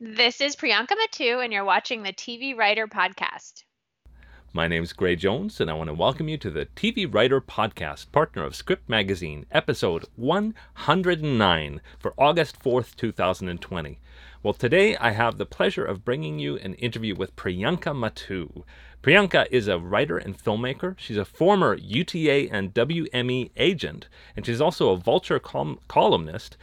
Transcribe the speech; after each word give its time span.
This 0.00 0.40
is 0.40 0.56
Priyanka 0.56 0.96
Mattoo, 0.98 1.38
and 1.38 1.52
you're 1.52 1.64
watching 1.64 2.02
the 2.02 2.12
TV 2.12 2.56
Writer 2.56 2.88
Podcast. 2.88 3.62
My 4.52 4.66
name 4.66 4.82
is 4.82 4.92
Gray 4.92 5.14
Jones, 5.14 5.60
and 5.60 5.70
I 5.70 5.74
want 5.74 5.86
to 5.86 5.94
welcome 5.94 6.28
you 6.28 6.36
to 6.38 6.50
the 6.50 6.66
TV 6.66 7.06
Writer 7.06 7.40
Podcast, 7.40 8.10
partner 8.10 8.42
of 8.42 8.56
Script 8.56 8.88
Magazine, 8.88 9.46
episode 9.52 10.06
109 10.16 11.80
for 12.00 12.12
August 12.18 12.60
4th, 12.60 12.96
2020. 12.96 14.00
Well, 14.42 14.52
today 14.52 14.96
I 14.96 15.12
have 15.12 15.38
the 15.38 15.46
pleasure 15.46 15.84
of 15.84 16.04
bringing 16.04 16.40
you 16.40 16.56
an 16.56 16.74
interview 16.74 17.14
with 17.14 17.36
Priyanka 17.36 17.96
Mattoo. 17.96 18.64
Priyanka 19.00 19.46
is 19.52 19.68
a 19.68 19.78
writer 19.78 20.18
and 20.18 20.36
filmmaker. 20.36 20.98
She's 20.98 21.18
a 21.18 21.24
former 21.24 21.76
UTA 21.76 22.48
and 22.50 22.74
WME 22.74 23.52
agent, 23.56 24.08
and 24.34 24.44
she's 24.44 24.60
also 24.60 24.90
a 24.90 24.96
Vulture 24.96 25.38
col- 25.38 25.78
columnist. 25.86 26.56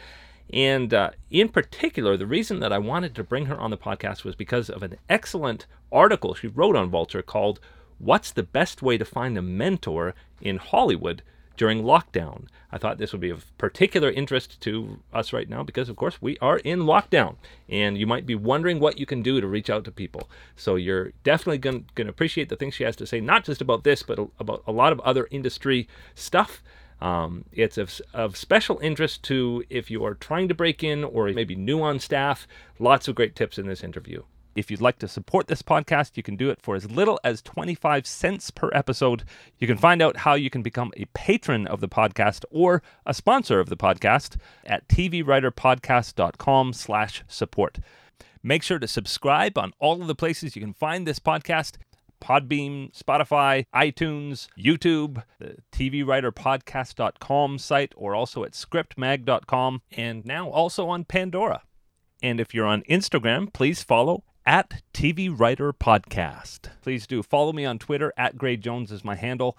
And 0.53 0.93
uh, 0.93 1.11
in 1.29 1.49
particular, 1.49 2.17
the 2.17 2.27
reason 2.27 2.59
that 2.59 2.73
I 2.73 2.77
wanted 2.77 3.15
to 3.15 3.23
bring 3.23 3.45
her 3.45 3.57
on 3.57 3.71
the 3.71 3.77
podcast 3.77 4.23
was 4.23 4.35
because 4.35 4.69
of 4.69 4.83
an 4.83 4.97
excellent 5.09 5.65
article 5.91 6.33
she 6.33 6.47
wrote 6.47 6.75
on 6.75 6.89
Vulture 6.89 7.21
called 7.21 7.59
What's 7.99 8.31
the 8.31 8.43
Best 8.43 8.81
Way 8.81 8.97
to 8.97 9.05
Find 9.05 9.37
a 9.37 9.41
Mentor 9.41 10.13
in 10.41 10.57
Hollywood 10.57 11.21
during 11.55 11.83
lockdown? 11.83 12.47
I 12.71 12.77
thought 12.77 12.97
this 12.97 13.11
would 13.11 13.21
be 13.21 13.29
of 13.29 13.55
particular 13.57 14.09
interest 14.11 14.59
to 14.61 14.99
us 15.13 15.31
right 15.31 15.47
now 15.47 15.63
because, 15.63 15.87
of 15.87 15.95
course, 15.95 16.21
we 16.21 16.37
are 16.39 16.57
in 16.57 16.79
lockdown 16.79 17.35
and 17.69 17.97
you 17.97 18.07
might 18.07 18.25
be 18.25 18.35
wondering 18.35 18.79
what 18.79 18.97
you 18.97 19.05
can 19.05 19.21
do 19.21 19.39
to 19.39 19.47
reach 19.47 19.69
out 19.69 19.85
to 19.85 19.91
people. 19.91 20.29
So 20.55 20.75
you're 20.75 21.11
definitely 21.23 21.59
going 21.59 21.85
to 21.95 22.09
appreciate 22.09 22.49
the 22.49 22.55
things 22.55 22.73
she 22.73 22.83
has 22.83 22.95
to 22.97 23.05
say, 23.05 23.21
not 23.21 23.45
just 23.45 23.61
about 23.61 23.83
this, 23.83 24.03
but 24.03 24.19
about 24.39 24.63
a 24.67 24.71
lot 24.71 24.91
of 24.91 24.99
other 25.01 25.27
industry 25.31 25.87
stuff. 26.15 26.61
Um, 27.01 27.45
it's 27.51 27.77
of, 27.77 27.99
of 28.13 28.37
special 28.37 28.79
interest 28.79 29.23
to 29.23 29.63
if 29.69 29.89
you 29.89 30.05
are 30.05 30.13
trying 30.13 30.47
to 30.49 30.53
break 30.53 30.83
in 30.83 31.03
or 31.03 31.31
maybe 31.31 31.55
new 31.55 31.81
on 31.81 31.99
staff. 31.99 32.47
Lots 32.79 33.07
of 33.07 33.15
great 33.15 33.35
tips 33.35 33.57
in 33.57 33.67
this 33.67 33.83
interview. 33.83 34.23
If 34.53 34.69
you'd 34.69 34.81
like 34.81 34.99
to 34.99 35.07
support 35.07 35.47
this 35.47 35.61
podcast, 35.61 36.17
you 36.17 36.23
can 36.23 36.35
do 36.35 36.49
it 36.49 36.61
for 36.61 36.75
as 36.75 36.91
little 36.91 37.19
as 37.23 37.41
25 37.41 38.05
cents 38.05 38.51
per 38.51 38.69
episode. 38.73 39.23
You 39.57 39.65
can 39.65 39.77
find 39.77 40.01
out 40.01 40.17
how 40.17 40.33
you 40.33 40.49
can 40.49 40.61
become 40.61 40.91
a 40.97 41.05
patron 41.13 41.67
of 41.67 41.79
the 41.79 41.87
podcast 41.87 42.43
or 42.51 42.83
a 43.05 43.13
sponsor 43.13 43.61
of 43.61 43.69
the 43.69 43.77
podcast 43.77 44.35
at 44.65 44.87
tvwriterpodcast.com 44.89 46.73
slash 46.73 47.23
support. 47.29 47.79
Make 48.43 48.63
sure 48.63 48.79
to 48.79 48.87
subscribe 48.87 49.57
on 49.57 49.71
all 49.79 50.01
of 50.01 50.07
the 50.07 50.15
places 50.15 50.55
you 50.55 50.61
can 50.61 50.73
find 50.73 51.07
this 51.07 51.19
podcast. 51.19 51.77
Podbean, 52.21 52.95
Spotify, 52.97 53.65
iTunes, 53.75 54.47
YouTube, 54.57 55.23
the 55.39 55.57
TVWriterPodcast.com 55.71 57.57
site, 57.57 57.93
or 57.97 58.15
also 58.15 58.43
at 58.43 58.53
scriptmag.com, 58.53 59.81
and 59.91 60.25
now 60.25 60.49
also 60.49 60.87
on 60.87 61.03
Pandora. 61.03 61.63
And 62.23 62.39
if 62.39 62.53
you're 62.53 62.67
on 62.67 62.83
Instagram, 62.83 63.51
please 63.51 63.83
follow 63.83 64.23
at 64.45 64.81
TV 64.93 65.29
Writer 65.37 65.73
Podcast. 65.73 66.69
Please 66.81 67.07
do 67.07 67.23
follow 67.23 67.53
me 67.53 67.65
on 67.65 67.79
Twitter 67.79 68.13
at 68.17 68.37
Gray 68.37 68.57
Jones 68.57 68.91
is 68.91 69.03
my 69.03 69.15
handle. 69.15 69.57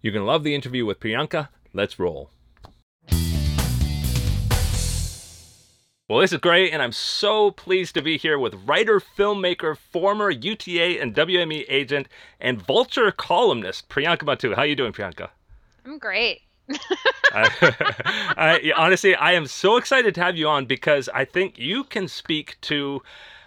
You're 0.00 0.12
going 0.12 0.24
to 0.24 0.30
love 0.30 0.44
the 0.44 0.54
interview 0.54 0.84
with 0.84 1.00
Priyanka. 1.00 1.48
Let's 1.72 1.98
roll. 1.98 2.30
Well, 6.06 6.20
this 6.20 6.34
is 6.34 6.38
great, 6.40 6.70
and 6.70 6.82
I'm 6.82 6.92
so 6.92 7.50
pleased 7.50 7.94
to 7.94 8.02
be 8.02 8.18
here 8.18 8.38
with 8.38 8.54
writer, 8.66 9.00
filmmaker, 9.00 9.74
former 9.74 10.30
UTA 10.30 11.00
and 11.00 11.14
WME 11.14 11.64
agent, 11.66 12.08
and 12.38 12.60
Vulture 12.60 13.10
columnist 13.10 13.88
Priyanka 13.88 14.24
Mattoo. 14.24 14.54
How 14.54 14.62
are 14.62 14.66
you 14.66 14.76
doing, 14.76 14.92
Priyanka? 14.92 15.30
I'm 15.86 15.96
great. 15.96 16.42
I, 17.32 17.48
I, 18.36 18.72
honestly, 18.76 19.14
I 19.14 19.32
am 19.32 19.46
so 19.46 19.78
excited 19.78 20.14
to 20.16 20.20
have 20.22 20.36
you 20.36 20.46
on 20.46 20.66
because 20.66 21.08
I 21.08 21.24
think 21.24 21.58
you 21.58 21.84
can 21.84 22.06
speak 22.06 22.60
to 22.62 23.00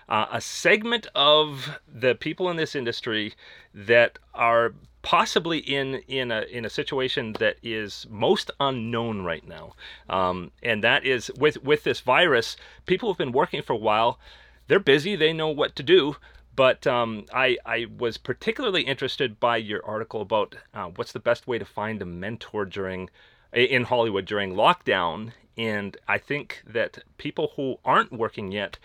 uh, 0.09 0.25
a 0.31 0.41
segment 0.41 1.05
of 1.13 1.77
the 1.87 2.15
people 2.15 2.49
in 2.49 2.57
this 2.57 2.75
industry 2.75 3.35
that 3.75 4.17
are 4.33 4.73
possibly 5.07 5.59
in 5.59 5.95
in 6.09 6.31
a 6.31 6.41
in 6.41 6.65
a 6.65 6.69
situation 6.69 7.31
that 7.39 7.55
is 7.63 8.05
most 8.09 8.51
unknown 8.59 9.23
right 9.23 9.47
now, 9.47 9.73
um, 10.09 10.51
and 10.61 10.83
that 10.83 11.05
is 11.05 11.31
with 11.37 11.63
with 11.63 11.85
this 11.85 12.01
virus. 12.01 12.57
People 12.85 13.09
have 13.09 13.17
been 13.17 13.31
working 13.31 13.61
for 13.61 13.71
a 13.71 13.77
while. 13.89 14.19
They're 14.67 14.79
busy. 14.81 15.15
They 15.15 15.31
know 15.31 15.47
what 15.47 15.77
to 15.77 15.83
do. 15.83 16.17
But 16.57 16.85
um, 16.87 17.25
I, 17.31 17.57
I 17.65 17.85
was 17.97 18.17
particularly 18.17 18.81
interested 18.81 19.39
by 19.39 19.57
your 19.57 19.85
article 19.85 20.21
about 20.21 20.55
uh, 20.73 20.89
what's 20.95 21.11
the 21.11 21.19
best 21.19 21.47
way 21.47 21.57
to 21.59 21.65
find 21.65 22.01
a 22.01 22.05
mentor 22.05 22.65
during 22.65 23.09
in 23.53 23.83
Hollywood 23.83 24.25
during 24.25 24.55
lockdown. 24.55 25.31
And 25.55 25.95
I 26.07 26.17
think 26.17 26.63
that 26.65 27.03
people 27.17 27.53
who 27.55 27.77
aren't 27.85 28.11
working 28.11 28.51
yet 28.51 28.77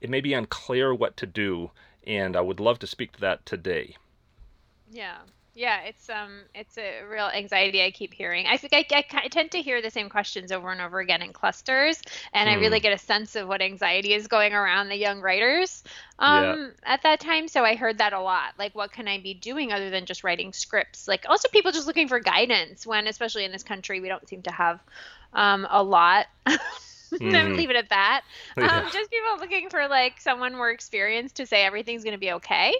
it 0.00 0.08
may 0.08 0.22
be 0.22 0.32
unclear 0.32 0.94
what 0.94 1.18
to 1.18 1.26
do, 1.26 1.72
and 2.06 2.34
I 2.34 2.40
would 2.40 2.60
love 2.60 2.78
to 2.78 2.86
speak 2.86 3.12
to 3.12 3.20
that 3.20 3.44
today. 3.44 3.96
Yeah. 4.90 5.18
Yeah, 5.54 5.80
it's 5.80 6.08
um, 6.08 6.42
it's 6.54 6.78
a 6.78 7.02
real 7.10 7.26
anxiety 7.26 7.82
I 7.82 7.90
keep 7.90 8.14
hearing. 8.14 8.46
I 8.46 8.56
think 8.56 8.72
I, 8.72 8.84
I, 8.92 9.04
I 9.24 9.28
tend 9.28 9.50
to 9.52 9.60
hear 9.60 9.82
the 9.82 9.90
same 9.90 10.08
questions 10.08 10.52
over 10.52 10.70
and 10.70 10.80
over 10.80 11.00
again 11.00 11.22
in 11.22 11.32
clusters, 11.32 12.00
and 12.32 12.48
mm. 12.48 12.52
I 12.52 12.54
really 12.56 12.78
hmm. 12.78 12.84
get 12.84 12.92
a 12.92 12.98
sense 12.98 13.34
of 13.34 13.48
what 13.48 13.60
anxiety 13.60 14.14
is 14.14 14.28
going 14.28 14.52
around 14.52 14.88
the 14.88 14.96
young 14.96 15.20
writers 15.20 15.82
um, 16.20 16.44
yeah. 16.44 16.68
at 16.84 17.02
that 17.02 17.18
time. 17.18 17.48
So 17.48 17.64
I 17.64 17.74
heard 17.74 17.98
that 17.98 18.12
a 18.12 18.20
lot. 18.20 18.54
Like, 18.58 18.76
what 18.76 18.92
can 18.92 19.08
I 19.08 19.18
be 19.18 19.34
doing 19.34 19.72
other 19.72 19.90
than 19.90 20.06
just 20.06 20.22
writing 20.22 20.52
scripts? 20.52 21.08
Like, 21.08 21.26
also 21.28 21.48
people 21.48 21.72
just 21.72 21.88
looking 21.88 22.06
for 22.06 22.20
guidance 22.20 22.86
when, 22.86 23.08
especially 23.08 23.44
in 23.44 23.50
this 23.50 23.64
country, 23.64 24.00
we 24.00 24.08
don't 24.08 24.28
seem 24.28 24.42
to 24.42 24.52
have 24.52 24.80
um, 25.32 25.66
a 25.68 25.82
lot. 25.82 26.26
mm-hmm. 27.12 27.56
leave 27.56 27.70
it 27.70 27.76
at 27.76 27.88
that. 27.88 28.22
Yeah. 28.56 28.78
Um, 28.78 28.90
just 28.92 29.10
people 29.10 29.38
looking 29.38 29.70
for 29.70 29.88
like 29.88 30.20
someone 30.20 30.54
more 30.54 30.70
experienced 30.70 31.36
to 31.36 31.46
say 31.46 31.64
everything's 31.64 32.04
going 32.04 32.14
to 32.14 32.20
be 32.20 32.32
okay. 32.32 32.74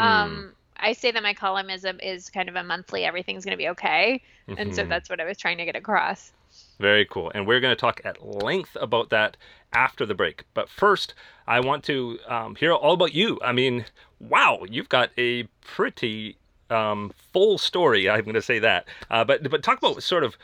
Mm. 0.00 0.52
I 0.82 0.92
say 0.92 1.10
that 1.12 1.22
my 1.22 1.32
column 1.32 1.70
is 1.70 1.84
a, 1.84 1.96
is 2.06 2.28
kind 2.28 2.48
of 2.48 2.56
a 2.56 2.62
monthly 2.62 3.04
everything's 3.04 3.44
going 3.44 3.56
to 3.56 3.62
be 3.62 3.68
okay, 3.68 4.22
mm-hmm. 4.48 4.60
and 4.60 4.74
so 4.74 4.82
mm-hmm. 4.82 4.90
that's 4.90 5.08
what 5.08 5.20
I 5.20 5.24
was 5.24 5.38
trying 5.38 5.58
to 5.58 5.64
get 5.64 5.76
across. 5.76 6.32
Very 6.78 7.06
cool. 7.06 7.30
And 7.34 7.46
we're 7.46 7.60
going 7.60 7.72
to 7.74 7.80
talk 7.80 8.00
at 8.04 8.26
length 8.26 8.76
about 8.80 9.10
that 9.10 9.36
after 9.72 10.04
the 10.04 10.14
break. 10.14 10.44
But 10.52 10.68
first, 10.68 11.14
I 11.46 11.60
want 11.60 11.84
to 11.84 12.18
um, 12.28 12.56
hear 12.56 12.72
all 12.72 12.94
about 12.94 13.14
you. 13.14 13.38
I 13.42 13.52
mean, 13.52 13.86
wow, 14.20 14.64
you've 14.68 14.88
got 14.88 15.10
a 15.16 15.44
pretty 15.62 16.36
um, 16.70 17.12
full 17.32 17.58
story. 17.58 18.10
I'm 18.10 18.24
going 18.24 18.34
to 18.34 18.42
say 18.42 18.58
that. 18.58 18.86
Uh, 19.10 19.24
but 19.24 19.48
but 19.48 19.62
talk 19.62 19.78
about 19.78 20.02
sort 20.02 20.24
of 20.24 20.36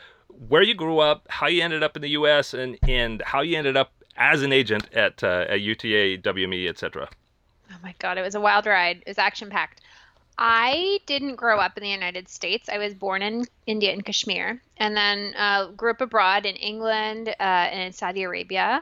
where 0.47 0.61
you 0.61 0.73
grew 0.73 0.99
up, 0.99 1.25
how 1.29 1.47
you 1.47 1.61
ended 1.61 1.83
up 1.83 1.95
in 1.95 2.01
the 2.01 2.09
U.S., 2.09 2.53
and 2.53 2.77
and 2.87 3.21
how 3.23 3.41
you 3.41 3.57
ended 3.57 3.75
up 3.77 3.91
as 4.17 4.41
an 4.41 4.53
agent 4.53 4.87
at 4.93 5.23
uh, 5.23 5.45
at 5.49 5.61
UTA, 5.61 6.21
WME, 6.21 6.67
etc. 6.69 7.09
Oh 7.71 7.77
my 7.83 7.93
God, 7.99 8.17
it 8.17 8.21
was 8.21 8.35
a 8.35 8.41
wild 8.41 8.65
ride. 8.65 8.97
It 8.97 9.07
was 9.07 9.17
action 9.17 9.49
packed. 9.49 9.81
I 10.41 11.01
didn't 11.05 11.35
grow 11.35 11.59
up 11.59 11.77
in 11.77 11.83
the 11.83 11.89
United 11.89 12.29
States. 12.29 12.69
I 12.69 12.77
was 12.77 12.93
born 12.93 13.21
in 13.21 13.45
India 13.65 13.91
in 13.91 14.01
Kashmir, 14.01 14.61
and 14.77 14.95
then 14.95 15.33
uh, 15.37 15.67
grew 15.71 15.91
up 15.91 15.99
abroad 15.99 16.45
in 16.45 16.55
England 16.55 17.27
uh, 17.27 17.33
and 17.43 17.81
in 17.81 17.91
Saudi 17.91 18.23
Arabia. 18.23 18.81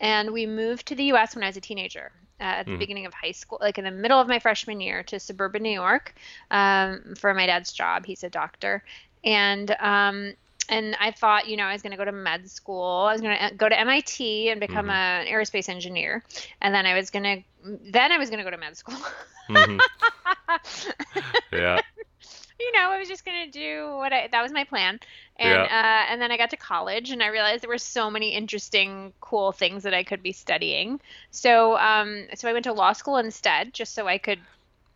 And 0.00 0.32
we 0.32 0.46
moved 0.46 0.86
to 0.86 0.94
the 0.94 1.04
U.S. 1.04 1.34
when 1.34 1.44
I 1.44 1.48
was 1.48 1.58
a 1.58 1.60
teenager. 1.60 2.10
Uh, 2.40 2.58
at 2.58 2.66
the 2.66 2.72
mm. 2.72 2.80
beginning 2.80 3.06
of 3.06 3.14
high 3.14 3.30
school, 3.30 3.58
like 3.60 3.78
in 3.78 3.84
the 3.84 3.92
middle 3.92 4.18
of 4.18 4.26
my 4.26 4.40
freshman 4.40 4.80
year, 4.80 5.04
to 5.04 5.20
suburban 5.20 5.62
New 5.62 5.70
York 5.70 6.14
um, 6.50 7.14
for 7.16 7.32
my 7.32 7.46
dad's 7.46 7.72
job. 7.72 8.04
He's 8.04 8.24
a 8.24 8.28
doctor, 8.28 8.82
and 9.22 9.70
um, 9.78 10.34
and 10.68 10.96
I 11.00 11.10
thought, 11.10 11.48
you 11.48 11.56
know, 11.56 11.64
I 11.64 11.72
was 11.72 11.82
going 11.82 11.92
to 11.92 11.96
go 11.96 12.04
to 12.04 12.12
med 12.12 12.48
school. 12.50 13.06
I 13.08 13.12
was 13.12 13.20
going 13.20 13.36
to 13.36 13.44
uh, 13.44 13.50
go 13.56 13.68
to 13.68 13.78
MIT 13.78 14.50
and 14.50 14.60
become 14.60 14.86
mm-hmm. 14.86 14.90
an 14.90 15.26
aerospace 15.26 15.68
engineer, 15.68 16.24
and 16.60 16.74
then 16.74 16.86
I 16.86 16.94
was 16.94 17.10
going 17.10 17.22
to, 17.22 17.42
then 17.90 18.12
I 18.12 18.18
was 18.18 18.30
going 18.30 18.38
to 18.38 18.44
go 18.44 18.50
to 18.50 18.58
med 18.58 18.76
school. 18.76 18.98
mm-hmm. 19.48 19.78
yeah. 21.52 21.80
You 22.60 22.72
know, 22.72 22.90
I 22.92 22.98
was 22.98 23.08
just 23.08 23.24
going 23.24 23.44
to 23.44 23.50
do 23.50 23.96
what 23.96 24.12
I, 24.12 24.28
that 24.30 24.42
was 24.42 24.52
my 24.52 24.64
plan. 24.64 25.00
And, 25.36 25.50
yeah. 25.50 25.64
uh, 25.64 26.12
and 26.12 26.22
then 26.22 26.30
I 26.30 26.36
got 26.36 26.50
to 26.50 26.56
college 26.56 27.10
and 27.10 27.22
I 27.22 27.26
realized 27.26 27.62
there 27.62 27.68
were 27.68 27.78
so 27.78 28.10
many 28.10 28.30
interesting, 28.30 29.12
cool 29.20 29.50
things 29.50 29.82
that 29.82 29.92
I 29.92 30.04
could 30.04 30.22
be 30.22 30.32
studying. 30.32 31.00
So, 31.30 31.76
um, 31.76 32.26
so 32.34 32.48
I 32.48 32.52
went 32.52 32.64
to 32.64 32.72
law 32.72 32.92
school 32.92 33.16
instead, 33.16 33.74
just 33.74 33.92
so 33.92 34.06
I 34.06 34.18
could 34.18 34.38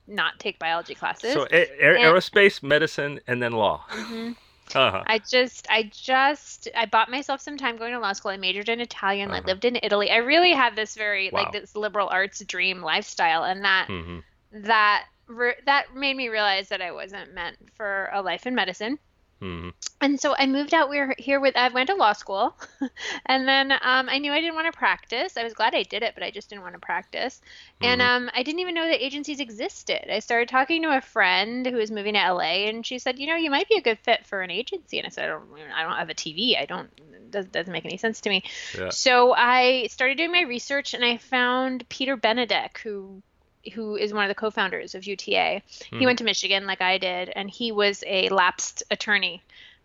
not 0.06 0.38
take 0.38 0.58
biology 0.58 0.94
classes. 0.94 1.32
So 1.32 1.46
a- 1.50 1.84
a- 1.84 1.98
aerospace, 1.98 2.60
and, 2.60 2.68
medicine, 2.68 3.20
and 3.26 3.42
then 3.42 3.52
law. 3.52 3.84
Mm-hmm. 3.90 4.32
Uh-huh. 4.74 5.02
I 5.06 5.18
just, 5.18 5.66
I 5.70 5.90
just, 5.92 6.68
I 6.76 6.86
bought 6.86 7.10
myself 7.10 7.40
some 7.40 7.56
time 7.56 7.76
going 7.76 7.92
to 7.92 7.98
law 7.98 8.12
school. 8.12 8.30
I 8.30 8.36
majored 8.36 8.68
in 8.68 8.80
Italian. 8.80 9.30
Uh-huh. 9.30 9.40
I 9.42 9.46
lived 9.46 9.64
in 9.64 9.78
Italy. 9.82 10.10
I 10.10 10.16
really 10.16 10.52
had 10.52 10.76
this 10.76 10.94
very 10.94 11.30
wow. 11.30 11.42
like 11.42 11.52
this 11.52 11.76
liberal 11.76 12.08
arts 12.08 12.40
dream 12.44 12.82
lifestyle, 12.82 13.44
and 13.44 13.64
that 13.64 13.88
mm-hmm. 13.88 14.18
that 14.66 15.04
re- 15.26 15.60
that 15.66 15.94
made 15.94 16.16
me 16.16 16.28
realize 16.28 16.68
that 16.68 16.82
I 16.82 16.92
wasn't 16.92 17.34
meant 17.34 17.56
for 17.74 18.10
a 18.12 18.22
life 18.22 18.46
in 18.46 18.54
medicine. 18.54 18.98
Mhm. 19.40 19.72
And 20.00 20.20
so 20.20 20.34
I 20.36 20.46
moved 20.46 20.74
out 20.74 20.90
we 20.90 21.00
here 21.18 21.38
with 21.40 21.56
I 21.56 21.68
went 21.68 21.88
to 21.88 21.94
law 21.94 22.12
school, 22.12 22.56
and 23.26 23.46
then 23.46 23.70
um, 23.72 24.08
I 24.08 24.18
knew 24.18 24.32
I 24.32 24.40
didn't 24.40 24.56
want 24.56 24.72
to 24.72 24.76
practice. 24.76 25.36
I 25.36 25.44
was 25.44 25.54
glad 25.54 25.74
I 25.74 25.84
did 25.84 26.02
it, 26.02 26.14
but 26.14 26.22
I 26.24 26.30
just 26.30 26.50
didn't 26.50 26.62
want 26.62 26.74
to 26.74 26.80
practice. 26.80 27.40
And 27.80 28.00
Mhm. 28.00 28.04
um, 28.04 28.30
I 28.34 28.42
didn't 28.42 28.58
even 28.60 28.74
know 28.74 28.86
that 28.88 29.04
agencies 29.04 29.38
existed. 29.38 30.12
I 30.12 30.18
started 30.18 30.48
talking 30.48 30.82
to 30.82 30.96
a 30.96 31.00
friend 31.00 31.66
who 31.66 31.76
was 31.76 31.90
moving 31.92 32.14
to 32.14 32.20
LA, 32.20 32.66
and 32.68 32.84
she 32.84 32.98
said, 32.98 33.18
"You 33.18 33.28
know, 33.28 33.36
you 33.36 33.50
might 33.50 33.68
be 33.68 33.76
a 33.76 33.80
good 33.80 33.98
fit 34.00 34.26
for 34.26 34.40
an 34.42 34.50
agency." 34.50 34.98
And 34.98 35.06
I 35.06 35.10
said, 35.10 35.24
"I 35.24 35.28
don't, 35.28 35.48
I 35.72 35.82
don't 35.82 35.96
have 35.96 36.10
a 36.10 36.14
TV. 36.14 36.56
I 36.58 36.66
don't. 36.66 36.90
It 36.98 37.30
does- 37.30 37.46
doesn't 37.46 37.72
make 37.72 37.84
any 37.84 37.98
sense 37.98 38.20
to 38.22 38.30
me." 38.30 38.42
Yeah. 38.76 38.90
So 38.90 39.34
I 39.34 39.86
started 39.90 40.16
doing 40.16 40.32
my 40.32 40.42
research, 40.42 40.94
and 40.94 41.04
I 41.04 41.18
found 41.18 41.88
Peter 41.88 42.16
Benedek, 42.16 42.78
who 42.78 43.22
who 43.68 43.96
is 43.96 44.12
one 44.12 44.24
of 44.24 44.28
the 44.28 44.34
co-founders 44.34 44.94
of 44.94 45.04
UTA. 45.06 45.62
He 45.66 45.96
Mhm. 45.96 46.04
went 46.06 46.18
to 46.18 46.24
Michigan 46.24 46.66
like 46.66 46.80
I 46.80 46.98
did, 46.98 47.30
and 47.30 47.50
he 47.50 47.72
was 47.72 48.04
a 48.06 48.28
lapsed 48.28 48.82
attorney, 48.90 49.42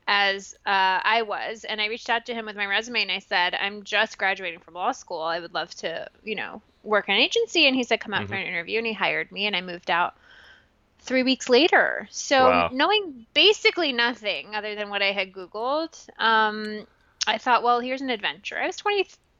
as 0.07 0.53
uh, 0.65 0.99
I 1.03 1.23
was. 1.23 1.63
And 1.63 1.81
I 1.81 1.87
reached 1.87 2.09
out 2.09 2.25
to 2.27 2.33
him 2.33 2.45
with 2.45 2.55
my 2.55 2.65
resume, 2.65 3.01
and 3.01 3.11
I 3.11 3.19
said, 3.19 3.55
"I'm 3.55 3.83
just 3.83 4.17
graduating 4.17 4.59
from 4.59 4.75
law 4.75 4.91
school. 4.91 5.21
I 5.21 5.39
would 5.39 5.53
love 5.53 5.73
to, 5.75 6.07
you 6.23 6.35
know, 6.35 6.61
work 6.83 7.09
in 7.09 7.15
an 7.15 7.21
agency." 7.21 7.67
And 7.67 7.75
he 7.75 7.83
said, 7.83 7.99
"Come 7.99 8.13
out 8.13 8.27
for 8.27 8.35
Mhm. 8.35 8.41
an 8.41 8.47
interview," 8.47 8.77
and 8.79 8.87
he 8.87 8.93
hired 8.93 9.31
me, 9.31 9.47
and 9.47 9.55
I 9.55 9.61
moved 9.61 9.89
out 9.89 10.13
three 10.99 11.23
weeks 11.23 11.49
later. 11.49 12.07
So 12.11 12.45
Wow. 12.45 12.69
knowing 12.71 13.27
basically 13.33 13.91
nothing 13.91 14.55
other 14.55 14.75
than 14.75 14.89
what 14.89 15.01
I 15.01 15.11
had 15.11 15.33
Googled, 15.33 16.07
um, 16.17 16.85
I 17.27 17.37
thought, 17.37 17.63
well, 17.63 17.79
here's 17.79 18.01
an 18.01 18.09
adventure. 18.09 18.59
I 18.59 18.67
was 18.67 18.77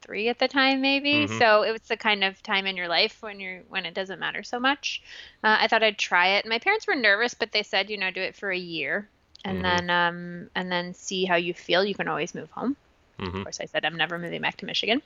23 0.04 0.30
at 0.30 0.40
the 0.40 0.48
time, 0.48 0.82
maybe, 0.82 1.28
Mhm. 1.28 1.40
so 1.40 1.64
it 1.64 1.72
was 1.72 1.82
the 1.88 1.98
kind 1.98 2.24
of 2.24 2.42
time 2.44 2.66
in 2.66 2.78
your 2.78 2.88
life 2.88 3.22
when 3.22 3.40
you're 3.40 3.62
when 3.70 3.86
it 3.86 3.94
doesn't 3.94 4.20
matter 4.20 4.44
so 4.44 4.60
much. 4.60 5.02
Uh, 5.44 5.58
I 5.62 5.68
thought 5.68 5.84
I'd 5.84 5.98
try 5.98 6.38
it. 6.38 6.46
My 6.46 6.60
parents 6.60 6.88
were 6.88 6.96
nervous, 6.96 7.34
but 7.34 7.52
they 7.52 7.64
said, 7.64 7.90
you 7.90 7.98
know, 7.98 8.12
do 8.12 8.22
it 8.22 8.36
for 8.36 8.52
a 8.52 8.58
year, 8.58 9.10
and 9.46 9.64
Mhm. 9.64 9.64
then 9.64 9.90
um, 9.90 10.50
and 10.56 10.72
then 10.72 10.94
see 10.94 11.26
how 11.26 11.36
you 11.36 11.54
feel. 11.54 11.84
You 11.86 11.96
can 11.96 12.08
always 12.08 12.36
move 12.36 12.52
home. 12.52 12.76
Of 13.20 13.34
Mhm. 13.34 13.44
course, 13.44 13.60
I 13.62 13.66
said 13.66 13.86
I'm 13.86 13.98
never 13.98 14.18
moving 14.20 14.42
back 14.42 14.58
to 14.58 14.66
Michigan. 14.66 15.02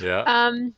Yeah. 0.00 0.26
Um, 0.26 0.74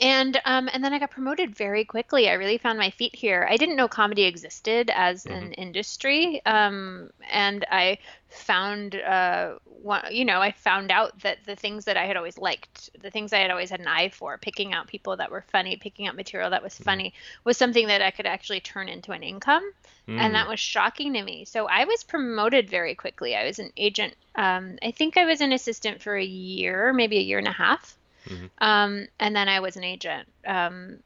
and 0.00 0.40
um, 0.44 0.68
and 0.72 0.82
then 0.84 0.92
I 0.92 0.98
got 0.98 1.10
promoted 1.10 1.54
very 1.56 1.84
quickly. 1.84 2.28
I 2.28 2.34
really 2.34 2.58
found 2.58 2.78
my 2.78 2.90
feet 2.90 3.14
here. 3.14 3.46
I 3.48 3.56
didn't 3.56 3.76
know 3.76 3.88
comedy 3.88 4.24
existed 4.24 4.90
as 4.94 5.26
an 5.26 5.52
industry, 5.52 6.42
um, 6.44 7.10
and 7.30 7.64
I 7.70 7.98
found, 8.36 8.94
uh, 8.96 9.54
one, 9.64 10.02
you 10.10 10.24
know, 10.24 10.40
I 10.40 10.52
found 10.52 10.90
out 10.90 11.18
that 11.20 11.38
the 11.46 11.56
things 11.56 11.84
that 11.84 11.96
I 11.96 12.06
had 12.06 12.16
always 12.16 12.38
liked, 12.38 12.90
the 13.00 13.10
things 13.10 13.32
I 13.32 13.38
had 13.38 13.50
always 13.50 13.70
had 13.70 13.80
an 13.80 13.88
eye 13.88 14.08
for, 14.08 14.38
picking 14.38 14.72
out 14.74 14.86
people 14.86 15.16
that 15.16 15.30
were 15.30 15.44
funny, 15.52 15.76
picking 15.76 16.06
out 16.06 16.16
material 16.16 16.50
that 16.50 16.62
was 16.62 16.76
funny, 16.78 17.14
was 17.44 17.56
something 17.56 17.86
that 17.88 18.02
I 18.02 18.10
could 18.10 18.26
actually 18.26 18.60
turn 18.60 18.88
into 18.88 19.12
an 19.12 19.22
income 19.22 19.62
Mm. 20.08 20.20
and 20.20 20.34
that 20.36 20.46
was 20.48 20.60
shocking 20.60 21.14
to 21.14 21.22
me. 21.24 21.44
So 21.44 21.66
I 21.66 21.84
was 21.84 22.04
promoted 22.04 22.70
very 22.70 22.94
quickly. 22.94 23.34
I 23.34 23.44
was 23.44 23.58
an 23.58 23.72
agent. 23.76 24.14
Um, 24.36 24.78
I 24.80 24.92
think 24.92 25.16
I 25.16 25.24
was 25.24 25.40
an 25.40 25.52
assistant 25.52 26.00
for 26.00 26.14
a 26.16 26.24
year, 26.24 26.92
maybe 26.92 27.18
a 27.18 27.22
year 27.22 27.38
and 27.38 27.48
a 27.48 27.52
half, 27.52 27.98
Mhm. 28.28 28.50
um, 28.58 29.08
and 29.18 29.34
then 29.34 29.48
I 29.48 29.58
was 29.58 29.76
an 29.76 29.82
agent 29.82 30.28
um, 30.46 31.00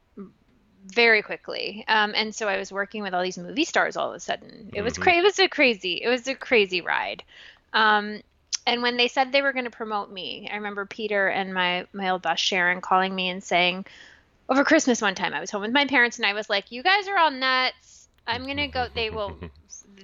very 0.85 1.21
quickly. 1.21 1.83
Um, 1.87 2.13
and 2.15 2.33
so 2.33 2.47
I 2.47 2.57
was 2.57 2.71
working 2.71 3.03
with 3.03 3.13
all 3.13 3.21
these 3.23 3.37
movie 3.37 3.65
stars 3.65 3.95
all 3.97 4.09
of 4.09 4.15
a 4.15 4.19
sudden. 4.19 4.71
It 4.73 4.81
was 4.81 4.93
Mhm. 4.93 5.01
cra- 5.01 5.17
It 5.17 5.23
was 5.23 5.39
a 5.39 5.47
crazy. 5.47 6.01
It 6.01 6.09
was 6.09 6.27
a 6.27 6.35
crazy 6.35 6.81
ride. 6.81 7.23
Um, 7.73 8.21
and 8.65 8.81
when 8.81 8.97
they 8.97 9.07
said 9.07 9.31
they 9.31 9.41
were 9.41 9.53
going 9.53 9.65
to 9.65 9.71
promote 9.71 10.11
me, 10.11 10.49
I 10.51 10.55
remember 10.57 10.85
Peter 10.85 11.27
and 11.27 11.53
my 11.53 11.87
my 11.93 12.09
old 12.09 12.21
boss 12.21 12.39
Sharon 12.39 12.81
calling 12.81 13.13
me 13.15 13.29
and 13.29 13.43
saying, 13.43 13.85
over 14.49 14.63
Christmas 14.63 15.01
one 15.01 15.15
time, 15.15 15.33
I 15.33 15.39
was 15.39 15.51
home 15.51 15.61
with 15.61 15.71
my 15.71 15.85
parents 15.85 16.17
and 16.17 16.25
I 16.25 16.33
was 16.33 16.49
like, 16.49 16.71
"You 16.71 16.83
guys 16.83 17.07
are 17.07 17.17
all 17.17 17.31
nuts. 17.31 18.07
I'm 18.27 18.45
gonna 18.47 18.67
go." 18.67 18.87
They 18.93 19.09
will. 19.09 19.37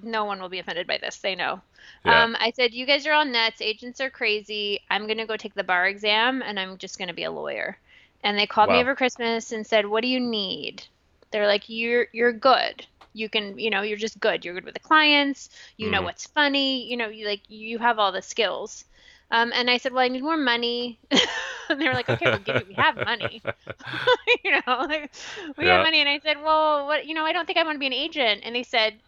No 0.03 0.25
one 0.25 0.39
will 0.41 0.49
be 0.49 0.59
offended 0.59 0.87
by 0.87 0.97
this. 0.97 1.17
They 1.17 1.35
know. 1.35 1.61
Yeah. 2.05 2.23
Um, 2.23 2.35
I 2.39 2.51
said, 2.51 2.73
"You 2.73 2.85
guys 2.85 3.05
are 3.05 3.13
all 3.13 3.25
nuts. 3.25 3.61
Agents 3.61 3.99
are 3.99 4.09
crazy. 4.09 4.79
I'm 4.89 5.07
gonna 5.07 5.25
go 5.25 5.37
take 5.37 5.53
the 5.55 5.63
bar 5.63 5.87
exam 5.87 6.41
and 6.41 6.59
I'm 6.59 6.77
just 6.77 6.97
gonna 6.97 7.13
be 7.13 7.23
a 7.23 7.31
lawyer." 7.31 7.77
And 8.23 8.37
they 8.37 8.47
called 8.47 8.69
me 8.69 8.81
over 8.81 8.95
Christmas 8.95 9.51
and 9.51 9.65
said, 9.65 9.85
"What 9.87 10.01
do 10.01 10.07
you 10.07 10.19
need?" 10.19 10.85
They're 11.31 11.47
like, 11.47 11.69
"You're 11.69 12.07
you're 12.13 12.33
good. 12.33 12.85
You 13.13 13.29
can, 13.29 13.57
you 13.59 13.69
know, 13.69 13.81
you're 13.81 13.97
just 13.97 14.19
good. 14.19 14.43
You're 14.45 14.53
good 14.55 14.65
with 14.65 14.73
the 14.75 14.79
clients. 14.79 15.49
You 15.77 15.89
know 15.91 16.01
Mhm. 16.01 16.03
what's 16.03 16.27
funny. 16.27 16.87
You 16.89 16.97
know, 16.97 17.09
you 17.09 17.25
like 17.27 17.43
you 17.47 17.79
have 17.79 17.99
all 17.99 18.11
the 18.11 18.21
skills." 18.21 18.85
Um, 19.31 19.51
and 19.53 19.69
I 19.69 19.77
said, 19.77 19.93
"Well, 19.93 20.03
I 20.03 20.09
need 20.09 20.23
more 20.23 20.37
money." 20.37 20.99
and 21.69 21.81
they 21.81 21.87
were 21.87 21.93
like, 21.93 22.09
"Okay, 22.09 22.29
we'll 22.29 22.39
give 22.39 22.57
you. 22.57 22.65
We 22.65 22.75
have 22.75 22.95
money." 23.03 23.43
you 24.43 24.51
know, 24.51 24.85
like, 24.89 25.11
we 25.57 25.67
Yeah. 25.67 25.69
have 25.69 25.81
money. 25.81 25.99
And 25.99 26.09
I 26.09 26.19
said, 26.19 26.37
well, 26.41 26.85
what, 26.87 27.05
you 27.05 27.13
know, 27.13 27.25
I 27.25 27.33
don't 27.33 27.45
think 27.45 27.57
I 27.57 27.63
want 27.63 27.75
to 27.75 27.79
be 27.79 27.87
an 27.87 27.93
agent. 27.93 28.41
And 28.43 28.55
they 28.55 28.63
said, 28.63 28.99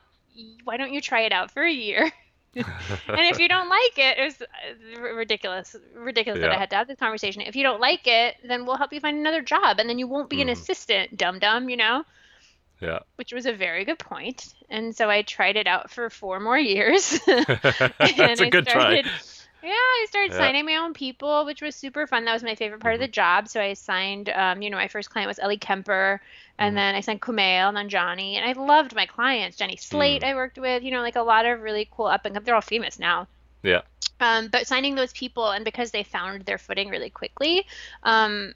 why 0.64 0.78
don't 0.78 0.94
you 0.94 1.02
try 1.02 1.22
it 1.22 1.34
out 1.34 1.52
for 1.52 1.64
a 1.64 1.72
year? 1.72 2.12
And 2.56 2.66
if 3.08 3.40
you 3.40 3.48
don't 3.48 3.70
like 3.70 3.98
it, 3.98 4.18
it 4.18 4.24
was 4.24 4.42
uh, 4.42 5.02
ridiculous, 5.14 5.76
ridiculous 5.96 6.42
that 6.42 6.50
I 6.52 6.58
had 6.58 6.70
to 6.72 6.76
have 6.78 6.88
this 6.88 6.98
conversation. 6.98 7.42
If 7.42 7.56
you 7.56 7.64
don't 7.64 7.80
like 7.80 8.08
it, 8.08 8.36
then 8.44 8.66
we'll 8.66 8.78
help 8.78 8.92
you 8.94 9.00
find 9.00 9.18
another 9.18 9.42
job, 9.42 9.80
and 9.80 9.90
then 9.90 10.00
you 10.00 10.08
won't 10.08 10.30
be 10.30 10.42
an 10.42 10.48
Mhm. 10.48 10.54
assistant, 10.54 11.18
dum 11.18 11.40
dum, 11.40 11.70
you 11.70 11.78
know, 11.78 12.04
yeah. 12.82 13.00
which 13.16 13.34
was 13.34 13.46
a 13.46 13.54
very 13.54 13.86
good 13.86 14.00
point. 14.00 14.54
And 14.70 14.96
so 14.96 15.10
I 15.10 15.22
tried 15.22 15.58
it 15.58 15.68
out 15.68 15.92
for 15.92 16.10
four 16.10 16.40
more 16.40 16.58
years. 16.58 17.20
That's 17.26 18.42
a 18.42 18.46
I 18.46 18.50
good 18.50 18.68
try. 18.68 19.04
Yeah, 19.62 19.70
I 19.72 20.06
started 20.10 20.32
Yeah. 20.32 20.38
signing 20.38 20.66
my 20.66 20.78
own 20.78 20.94
people, 20.94 21.46
which 21.46 21.62
was 21.62 21.76
super 21.76 22.08
fun. 22.08 22.26
That 22.26 22.34
was 22.34 22.44
my 22.44 22.56
favorite 22.56 22.80
part 22.80 22.94
of 22.96 23.00
the 23.02 23.08
Mm-hmm. 23.08 23.12
job. 23.12 23.48
So 23.50 23.60
I 23.62 23.74
signed, 23.74 24.30
um, 24.30 24.62
you 24.62 24.70
know, 24.70 24.78
my 24.78 24.88
first 24.88 25.10
client 25.10 25.28
was 25.28 25.40
Ellie 25.40 25.58
Kemper, 25.58 26.22
and 26.58 26.74
Mhm. 26.74 26.76
then 26.76 26.96
I 26.96 27.02
signed 27.02 27.22
Kumail 27.22 27.68
and 27.68 27.76
then 27.78 27.90
Johnny, 27.90 28.38
and 28.38 28.48
I 28.50 28.54
loved 28.54 28.96
my 28.96 29.06
clients. 29.06 29.58
Jenny 29.58 29.76
Slate, 29.76 30.22
Mm. 30.24 30.28
I 30.28 30.36
worked 30.36 30.58
with, 30.58 30.84
you 30.84 30.92
know, 30.92 31.02
like 31.02 31.18
a 31.18 31.22
lot 31.22 31.46
of 31.46 31.62
really 31.62 31.88
cool 31.92 32.06
up 32.08 32.26
and 32.26 32.36
come. 32.36 32.44
They're 32.44 32.56
all 32.56 32.62
famous 32.62 33.00
now. 33.00 33.28
Yeah. 33.64 33.82
Um, 34.22 34.48
but 34.50 34.68
signing 34.68 34.96
those 34.96 35.14
people, 35.14 35.50
and 35.52 35.66
because 35.66 35.92
they 35.92 36.04
found 36.04 36.46
their 36.46 36.58
footing 36.58 36.90
really 36.90 37.10
quickly, 37.10 37.66
um, 38.04 38.54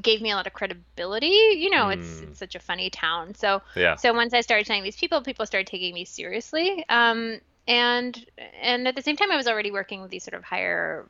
gave 0.00 0.20
me 0.22 0.30
a 0.30 0.36
lot 0.36 0.46
of 0.46 0.52
credibility. 0.52 1.28
You 1.56 1.70
know, 1.70 1.88
it's 1.90 2.20
Mm. 2.20 2.22
it's 2.22 2.38
such 2.38 2.54
a 2.54 2.60
funny 2.60 2.90
town. 2.90 3.34
So 3.34 3.62
Yeah. 3.74 3.96
so 3.96 4.12
once 4.12 4.34
I 4.34 4.42
started 4.42 4.66
signing 4.66 4.84
these 4.84 4.96
people, 4.96 5.22
people 5.22 5.46
started 5.46 5.66
taking 5.68 5.94
me 5.94 6.04
seriously. 6.04 6.84
Um, 6.88 7.40
and 7.66 8.16
and 8.60 8.86
at 8.88 8.94
the 8.96 9.02
same 9.02 9.16
time, 9.16 9.30
I 9.30 9.36
was 9.36 9.46
already 9.48 9.70
working 9.70 10.02
with 10.02 10.10
these 10.10 10.24
sort 10.24 10.34
of 10.34 10.44
higher, 10.44 11.06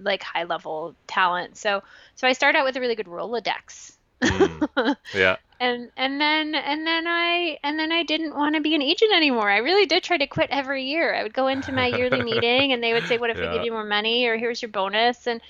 like 0.00 0.22
high 0.22 0.44
level 0.44 0.96
talent. 1.06 1.56
So 1.56 1.82
so 2.14 2.26
I 2.26 2.32
started 2.32 2.58
out 2.58 2.64
with 2.64 2.76
a 2.76 2.80
really 2.80 2.94
good 2.96 3.06
Rolodex. 3.06 3.96
Mm. 4.22 4.66
Yeah. 5.12 5.36
and 5.60 5.90
and 5.96 6.20
then 6.20 6.54
and 6.54 6.86
then 6.86 7.06
I 7.06 7.58
and 7.62 7.78
then 7.78 7.92
I 7.92 8.02
didn't 8.02 8.34
want 8.34 8.54
to 8.56 8.60
be 8.60 8.74
an 8.74 8.82
agent 8.82 9.12
anymore. 9.14 9.50
I 9.50 9.58
really 9.58 9.86
did 9.86 10.02
try 10.02 10.16
to 10.18 10.26
quit 10.26 10.50
every 10.50 10.84
year. 10.84 11.14
I 11.14 11.22
would 11.22 11.34
go 11.34 11.46
into 11.48 11.72
my 11.72 11.86
yearly 11.86 12.20
meeting 12.22 12.72
and 12.72 12.82
they 12.82 12.92
would 12.92 13.06
say, 13.06 13.18
"What 13.18 13.30
if 13.30 13.40
we 13.40 13.48
give 13.48 13.62
you 13.62 13.72
more 13.72 13.84
money?" 13.84 14.26
or 14.26 14.36
"Here's 14.36 14.62
your 14.62 14.70
bonus." 14.70 15.26
And 15.26 15.40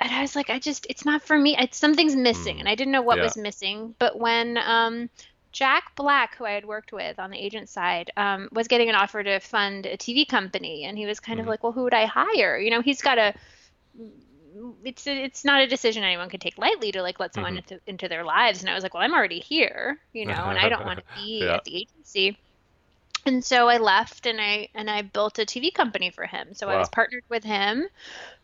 and 0.00 0.12
I 0.12 0.20
was 0.22 0.36
like, 0.36 0.50
I 0.50 0.58
just 0.58 0.86
it's 0.90 1.04
not 1.04 1.22
for 1.22 1.38
me. 1.38 1.56
It's 1.58 1.78
something's 1.78 2.16
missing, 2.16 2.56
Mm. 2.56 2.60
and 2.60 2.68
I 2.68 2.74
didn't 2.74 2.92
know 2.92 3.02
what 3.02 3.18
Yeah. 3.18 3.24
was 3.24 3.36
missing. 3.36 3.94
But 3.98 4.18
when 4.18 4.58
um, 4.58 5.10
Jack 5.56 5.84
Black, 5.96 6.36
who 6.36 6.44
I 6.44 6.52
had 6.52 6.66
worked 6.66 6.92
with 6.92 7.18
on 7.18 7.30
the 7.30 7.38
agent 7.38 7.68
side, 7.70 8.10
um, 8.16 8.48
was 8.52 8.68
getting 8.68 8.90
an 8.90 8.94
offer 8.94 9.22
to 9.22 9.40
fund 9.40 9.86
a 9.86 9.96
TV 9.96 10.26
company, 10.28 10.84
and 10.84 10.98
he 10.98 11.06
was 11.06 11.20
kind 11.20 11.40
Mhm. 11.40 11.42
of 11.42 11.46
like, 11.46 11.62
"Well, 11.62 11.72
who 11.72 11.84
would 11.84 11.94
I 11.94 12.06
hire?" 12.06 12.58
You 12.58 12.70
know, 12.70 12.82
he's 12.82 13.02
got 13.02 13.18
a 13.18 13.34
it's 14.84 15.06
it's 15.06 15.44
not 15.44 15.62
a 15.62 15.66
decision 15.66 16.04
anyone 16.04 16.28
could 16.30 16.40
take 16.40 16.58
lightly 16.58 16.92
to 16.92 17.02
like 17.02 17.20
let 17.20 17.34
someone 17.34 17.56
Mhm. 17.56 17.58
into 17.58 17.80
into 17.86 18.08
their 18.08 18.24
lives. 18.24 18.62
And 18.62 18.70
I 18.70 18.74
was 18.74 18.82
like, 18.82 18.94
well, 18.94 19.02
I'm 19.02 19.14
already 19.14 19.40
here, 19.40 19.98
you 20.12 20.26
know, 20.26 20.48
and 20.50 20.58
I 20.58 20.68
don't 20.68 20.84
want 20.84 20.98
to 20.98 21.04
be 21.14 21.40
Yeah. 21.40 21.54
at 21.54 21.64
the 21.64 21.76
agency. 21.76 22.38
And 23.26 23.44
so 23.44 23.68
I 23.68 23.78
left 23.78 24.26
and 24.26 24.40
I 24.40 24.68
and 24.74 24.90
I 24.90 25.02
built 25.02 25.38
a 25.40 25.46
TV 25.46 25.72
company 25.72 26.10
for 26.10 26.26
him. 26.26 26.54
So 26.54 26.70
I 26.70 26.76
was 26.76 26.88
partnered 26.88 27.24
with 27.30 27.44
him 27.44 27.86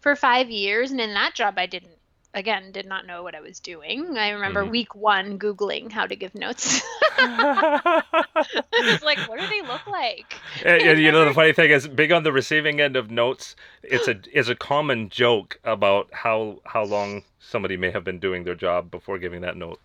for 0.00 0.16
five 0.16 0.50
years, 0.50 0.92
and 0.92 1.00
in 1.00 1.14
that 1.14 1.34
job, 1.34 1.56
I 1.58 1.66
didn't 1.66 1.98
again 2.34 2.72
did 2.72 2.86
not 2.86 3.06
know 3.06 3.22
what 3.22 3.34
I 3.34 3.40
was 3.40 3.60
doing. 3.60 4.16
I 4.16 4.30
remember 4.30 4.64
Mhm. 4.64 4.70
week 4.70 4.94
one 4.94 5.38
googling 5.38 5.92
how 5.92 6.06
to 6.06 6.16
give 6.16 6.34
notes. 6.34 6.82
I 7.18 8.82
was 8.84 9.02
like, 9.02 9.20
what 9.26 9.38
do 9.38 9.46
they 9.46 9.62
look 9.62 9.86
like? 9.86 10.42
and, 10.64 10.82
and 10.82 11.00
you 11.00 11.12
know 11.12 11.24
the 11.24 11.34
funny 11.34 11.52
thing 11.52 11.70
is 11.70 11.88
being 11.88 12.12
on 12.12 12.22
the 12.22 12.32
receiving 12.32 12.80
end 12.80 12.96
of 12.96 13.10
notes 13.10 13.56
it's 13.82 14.08
a 14.08 14.20
is 14.32 14.48
a 14.48 14.54
common 14.54 15.08
joke 15.08 15.58
about 15.64 16.08
how 16.12 16.60
how 16.64 16.84
long 16.84 17.22
somebody 17.40 17.76
may 17.76 17.90
have 17.90 18.04
been 18.04 18.18
doing 18.18 18.44
their 18.44 18.54
job 18.54 18.90
before 18.90 19.18
giving 19.18 19.40
that 19.42 19.56
note 19.56 19.80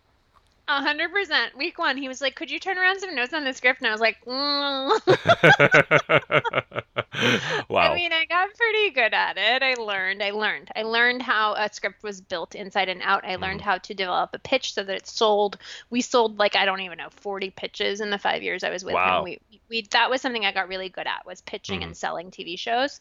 A 0.70 0.82
hundred 0.82 1.14
percent. 1.14 1.56
Week 1.58 1.80
one, 1.80 1.96
he 1.96 2.10
was 2.10 2.20
like, 2.20 2.36
"Could 2.36 2.52
you 2.52 2.60
turn 2.60 2.78
around 2.78 3.00
some 3.00 3.16
notes 3.16 3.34
on 3.34 3.46
the 3.46 3.54
script?" 3.54 3.80
And 3.80 3.88
I 3.88 3.92
was 3.92 4.02
like, 4.02 4.18
mm. 4.26 5.00
wow 7.70 7.92
I 7.92 7.96
mean, 7.96 8.12
I 8.12 8.26
got 8.26 8.50
pretty 8.54 8.92
good 8.92 9.14
at 9.14 9.38
it. 9.38 9.64
I 9.64 9.76
learned. 9.76 10.22
I 10.22 10.32
learned. 10.32 10.70
I 10.76 10.84
learned 10.84 11.22
how 11.22 11.54
a 11.54 11.70
script 11.72 12.04
was 12.04 12.20
built 12.20 12.54
inside 12.54 12.90
and 12.90 13.02
out. 13.02 13.26
I 13.26 13.38
learned 13.38 13.62
how 13.62 13.78
to 13.78 13.94
develop 13.94 14.32
a 14.34 14.40
pitch 14.40 14.74
so 14.74 14.84
that 14.84 14.96
it 14.96 15.08
sold. 15.08 15.58
We 15.90 16.02
sold 16.02 16.38
like 16.38 16.56
I 16.56 16.66
don't 16.66 16.82
even 16.82 16.98
know 16.98 17.10
40 17.12 17.50
pitches 17.52 18.02
in 18.02 18.10
the 18.10 18.20
5 18.20 18.44
years 18.44 18.64
I 18.64 18.70
was 18.70 18.84
with 18.84 18.96
Wow. 18.96 19.20
him. 19.20 19.24
We 19.24 19.40
we 19.70 19.88
that 19.92 20.10
was 20.10 20.22
something 20.22 20.46
I 20.46 20.52
got 20.52 20.68
really 20.68 20.90
good 20.90 21.08
at 21.08 21.26
was 21.26 21.42
pitching 21.42 21.80
Mhm. 21.80 21.84
and 21.84 21.98
selling 21.98 22.32
TV 22.32 22.60
shows. 22.60 23.00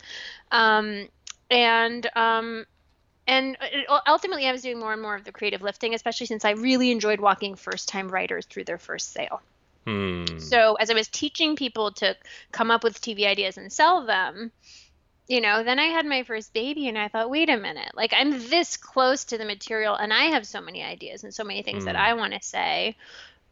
Um 0.53 1.09
and 1.51 2.09
um 2.17 2.65
and 3.27 3.57
it- 3.61 3.87
ultimately 4.07 4.47
I 4.47 4.53
was 4.53 4.63
doing 4.63 4.79
more 4.79 4.93
and 4.93 5.03
more 5.03 5.15
of 5.15 5.25
the 5.25 5.33
creative 5.33 5.63
lifting, 5.63 5.95
especially 5.95 6.27
since 6.27 6.45
I 6.45 6.51
really 6.53 6.91
enjoyed 6.91 7.21
walking 7.21 7.57
first-time 7.57 8.09
writers 8.09 8.47
through 8.47 8.65
their 8.65 8.79
first 8.79 9.13
sale 9.13 9.41
Hmm. 9.87 10.39
So 10.39 10.75
as 10.75 10.91
I 10.91 10.95
was 10.95 11.07
teaching 11.07 11.55
people 11.55 11.93
to 11.93 12.17
come 12.51 12.73
up 12.73 12.83
with 12.83 13.01
TV 13.01 13.25
ideas 13.25 13.57
and 13.57 13.73
sell 13.73 14.05
them, 14.05 14.51
you 15.29 15.41
know, 15.41 15.63
then 15.63 15.79
I 15.79 15.87
had 15.87 16.05
my 16.07 16.25
first 16.25 16.53
baby 16.53 16.89
and 16.89 16.99
I 16.99 17.07
thought, 17.07 17.31
wait 17.31 17.49
a 17.49 17.57
minute, 17.57 17.93
like 17.95 18.13
I'm 18.13 18.33
this 18.49 18.77
close 18.77 19.25
to 19.27 19.39
the 19.39 19.45
material 19.45 19.95
and 19.95 20.13
I 20.13 20.25
have 20.25 20.45
so 20.45 20.61
many 20.61 20.83
ideas 20.83 21.23
and 21.23 21.33
so 21.33 21.45
many 21.45 21.63
things 21.63 21.85
that 21.85 21.95
Mm. 21.95 22.01
I 22.01 22.15
want 22.15 22.33
to 22.33 22.43
say. 22.43 22.97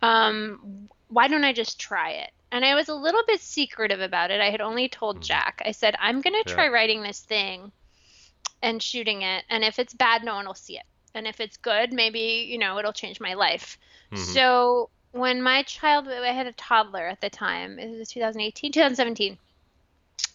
Um, 0.02 0.88
why 1.08 1.28
don't 1.28 1.44
I 1.44 1.52
just 1.52 1.78
try 1.78 2.10
it? 2.10 2.30
And 2.50 2.64
I 2.64 2.74
was 2.74 2.88
a 2.88 2.94
little 2.94 3.22
bit 3.26 3.40
secretive 3.40 4.00
about 4.00 4.30
it. 4.32 4.40
I 4.40 4.50
had 4.50 4.60
only 4.60 4.88
told 4.88 5.18
Mm. 5.20 5.22
Jack, 5.22 5.62
I 5.64 5.70
said, 5.70 5.94
I'm 6.00 6.20
going 6.20 6.34
to 6.34 6.48
Yeah. 6.50 6.54
try 6.54 6.68
writing 6.68 7.02
this 7.02 7.20
thing 7.20 7.70
and 8.64 8.82
shooting 8.82 9.22
it. 9.22 9.44
And 9.50 9.62
if 9.62 9.78
it's 9.78 9.92
bad, 9.94 10.24
no 10.24 10.34
one 10.34 10.46
will 10.46 10.54
see 10.54 10.78
it. 10.78 10.84
And 11.14 11.26
if 11.28 11.38
it's 11.38 11.58
good, 11.58 11.92
maybe, 11.92 12.48
you 12.48 12.58
know, 12.58 12.78
it'll 12.78 12.92
change 12.92 13.20
my 13.20 13.34
life. 13.34 13.78
Mhm. 14.10 14.18
So 14.18 14.90
when 15.12 15.42
my 15.42 15.62
child, 15.62 16.08
I 16.08 16.32
had 16.32 16.46
a 16.46 16.52
toddler 16.52 17.06
at 17.06 17.20
the 17.20 17.30
time, 17.30 17.78
it 17.78 17.96
was 17.96 18.08
2018, 18.08 18.72
2017. 18.72 19.38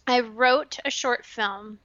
I 0.06 0.20
wrote 0.20 0.78
a 0.84 0.90
short 0.90 1.26
film 1.26 1.80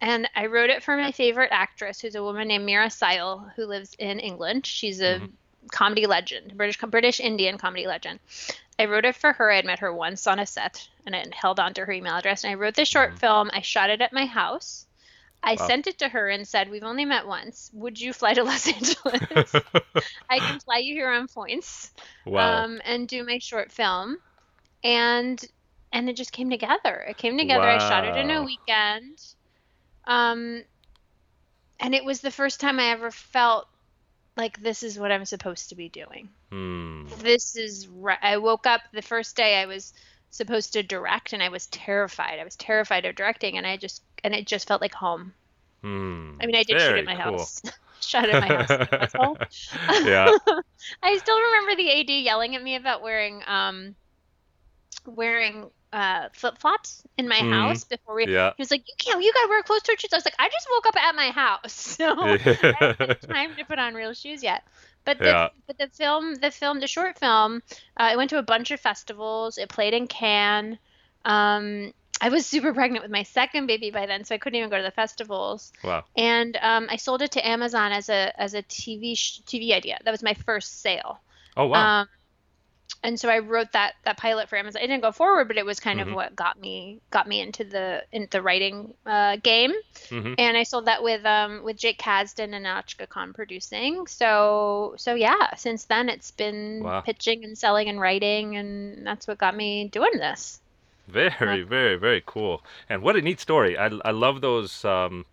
and 0.00 0.28
I 0.34 0.46
wrote 0.46 0.70
it 0.70 0.82
for 0.82 0.96
my 0.96 1.12
favorite 1.12 1.50
actress, 1.52 2.00
who's 2.00 2.14
a 2.14 2.22
woman 2.22 2.48
named 2.48 2.68
Meera 2.68 2.88
Syal, 2.88 3.52
who 3.54 3.66
lives 3.66 3.94
in 3.98 4.18
England. 4.18 4.66
She's 4.66 5.00
a 5.00 5.20
Mhm. 5.20 5.32
comedy 5.70 6.06
legend, 6.06 6.56
British 6.56 6.78
British 6.78 7.20
Indian 7.20 7.58
comedy 7.58 7.86
legend. 7.86 8.18
I 8.78 8.86
wrote 8.86 9.04
it 9.04 9.14
for 9.14 9.32
her. 9.32 9.52
I 9.52 9.56
had 9.56 9.64
met 9.64 9.78
her 9.78 9.92
once 9.92 10.26
on 10.26 10.38
a 10.38 10.46
set 10.46 10.88
and 11.06 11.14
I 11.14 11.24
held 11.32 11.60
on 11.60 11.74
to 11.74 11.84
her 11.84 11.92
email 11.92 12.16
address. 12.16 12.44
And 12.44 12.50
I 12.50 12.54
wrote 12.54 12.74
this 12.74 12.88
short 12.88 13.14
Mhm. 13.14 13.18
film. 13.18 13.50
I 13.52 13.60
shot 13.60 13.90
it 13.90 14.00
at 14.00 14.12
my 14.12 14.26
house. 14.26 14.86
I 15.44 15.56
Wow. 15.58 15.66
sent 15.66 15.86
it 15.86 15.98
to 15.98 16.08
her 16.08 16.28
and 16.30 16.48
said, 16.48 16.70
We've 16.70 16.82
only 16.82 17.04
met 17.04 17.26
once. 17.26 17.70
Would 17.74 18.00
you 18.00 18.12
fly 18.12 18.32
to 18.34 18.44
Los 18.44 18.66
Angeles? 18.72 19.54
I 20.30 20.38
can 20.38 20.58
fly 20.60 20.78
you 20.78 20.94
here 20.94 21.10
on 21.10 21.28
points 21.28 21.92
wow. 22.24 22.64
um, 22.64 22.80
and 22.84 23.06
do 23.06 23.24
my 23.24 23.38
short 23.38 23.70
film, 23.70 24.16
and 24.82 25.42
and 25.92 26.08
it 26.08 26.16
just 26.16 26.32
came 26.32 26.50
together. 26.50 27.04
It 27.08 27.18
came 27.18 27.36
together. 27.38 27.68
I 27.68 27.78
shot 27.78 28.04
it 28.04 28.16
in 28.16 28.30
a 28.30 28.42
weekend, 28.42 29.18
um, 30.06 30.64
and 31.78 31.94
it 31.94 32.04
was 32.04 32.20
the 32.20 32.30
first 32.30 32.60
time 32.60 32.80
I 32.80 32.90
ever 32.90 33.10
felt 33.10 33.68
like 34.36 34.60
this 34.60 34.82
is 34.82 34.98
what 34.98 35.12
I'm 35.12 35.26
supposed 35.26 35.68
to 35.68 35.76
be 35.76 35.88
doing. 35.88 36.30
Hmm. 36.50 37.04
This 37.18 37.54
is 37.54 37.86
right. 37.86 38.18
I 38.20 38.38
woke 38.38 38.66
up 38.66 38.80
the 38.92 39.02
first 39.02 39.36
day 39.36 39.60
I 39.60 39.66
was 39.66 39.92
supposed 40.30 40.72
to 40.72 40.82
direct, 40.82 41.32
and 41.32 41.42
I 41.42 41.50
was 41.50 41.66
terrified. 41.66 42.40
I 42.40 42.44
was 42.44 42.56
terrified 42.56 43.04
of 43.04 43.14
directing, 43.14 43.58
and 43.58 43.66
I 43.66 43.76
just 43.76 44.02
and 44.24 44.34
it 44.34 44.46
just 44.48 44.66
felt 44.66 44.80
like 44.80 44.94
home. 44.94 45.32
Hmm. 45.82 46.38
I 46.40 46.46
mean, 46.46 46.56
I 46.56 46.64
did 46.64 46.80
shoot 46.80 46.96
at 46.98 47.04
my 47.04 47.14
cool. 47.14 47.38
house. 47.38 47.62
shot 48.00 48.28
at 48.28 48.40
my 48.40 48.46
house. 48.54 48.70
in 48.70 48.78
the 48.80 48.98
household. 48.98 49.38
Yeah. 50.04 50.30
I 51.02 51.16
still 51.18 51.40
remember 51.40 51.76
the 51.76 52.00
AD 52.00 52.10
yelling 52.10 52.56
at 52.56 52.62
me 52.62 52.74
about 52.76 53.02
wearing 53.02 53.42
um 53.46 53.94
wearing 55.06 55.70
uh 55.92 56.28
flip 56.32 56.58
flops 56.58 57.02
in 57.18 57.28
my 57.28 57.36
Mhm. 57.38 57.52
house 57.52 57.84
before 57.84 58.14
we. 58.16 58.26
Yeah. 58.26 58.52
He 58.56 58.62
was 58.62 58.70
like, 58.70 58.82
"You 58.88 58.94
can't. 58.98 59.22
You 59.22 59.32
gotta 59.32 59.48
wear 59.48 59.62
closed 59.62 59.84
toe 59.86 59.92
shoes." 59.98 60.12
I 60.12 60.16
was 60.16 60.24
like, 60.24 60.34
"I 60.38 60.48
just 60.48 60.66
woke 60.70 60.86
up 60.86 60.96
at 60.96 61.14
my 61.14 61.30
house, 61.30 61.72
so 61.72 62.16
I 62.18 62.36
haven't 62.38 63.20
time 63.22 63.54
to 63.56 63.64
put 63.64 63.78
on 63.78 63.94
real 63.94 64.12
shoes 64.14 64.42
yet." 64.42 64.64
But 65.04 65.18
the 65.18 65.26
Yeah. 65.26 65.48
but 65.66 65.78
the 65.78 65.88
film, 65.88 66.34
the 66.36 66.50
film, 66.50 66.80
the 66.80 66.86
short 66.86 67.18
film, 67.18 67.62
uh, 67.98 68.08
it 68.12 68.16
went 68.16 68.30
to 68.30 68.38
a 68.38 68.42
bunch 68.42 68.70
of 68.70 68.80
festivals. 68.80 69.58
It 69.58 69.68
played 69.68 69.92
in 69.94 70.06
Cannes. 70.06 70.78
Um, 71.26 71.92
I 72.20 72.28
was 72.30 72.46
super 72.46 72.72
pregnant 72.74 73.02
with 73.02 73.10
my 73.12 73.22
second 73.24 73.66
baby 73.66 73.90
by 73.90 74.06
then, 74.06 74.24
so 74.24 74.34
I 74.34 74.38
couldn't 74.38 74.58
even 74.58 74.70
go 74.70 74.76
to 74.78 74.82
the 74.82 74.90
festivals 74.90 75.72
wow. 75.82 76.04
and 76.16 76.56
um, 76.62 76.86
I 76.90 76.96
sold 76.96 77.22
it 77.22 77.32
to 77.32 77.46
Amazon 77.46 77.92
as 77.92 78.08
a 78.08 78.32
as 78.40 78.54
a 78.54 78.62
TV 78.62 79.14
sh- 79.14 79.40
TV 79.46 79.74
idea. 79.74 79.98
That 80.04 80.10
was 80.12 80.22
my 80.22 80.34
first 80.34 80.80
sale. 80.80 81.20
Oh 81.56 81.66
wow. 81.66 81.92
Um, 82.02 82.08
and 83.02 83.20
so 83.20 83.28
I 83.28 83.40
wrote 83.40 83.72
that 83.72 83.94
that 84.04 84.16
pilot 84.16 84.48
for 84.48 84.56
Amazon. 84.56 84.82
It 84.82 84.86
didn't 84.86 85.02
go 85.02 85.12
forward, 85.12 85.48
but 85.48 85.58
it 85.58 85.66
was 85.66 85.78
kind 85.80 86.00
Mhm. 86.00 86.08
of 86.08 86.14
what 86.14 86.34
got 86.36 86.58
me 86.58 87.00
got 87.10 87.26
me 87.28 87.40
into 87.40 87.64
the 87.64 88.04
into 88.12 88.38
the 88.38 88.42
writing 88.42 88.94
uh, 89.06 89.36
game. 89.36 89.72
hmm 90.08 90.34
And 90.38 90.56
I 90.56 90.62
sold 90.64 90.86
that 90.86 91.02
with 91.02 91.24
um 91.26 91.62
with 91.64 91.76
Jake 91.76 91.98
Kasdan 91.98 92.54
and 92.54 92.64
Nachka 92.66 93.08
Khan 93.08 93.32
producing. 93.34 94.06
So 94.06 94.94
so 94.98 95.14
yeah, 95.14 95.54
since 95.56 95.84
then 95.86 96.08
it's 96.08 96.30
been 96.30 96.82
Wow. 96.84 97.02
pitching 97.02 97.44
and 97.44 97.58
selling 97.58 97.88
and 97.88 98.00
writing, 98.00 98.56
and 98.56 99.06
that's 99.06 99.26
what 99.28 99.38
got 99.38 99.54
me 99.56 99.88
doing 99.88 100.12
this. 100.18 100.60
Very, 101.08 101.62
very, 101.62 101.96
very 101.96 102.22
cool. 102.24 102.62
And 102.88 103.02
what 103.02 103.16
a 103.16 103.22
neat 103.22 103.40
story. 103.40 103.76
I, 103.78 103.86
I 104.04 104.10
love 104.10 104.40
those, 104.42 104.84
um, 104.84 105.24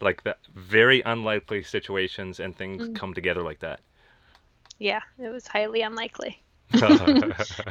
like 0.00 0.22
the 0.24 0.36
very 0.54 1.02
unlikely 1.02 1.62
situations 1.64 2.40
and 2.40 2.56
things 2.56 2.88
Mm. 2.88 2.94
come 2.94 3.14
together 3.14 3.42
like 3.42 3.60
that. 3.60 3.80
Yeah, 4.78 5.00
it 5.18 5.30
was 5.30 5.46
highly 5.46 5.80
unlikely. 5.80 6.44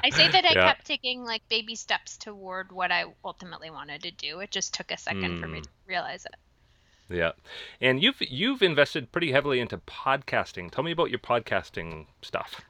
I 0.03 0.09
say 0.11 0.27
that 0.29 0.45
I 0.45 0.55
Yeah. 0.55 0.55
kept 0.55 0.85
taking 0.85 1.23
like 1.23 1.47
baby 1.47 1.75
steps 1.75 2.17
toward 2.17 2.71
what 2.71 2.91
I 2.91 3.05
ultimately 3.23 3.69
wanted 3.69 4.01
to 4.03 4.11
do. 4.11 4.39
It 4.39 4.51
just 4.51 4.73
took 4.73 4.89
a 4.91 4.97
second 4.97 5.37
for 5.37 5.47
me 5.47 5.59
Hmm. 5.59 5.63
to 5.63 5.69
realize 5.85 6.25
it. 6.25 6.35
Yeah, 7.09 7.33
and 7.81 8.01
you've 8.01 8.21
you've 8.21 8.61
invested 8.63 9.11
pretty 9.11 9.31
heavily 9.33 9.59
into 9.59 9.77
podcasting. 9.77 10.71
Tell 10.71 10.83
me 10.83 10.91
about 10.91 11.09
your 11.11 11.19
podcasting 11.19 12.07
stuff. 12.21 12.61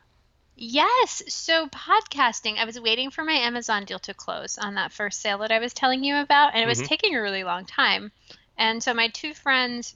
Yes, 0.63 1.23
so 1.27 1.65
podcasting, 1.69 2.59
I 2.59 2.65
was 2.65 2.79
waiting 2.79 3.09
for 3.09 3.23
my 3.23 3.33
Amazon 3.33 3.83
deal 3.83 3.97
to 3.97 4.13
close 4.13 4.59
on 4.59 4.75
that 4.75 4.91
first 4.91 5.19
sale 5.19 5.39
that 5.39 5.51
I 5.51 5.57
was 5.57 5.73
telling 5.73 6.03
you 6.03 6.17
about, 6.17 6.53
and 6.53 6.61
it 6.61 6.67
was 6.67 6.79
Mhm. 6.79 6.85
taking 6.85 7.15
a 7.15 7.21
really 7.21 7.43
long 7.43 7.65
time. 7.65 8.11
And 8.59 8.83
so 8.83 8.93
my 8.93 9.07
two 9.07 9.33
friends, 9.33 9.95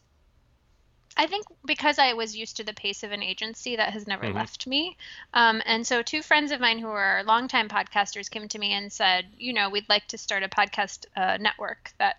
I 1.15 1.27
think 1.27 1.45
because 1.65 1.99
I 1.99 2.13
was 2.13 2.35
used 2.35 2.57
to 2.57 2.63
the 2.63 2.73
pace 2.73 3.03
of 3.03 3.11
an 3.11 3.21
agency 3.21 3.75
that 3.75 3.93
has 3.93 4.07
never 4.07 4.25
Mhm. 4.25 4.33
left 4.33 4.65
me. 4.65 4.97
Um, 5.35 5.61
and 5.67 5.85
so 5.85 6.01
two 6.01 6.23
friends 6.23 6.51
of 6.51 6.59
mine 6.59 6.79
who 6.79 6.89
are 6.89 7.23
longtime 7.25 7.69
podcasters 7.69 8.31
came 8.31 8.47
to 8.47 8.57
me 8.57 8.73
and 8.73 8.91
said, 8.91 9.31
you 9.37 9.53
know, 9.53 9.69
we'd 9.69 9.87
like 9.87 10.07
to 10.07 10.17
start 10.17 10.41
a 10.41 10.49
podcast 10.49 11.05
uh, 11.15 11.37
network 11.37 11.93
that 11.99 12.17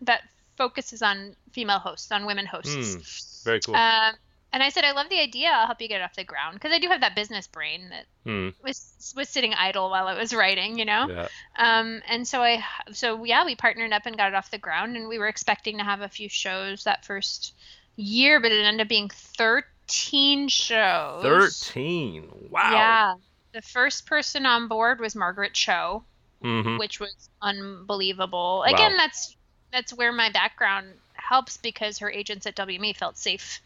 that 0.00 0.28
focuses 0.56 1.02
on 1.02 1.36
female 1.52 1.78
hosts, 1.78 2.10
on 2.10 2.26
women 2.26 2.46
hosts. 2.46 3.44
Very 3.44 3.60
cool. 3.60 3.76
Um, 3.76 4.16
and 4.56 4.62
I 4.62 4.70
said, 4.70 4.84
I 4.84 4.92
love 4.92 5.10
the 5.10 5.20
idea. 5.20 5.48
I'll 5.48 5.66
help 5.66 5.82
you 5.82 5.88
get 5.88 6.00
it 6.00 6.04
off 6.04 6.16
the 6.16 6.24
ground 6.24 6.54
because 6.54 6.72
I 6.72 6.78
do 6.78 6.88
have 6.88 7.02
that 7.02 7.14
business 7.14 7.46
brain 7.46 7.90
that 7.90 8.06
Hmm. 8.24 8.48
was 8.64 9.12
was 9.14 9.28
sitting 9.28 9.52
idle 9.52 9.90
while 9.90 10.06
I 10.08 10.14
was 10.18 10.32
writing, 10.32 10.78
you 10.78 10.86
know. 10.86 11.10
Yeah. 11.10 11.28
Um, 11.58 12.00
and 12.08 12.26
so 12.26 12.42
I, 12.42 12.64
so 12.90 13.22
yeah, 13.24 13.44
we 13.44 13.54
partnered 13.54 13.92
up 13.92 14.06
and 14.06 14.16
got 14.16 14.28
it 14.28 14.34
off 14.34 14.50
the 14.50 14.56
ground, 14.56 14.96
and 14.96 15.08
we 15.08 15.18
were 15.18 15.28
expecting 15.28 15.76
to 15.76 15.84
have 15.84 16.00
a 16.00 16.08
few 16.08 16.30
shows 16.30 16.84
that 16.84 17.04
first 17.04 17.52
year, 17.96 18.40
but 18.40 18.50
it 18.50 18.64
ended 18.64 18.80
up 18.80 18.88
being 18.88 19.10
thirteen 19.10 20.48
shows. 20.48 21.22
Thirteen. 21.22 22.30
Wow. 22.50 22.72
Yeah. 22.72 23.14
The 23.52 23.60
first 23.62 24.06
person 24.06 24.46
on 24.46 24.68
board 24.68 25.00
was 25.00 25.14
Margaret 25.14 25.52
Cho, 25.52 26.02
hmm 26.42 26.78
which 26.78 26.98
was 26.98 27.28
unbelievable. 27.42 28.62
Again, 28.62 28.96
that's 28.96 29.36
that's 29.70 29.92
where 29.92 30.12
my 30.12 30.30
background 30.30 30.94
helps 31.14 31.58
because 31.58 31.98
her 31.98 32.10
agents 32.10 32.46
at 32.46 32.56
WME 32.56 32.96
felt 32.96 33.18
safe 33.18 33.60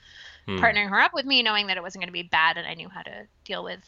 Hmm. 0.58 0.64
partnering 0.64 0.88
her 0.88 1.00
up 1.00 1.12
with 1.14 1.26
me, 1.26 1.42
knowing 1.42 1.66
that 1.68 1.76
it 1.76 1.82
wasn't 1.82 2.02
going 2.02 2.08
to 2.08 2.12
be 2.12 2.22
bad, 2.22 2.56
and 2.56 2.66
I 2.66 2.74
knew 2.74 2.88
how 2.88 3.02
to 3.02 3.26
deal 3.44 3.62
with 3.64 3.80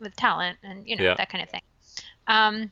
with 0.00 0.14
talent 0.16 0.58
and 0.62 0.86
you 0.88 0.96
know 0.96 1.04
Yeah. 1.04 1.14
that 1.14 1.28
kind 1.30 1.42
of 1.42 1.48
thing. 1.50 1.62
Um, 2.26 2.70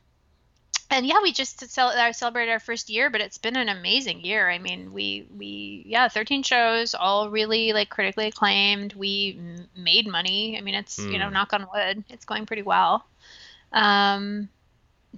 and 0.91 1.07
yeah, 1.07 1.23
we 1.23 1.33
just 1.33 1.71
cel- 1.71 2.13
celebrated 2.13 2.51
our 2.53 2.61
first 2.61 2.91
year, 2.91 3.09
but 3.09 3.23
it's 3.23 3.39
been 3.39 3.57
an 3.57 3.71
amazing 3.71 4.21
year. 4.25 4.51
I 4.51 4.59
mean, 4.59 4.93
we 4.93 5.27
we 5.37 5.85
yeah, 5.87 6.09
13 6.09 6.43
shows, 6.43 6.95
all 6.95 7.31
really 7.31 7.73
like 7.73 7.89
critically 7.89 8.27
acclaimed. 8.27 8.93
We 8.93 9.37
m- 9.39 9.69
made 9.77 10.07
money. 10.07 10.59
I 10.59 10.61
mean, 10.61 10.75
it's 10.75 10.99
you 10.99 11.19
know, 11.19 11.29
Hmm. 11.29 11.35
knock 11.35 11.53
on 11.55 11.67
wood, 11.73 12.05
it's 12.11 12.25
going 12.27 12.45
pretty 12.45 12.63
well. 12.63 13.07
Um, 13.73 14.49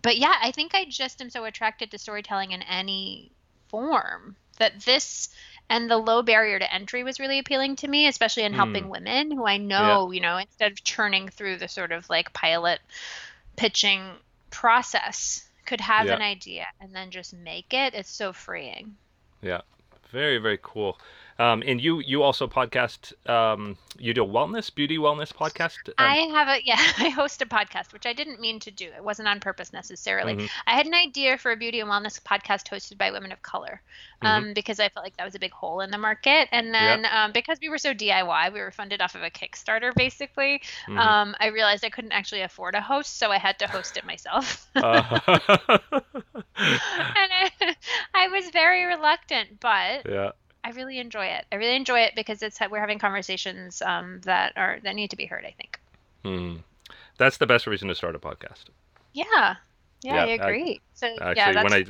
but 0.02 0.16
yeah, 0.16 0.34
I 0.40 0.52
think 0.52 0.74
I 0.74 0.84
just 0.84 1.20
am 1.20 1.30
so 1.30 1.44
attracted 1.44 1.90
to 1.90 1.98
storytelling 1.98 2.52
in 2.52 2.62
any 2.62 3.32
form 3.68 4.36
that 4.58 4.80
this 4.82 5.28
and 5.70 5.90
the 5.90 5.96
low 5.96 6.22
barrier 6.22 6.58
to 6.58 6.74
entry 6.74 7.04
was 7.04 7.18
really 7.18 7.38
appealing 7.38 7.76
to 7.76 7.88
me, 7.88 8.06
especially 8.06 8.44
in 8.44 8.52
hmm. 8.52 8.58
helping 8.58 8.88
women 8.88 9.30
who 9.30 9.46
I 9.46 9.56
know, 9.56 10.10
you 10.10 10.20
know, 10.20 10.36
instead 10.36 10.72
of 10.72 10.84
churning 10.84 11.28
through 11.28 11.56
the 11.56 11.68
sort 11.68 11.92
of 11.92 12.08
like 12.08 12.32
pilot 12.32 12.80
pitching 13.56 14.02
process, 14.50 15.46
could 15.66 15.80
have 15.80 16.06
Yeah. 16.06 16.16
an 16.16 16.22
idea 16.22 16.66
and 16.80 16.94
then 16.94 17.10
just 17.10 17.32
make 17.32 17.72
it. 17.72 17.94
It's 17.94 18.10
so 18.10 18.32
freeing. 18.32 18.96
Yeah. 19.40 19.62
Very, 20.10 20.38
very 20.38 20.58
cool. 20.62 20.98
Um, 21.38 21.62
and 21.66 21.80
you 21.80 22.00
you 22.00 22.22
also 22.22 22.46
podcast. 22.46 23.12
Um, 23.28 23.76
you 23.98 24.12
do 24.14 24.24
a 24.24 24.26
wellness, 24.26 24.74
beauty 24.74 24.98
wellness 24.98 25.32
podcast. 25.32 25.88
Um, 25.88 25.94
I 25.98 26.16
have 26.32 26.48
a 26.48 26.60
yeah, 26.64 26.80
I 26.98 27.08
host 27.08 27.42
a 27.42 27.46
podcast, 27.46 27.92
which 27.92 28.06
I 28.06 28.12
didn't 28.12 28.40
mean 28.40 28.60
to 28.60 28.70
do. 28.70 28.86
It 28.96 29.02
wasn't 29.02 29.28
on 29.28 29.40
purpose 29.40 29.72
necessarily. 29.72 30.34
Mhm. 30.36 30.50
I 30.66 30.72
had 30.74 30.86
an 30.86 30.94
idea 30.94 31.36
for 31.38 31.52
a 31.52 31.56
beauty 31.56 31.80
and 31.80 31.90
wellness 31.90 32.20
podcast 32.22 32.68
hosted 32.70 32.98
by 32.98 33.10
women 33.10 33.32
of 33.32 33.42
color, 33.42 33.80
um, 34.22 34.52
because 34.54 34.78
I 34.80 34.88
felt 34.88 35.04
like 35.04 35.16
that 35.16 35.24
was 35.24 35.34
a 35.34 35.38
big 35.40 35.52
hole 35.52 35.80
in 35.80 35.90
the 35.90 35.98
market. 35.98 36.48
And 36.52 36.72
then 36.72 37.06
um, 37.10 37.32
because 37.32 37.58
we 37.60 37.68
were 37.68 37.78
so 37.78 37.92
DIY, 37.94 38.52
we 38.52 38.60
were 38.60 38.70
funded 38.70 39.00
off 39.00 39.14
of 39.14 39.22
a 39.22 39.30
Kickstarter 39.30 39.92
basically. 39.94 40.62
mhm. 40.88 40.98
Um, 40.98 41.34
I 41.40 41.48
realized 41.48 41.84
I 41.84 41.90
couldn't 41.90 42.12
actually 42.12 42.42
afford 42.42 42.74
a 42.74 42.80
host, 42.80 43.18
so 43.18 43.30
I 43.30 43.38
had 43.38 43.58
to 43.58 43.66
host 43.66 43.96
it 43.96 44.04
myself. 44.04 44.68
Uh, 44.76 45.18
and 46.56 47.30
I, 47.32 47.50
I 48.14 48.28
was 48.28 48.50
very 48.50 48.84
reluctant, 48.84 49.60
but 49.60 50.06
yeah. 50.08 50.30
I 50.64 50.70
really 50.70 50.98
enjoy 50.98 51.26
it. 51.26 51.44
I 51.52 51.56
really 51.56 51.76
enjoy 51.76 52.00
it 52.00 52.14
because 52.16 52.42
it's 52.42 52.58
we're 52.70 52.80
having 52.80 52.98
conversations 52.98 53.82
um, 53.82 54.20
that 54.24 54.52
are 54.56 54.78
that 54.82 54.94
need 54.96 55.10
to 55.10 55.16
be 55.16 55.26
heard. 55.26 55.44
I 55.44 55.52
think. 55.56 55.78
Hmm. 56.24 56.56
that's 57.18 57.36
the 57.36 57.46
best 57.46 57.66
reason 57.66 57.88
to 57.88 57.94
start 57.94 58.16
a 58.16 58.18
podcast. 58.18 58.64
Yeah, 59.12 59.24
yeah, 59.34 59.56
Yeah, 60.02 60.24
I 60.24 60.24
I- 60.24 60.28
agree. 60.48 60.80
so 60.94 61.06
Actually, 61.06 61.34
yeah, 61.36 61.52
that's 61.52 61.70
when 61.70 61.82
I 61.82 61.84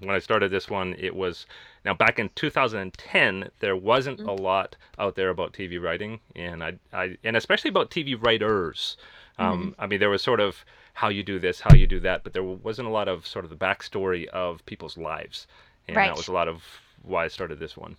when 0.00 0.10
I 0.10 0.18
started 0.18 0.50
this 0.50 0.68
one, 0.68 0.96
it 0.98 1.14
was 1.14 1.46
now 1.84 1.94
back 1.94 2.18
in 2.18 2.30
2010. 2.34 3.50
There 3.60 3.76
wasn't 3.76 4.18
Mm-hmm. 4.18 4.28
a 4.28 4.32
lot 4.32 4.76
out 4.98 5.14
there 5.14 5.28
about 5.28 5.52
TV 5.52 5.80
writing, 5.80 6.20
and 6.34 6.64
I, 6.64 6.78
I 6.92 7.16
and 7.22 7.36
especially 7.36 7.68
about 7.68 7.90
TV 7.90 8.16
writers. 8.20 8.96
Um, 9.38 9.70
Mm-hmm. 9.72 9.80
I 9.80 9.86
mean, 9.86 10.00
there 10.00 10.10
was 10.10 10.22
sort 10.22 10.40
of 10.40 10.64
how 10.94 11.10
you 11.10 11.22
do 11.22 11.38
this, 11.38 11.60
how 11.60 11.74
you 11.76 11.86
do 11.86 12.00
that, 12.00 12.24
but 12.24 12.32
there 12.32 12.42
wasn't 12.42 12.88
a 12.88 12.90
lot 12.90 13.06
of 13.06 13.24
sort 13.26 13.44
of 13.44 13.50
the 13.50 13.56
backstory 13.56 14.26
of 14.28 14.64
people's 14.66 14.96
lives, 14.98 15.46
and 15.86 15.96
Right. 15.96 16.08
that 16.08 16.16
was 16.16 16.26
a 16.26 16.32
lot 16.32 16.48
of 16.48 16.64
why 17.02 17.24
I 17.24 17.28
started 17.28 17.58
this 17.58 17.76
one. 17.76 17.96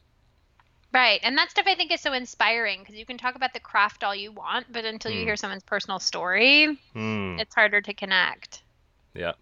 Right. 0.92 1.20
And 1.22 1.38
that 1.38 1.52
stuff 1.52 1.66
I 1.68 1.76
think 1.76 1.92
is 1.92 2.02
so 2.02 2.14
inspiring 2.14 2.80
because 2.80 2.96
you 2.96 3.06
can 3.06 3.18
talk 3.18 3.36
about 3.36 3.54
the 3.54 3.60
craft 3.60 4.04
all 4.04 4.16
you 4.16 4.32
want, 4.32 4.72
but 4.72 4.86
until 4.86 5.12
you 5.12 5.22
Mm. 5.22 5.26
hear 5.26 5.36
someone's 5.36 5.64
personal 5.64 6.00
story, 6.00 6.78
Hmm. 6.94 7.38
it's 7.40 7.54
harder 7.54 7.80
to 7.80 7.94
connect. 7.94 8.64
Yeah. 9.14 9.34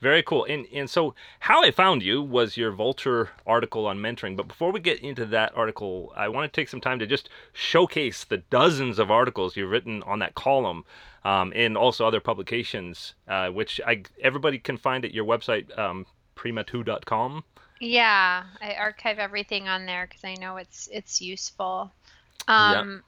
Very 0.00 0.22
cool. 0.24 0.44
And 0.44 0.66
and 0.72 0.90
so 0.90 1.14
how 1.40 1.62
I 1.62 1.70
found 1.70 2.02
you 2.02 2.22
was 2.22 2.56
your 2.56 2.72
Vulture 2.72 3.30
article 3.46 3.86
on 3.86 3.98
mentoring. 3.98 4.36
But 4.36 4.48
before 4.48 4.70
we 4.72 4.80
get 4.80 4.98
into 5.00 5.24
that 5.26 5.52
article, 5.56 6.12
I 6.16 6.28
want 6.28 6.52
to 6.52 6.60
take 6.60 6.68
some 6.68 6.80
time 6.80 6.98
to 6.98 7.06
just 7.06 7.28
showcase 7.52 8.24
the 8.24 8.38
dozens 8.38 8.98
of 8.98 9.10
articles 9.12 9.56
you've 9.56 9.70
written 9.70 10.02
on 10.04 10.18
that 10.18 10.34
column, 10.34 10.84
um, 11.24 11.52
and 11.54 11.76
also 11.76 12.04
other 12.06 12.18
publications, 12.20 13.14
uh, 13.28 13.48
which 13.50 13.80
I 13.86 14.02
everybody 14.20 14.58
can 14.58 14.76
find 14.76 15.04
at 15.04 15.14
your 15.14 15.24
website, 15.24 15.76
um, 15.78 16.06
prima2.com. 16.36 17.44
Yeah, 17.82 18.46
I 18.62 18.74
archive 18.76 19.18
everything 19.18 19.68
on 19.68 19.84
there 19.86 20.06
because 20.06 20.24
I 20.24 20.36
know 20.36 20.56
it's 20.56 20.88
it's 20.90 21.20
useful. 21.20 21.92
Um, 22.48 23.04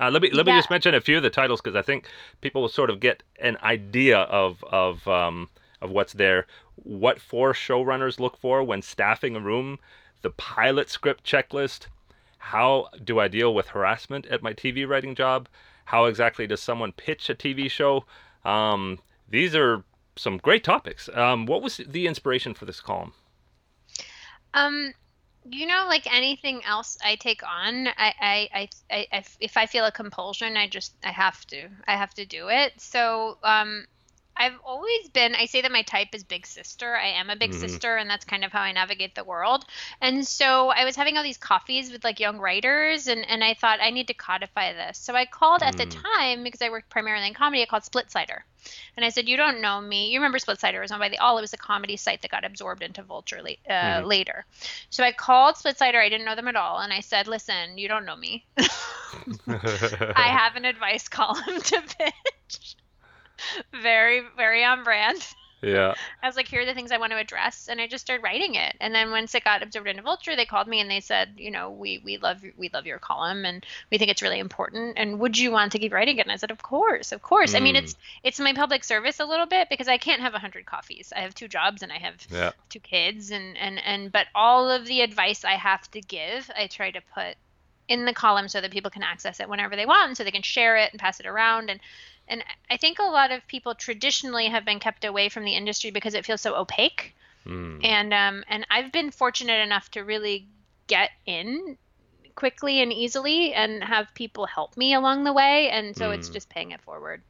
Uh, 0.00 0.10
let 0.10 0.22
me 0.22 0.30
let 0.30 0.46
me 0.46 0.52
Yeah. 0.52 0.58
just 0.58 0.70
mention 0.70 0.94
a 0.94 1.00
few 1.00 1.16
of 1.18 1.22
the 1.22 1.30
titles 1.30 1.60
because 1.60 1.76
I 1.76 1.82
think 1.82 2.08
people 2.40 2.62
will 2.62 2.68
sort 2.68 2.90
of 2.90 3.00
get 3.00 3.22
an 3.40 3.56
idea 3.62 4.18
of 4.20 4.64
of 4.64 5.06
um, 5.08 5.50
of 5.80 5.90
what's 5.90 6.12
there. 6.14 6.46
What 6.76 7.20
four 7.20 7.52
showrunners 7.52 8.18
look 8.20 8.36
for 8.38 8.62
when 8.64 8.82
staffing 8.82 9.36
a 9.36 9.40
room, 9.40 9.78
the 10.22 10.30
pilot 10.30 10.90
script 10.90 11.24
checklist. 11.24 11.86
How 12.38 12.88
do 13.04 13.18
I 13.20 13.28
deal 13.28 13.54
with 13.54 13.68
harassment 13.68 14.26
at 14.26 14.42
my 14.42 14.52
TV 14.52 14.84
writing 14.84 15.14
job? 15.14 15.48
How 15.86 16.04
exactly 16.06 16.46
does 16.46 16.62
someone 16.62 16.92
pitch 16.92 17.28
a 17.30 17.34
TV 17.34 17.68
show? 17.68 18.04
Um, 18.44 19.00
these 19.28 19.54
are 19.56 19.84
some 20.16 20.38
great 20.38 20.64
topics. 20.64 21.08
Um, 21.14 21.46
what 21.46 21.62
was 21.62 21.78
the 21.78 22.06
inspiration 22.06 22.54
for 22.54 22.64
this 22.64 22.80
column? 22.80 23.12
Um, 24.54 24.92
you 25.50 25.66
know, 25.66 25.86
like 25.88 26.12
anything 26.12 26.62
else 26.64 26.98
I 27.04 27.16
take 27.16 27.42
on, 27.42 27.88
I, 27.88 28.14
I, 28.20 28.68
I, 28.90 29.06
I, 29.12 29.24
if 29.40 29.56
I 29.56 29.66
feel 29.66 29.84
a 29.84 29.92
compulsion, 29.92 30.56
I 30.56 30.68
just, 30.68 30.94
I 31.04 31.10
have 31.10 31.44
to, 31.46 31.68
I 31.86 31.96
have 31.96 32.14
to 32.14 32.26
do 32.26 32.48
it. 32.48 32.72
So, 32.80 33.38
um, 33.42 33.86
I've 34.38 34.58
always 34.64 35.08
been, 35.08 35.34
I 35.34 35.46
say 35.46 35.62
that 35.62 35.72
my 35.72 35.82
type 35.82 36.14
is 36.14 36.22
big 36.24 36.46
sister. 36.46 36.94
I 36.96 37.08
am 37.08 37.28
a 37.28 37.36
big 37.36 37.50
Mhm. 37.50 37.60
sister, 37.60 37.96
and 37.96 38.08
that's 38.08 38.24
kind 38.24 38.44
of 38.44 38.52
how 38.52 38.60
I 38.62 38.72
navigate 38.72 39.14
the 39.14 39.24
world. 39.24 39.64
And 40.00 40.26
so 40.26 40.68
I 40.70 40.84
was 40.84 40.94
having 40.96 41.16
all 41.16 41.22
these 41.24 41.36
coffees 41.38 41.90
with 41.90 42.04
like 42.04 42.20
young 42.20 42.38
writers, 42.38 43.08
and, 43.08 43.28
and 43.28 43.42
I 43.42 43.54
thought 43.54 43.80
I 43.82 43.90
need 43.90 44.06
to 44.08 44.14
codify 44.14 44.72
this. 44.72 44.98
So 44.98 45.14
I 45.14 45.26
called 45.26 45.62
at 45.62 45.76
the 45.76 45.86
Mm. 45.86 46.02
time, 46.02 46.44
because 46.44 46.62
I 46.62 46.70
worked 46.70 46.88
primarily 46.90 47.26
in 47.26 47.34
comedy, 47.34 47.62
I 47.62 47.66
called 47.66 47.82
Splitsider. 47.82 48.38
And 48.96 49.04
I 49.04 49.08
said, 49.10 49.28
You 49.28 49.36
don't 49.36 49.60
know 49.60 49.80
me. 49.80 50.10
You 50.10 50.18
remember 50.18 50.38
Splitsider 50.38 50.80
was 50.80 50.90
owned 50.92 51.00
by 51.00 51.08
the 51.08 51.18
All. 51.18 51.38
It 51.38 51.42
was 51.42 51.52
a 51.52 51.56
comedy 51.58 51.96
site 51.96 52.22
that 52.22 52.30
got 52.30 52.44
absorbed 52.44 52.82
into 52.82 53.02
Vulture 53.02 53.40
la- 53.42 53.72
uh, 53.74 54.02
Mhm. 54.02 54.06
later. 54.06 54.44
So 54.90 55.04
I 55.04 55.12
called 55.12 55.54
Splitsider. 55.56 55.96
I 55.96 56.08
didn't 56.08 56.26
know 56.26 56.34
them 56.34 56.48
at 56.48 56.56
all. 56.56 56.78
And 56.78 56.92
I 56.92 57.00
said, 57.00 57.26
Listen, 57.28 57.78
you 57.78 57.88
don't 57.88 58.04
know 58.04 58.16
me. 58.16 58.44
I 59.48 60.28
have 60.28 60.56
an 60.56 60.64
advice 60.64 61.08
column 61.08 61.60
to 61.62 61.82
pitch. 61.82 62.76
very, 63.82 64.22
very 64.36 64.64
on 64.64 64.84
brand. 64.84 65.26
yeah. 65.62 65.94
I 66.22 66.26
was 66.26 66.36
like, 66.36 66.46
here 66.48 66.60
are 66.62 66.66
the 66.66 66.74
things 66.74 66.92
I 66.92 66.98
want 66.98 67.12
to 67.12 67.18
address, 67.18 67.68
and 67.68 67.80
I 67.80 67.86
just 67.88 68.04
started 68.04 68.22
writing 68.22 68.54
it. 68.54 68.76
And 68.80 68.94
then 68.94 69.10
once 69.10 69.34
it 69.34 69.42
got 69.44 69.62
absorbed 69.62 69.88
into 69.88 70.02
Vulture, 70.02 70.36
they 70.36 70.46
called 70.46 70.68
me 70.68 70.80
and 70.80 70.90
they 70.90 71.00
said, 71.00 71.34
you 71.36 71.50
know, 71.50 71.70
we 71.70 72.00
we 72.04 72.16
love 72.18 72.42
we 72.56 72.70
love 72.72 72.86
your 72.86 72.98
column, 72.98 73.44
and 73.44 73.64
we 73.90 73.98
think 73.98 74.10
it's 74.10 74.22
really 74.22 74.38
important. 74.38 74.94
And 74.96 75.18
would 75.20 75.36
you 75.38 75.50
want 75.50 75.72
to 75.72 75.78
keep 75.78 75.92
writing 75.92 76.18
it? 76.18 76.22
And 76.26 76.32
I 76.32 76.36
said, 76.36 76.50
of 76.52 76.62
course, 76.62 77.10
of 77.12 77.22
course. 77.22 77.54
I 77.54 77.60
mean, 77.60 77.74
Mm. 77.74 77.78
it's 77.82 77.96
it's 78.22 78.40
my 78.40 78.52
public 78.52 78.84
service 78.84 79.18
a 79.20 79.26
little 79.26 79.46
bit 79.46 79.68
because 79.68 79.88
I 79.88 79.98
can't 79.98 80.22
have 80.22 80.34
a 80.34 80.38
hundred 80.38 80.64
coffees. 80.66 81.12
I 81.16 81.20
have 81.20 81.34
two 81.34 81.48
jobs 81.48 81.82
and 81.82 81.90
I 81.92 81.98
have 81.98 82.14
Yeah. 82.30 82.52
two 82.68 82.80
kids, 82.80 83.30
and 83.30 83.56
and 83.56 83.80
and 83.84 84.12
but 84.12 84.26
all 84.34 84.70
of 84.70 84.86
the 84.86 85.00
advice 85.00 85.44
I 85.44 85.52
have 85.56 85.90
to 85.92 86.00
give, 86.00 86.50
I 86.56 86.68
try 86.68 86.90
to 86.92 87.00
put 87.14 87.36
in 87.88 88.04
the 88.04 88.12
column 88.12 88.48
so 88.48 88.60
that 88.60 88.70
people 88.70 88.90
can 88.90 89.02
access 89.02 89.40
it 89.40 89.48
whenever 89.48 89.74
they 89.74 89.86
want, 89.86 90.08
and 90.08 90.16
so 90.16 90.22
they 90.22 90.30
can 90.30 90.42
share 90.42 90.76
it 90.76 90.92
and 90.92 91.00
pass 91.00 91.20
it 91.20 91.26
around 91.26 91.70
and 91.70 91.80
and 92.28 92.44
I 92.70 92.76
think 92.76 92.98
a 92.98 93.04
lot 93.04 93.32
of 93.32 93.46
people 93.48 93.74
traditionally 93.74 94.46
have 94.46 94.64
been 94.64 94.78
kept 94.78 95.04
away 95.04 95.28
from 95.28 95.44
the 95.44 95.54
industry 95.54 95.90
because 95.90 96.14
it 96.14 96.24
feels 96.24 96.40
so 96.40 96.54
opaque. 96.54 97.14
Mm. 97.46 97.84
And 97.84 98.14
um, 98.14 98.44
and 98.48 98.66
I've 98.70 98.92
been 98.92 99.10
fortunate 99.10 99.60
enough 99.62 99.90
to 99.92 100.00
really 100.00 100.46
get 100.86 101.10
in 101.26 101.76
quickly 102.34 102.80
and 102.82 102.92
easily 102.92 103.52
and 103.52 103.82
have 103.82 104.06
people 104.14 104.46
help 104.46 104.76
me 104.76 104.94
along 104.94 105.24
the 105.24 105.32
way. 105.32 105.70
And 105.70 105.96
so 105.96 106.10
it's 106.10 106.28
Mm. 106.28 106.32
just 106.32 106.48
paying 106.48 106.70
it 106.70 106.80
forward. 106.82 107.22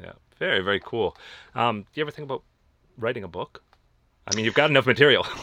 Yeah, 0.00 0.12
very, 0.38 0.60
very 0.60 0.80
cool. 0.80 1.16
Um, 1.54 1.82
do 1.82 2.00
you 2.00 2.02
ever 2.04 2.10
think 2.10 2.26
about 2.26 2.42
writing 2.96 3.24
a 3.24 3.28
book? 3.28 3.62
I 4.26 4.34
mean, 4.34 4.44
you've 4.44 4.54
got 4.54 4.70
enough 4.70 4.86
material. 4.86 5.26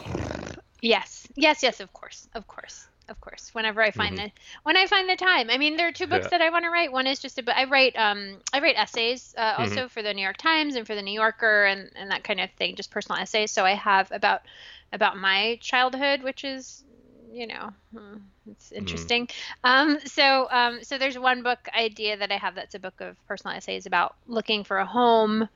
Yes, 0.81 1.27
yes, 1.35 1.63
yes. 1.63 1.79
Of 1.79 1.91
course, 1.91 2.27
of 2.35 2.45
course, 2.47 2.87
of 3.09 3.19
course. 3.21 3.49
Whenever 3.53 3.81
I 3.81 3.91
find 3.91 4.17
Mhm. 4.17 4.19
the 4.19 4.31
when 4.63 4.77
I 4.77 4.85
find 4.87 5.09
the 5.09 5.15
time. 5.15 5.49
I 5.49 5.57
mean, 5.57 5.77
there 5.77 5.87
are 5.87 5.91
two 5.91 6.07
books 6.07 6.27
Yeah. 6.27 6.29
that 6.29 6.41
I 6.41 6.49
want 6.49 6.65
to 6.65 6.69
write. 6.69 6.91
One 6.91 7.07
is 7.07 7.19
just 7.19 7.37
a 7.39 7.43
book. 7.43 7.55
I 7.57 7.65
write 7.65 7.95
um 7.97 8.37
I 8.53 8.59
write 8.59 8.75
essays 8.77 9.33
uh, 9.37 9.55
Mm-hmm. 9.57 9.79
also 9.79 9.87
for 9.87 10.01
the 10.01 10.13
New 10.13 10.21
York 10.21 10.37
Times 10.37 10.75
and 10.75 10.85
for 10.85 10.95
the 10.95 11.01
New 11.01 11.13
Yorker 11.13 11.65
and 11.65 11.89
and 11.95 12.11
that 12.11 12.23
kind 12.23 12.39
of 12.39 12.49
thing. 12.57 12.75
Just 12.75 12.91
personal 12.91 13.21
essays. 13.21 13.51
So 13.51 13.65
I 13.65 13.73
have 13.75 14.11
about 14.11 14.41
about 14.91 15.17
my 15.17 15.57
childhood, 15.61 16.23
which 16.23 16.43
is 16.43 16.83
you 17.31 17.47
know 17.47 17.69
hmm, 17.95 18.17
it's 18.51 18.71
Mm-hmm. 18.79 19.07
interesting. 19.07 19.27
Um, 19.63 19.99
so 20.05 20.47
um, 20.51 20.83
so 20.83 20.97
there's 20.97 21.17
one 21.17 21.43
book 21.43 21.59
idea 21.75 22.17
that 22.17 22.31
I 22.31 22.37
have 22.37 22.55
that's 22.55 22.75
a 22.75 22.79
book 22.79 22.99
of 23.01 23.15
personal 23.27 23.55
essays 23.57 23.85
about 23.85 24.15
looking 24.27 24.63
for 24.63 24.77
a 24.77 24.85
home 24.85 25.47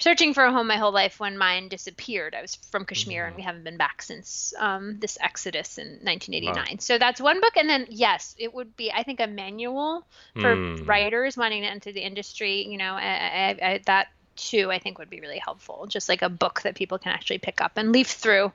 searching 0.00 0.34
for 0.34 0.44
a 0.44 0.52
home 0.52 0.66
my 0.66 0.76
whole 0.76 0.92
life 0.92 1.20
when 1.20 1.38
mine 1.38 1.68
disappeared. 1.68 2.34
I 2.34 2.42
was 2.42 2.56
from 2.70 2.84
Kashmir 2.84 3.26
and 3.26 3.36
we 3.36 3.42
haven't 3.42 3.64
been 3.64 3.76
back 3.76 4.02
since 4.02 4.52
um, 4.58 4.98
this 4.98 5.16
exodus 5.20 5.78
in 5.78 5.86
1989. 6.02 6.78
So 6.80 6.98
that's 6.98 7.20
one 7.20 7.40
book. 7.40 7.56
And 7.56 7.68
then, 7.68 7.86
yes, 7.90 8.34
it 8.38 8.52
would 8.52 8.76
be, 8.76 8.90
I 8.90 9.02
think, 9.04 9.20
a 9.20 9.26
manual 9.26 10.06
for 10.40 10.56
Mm. 10.56 10.88
writers 10.88 11.36
wanting 11.36 11.62
to 11.62 11.68
enter 11.68 11.92
the 11.92 12.00
industry. 12.00 12.66
You 12.66 12.78
know, 12.78 12.94
I, 12.94 13.56
I, 13.62 13.68
I, 13.70 13.80
that 13.86 14.08
too, 14.36 14.70
I 14.70 14.78
think, 14.78 14.98
would 14.98 15.10
be 15.10 15.20
really 15.20 15.38
helpful. 15.38 15.86
Just 15.86 16.08
like 16.08 16.22
a 16.22 16.28
book 16.28 16.62
that 16.62 16.74
people 16.74 16.98
can 16.98 17.12
actually 17.12 17.38
pick 17.38 17.60
up 17.60 17.72
and 17.76 17.92
leaf 17.92 18.08
through. 18.08 18.52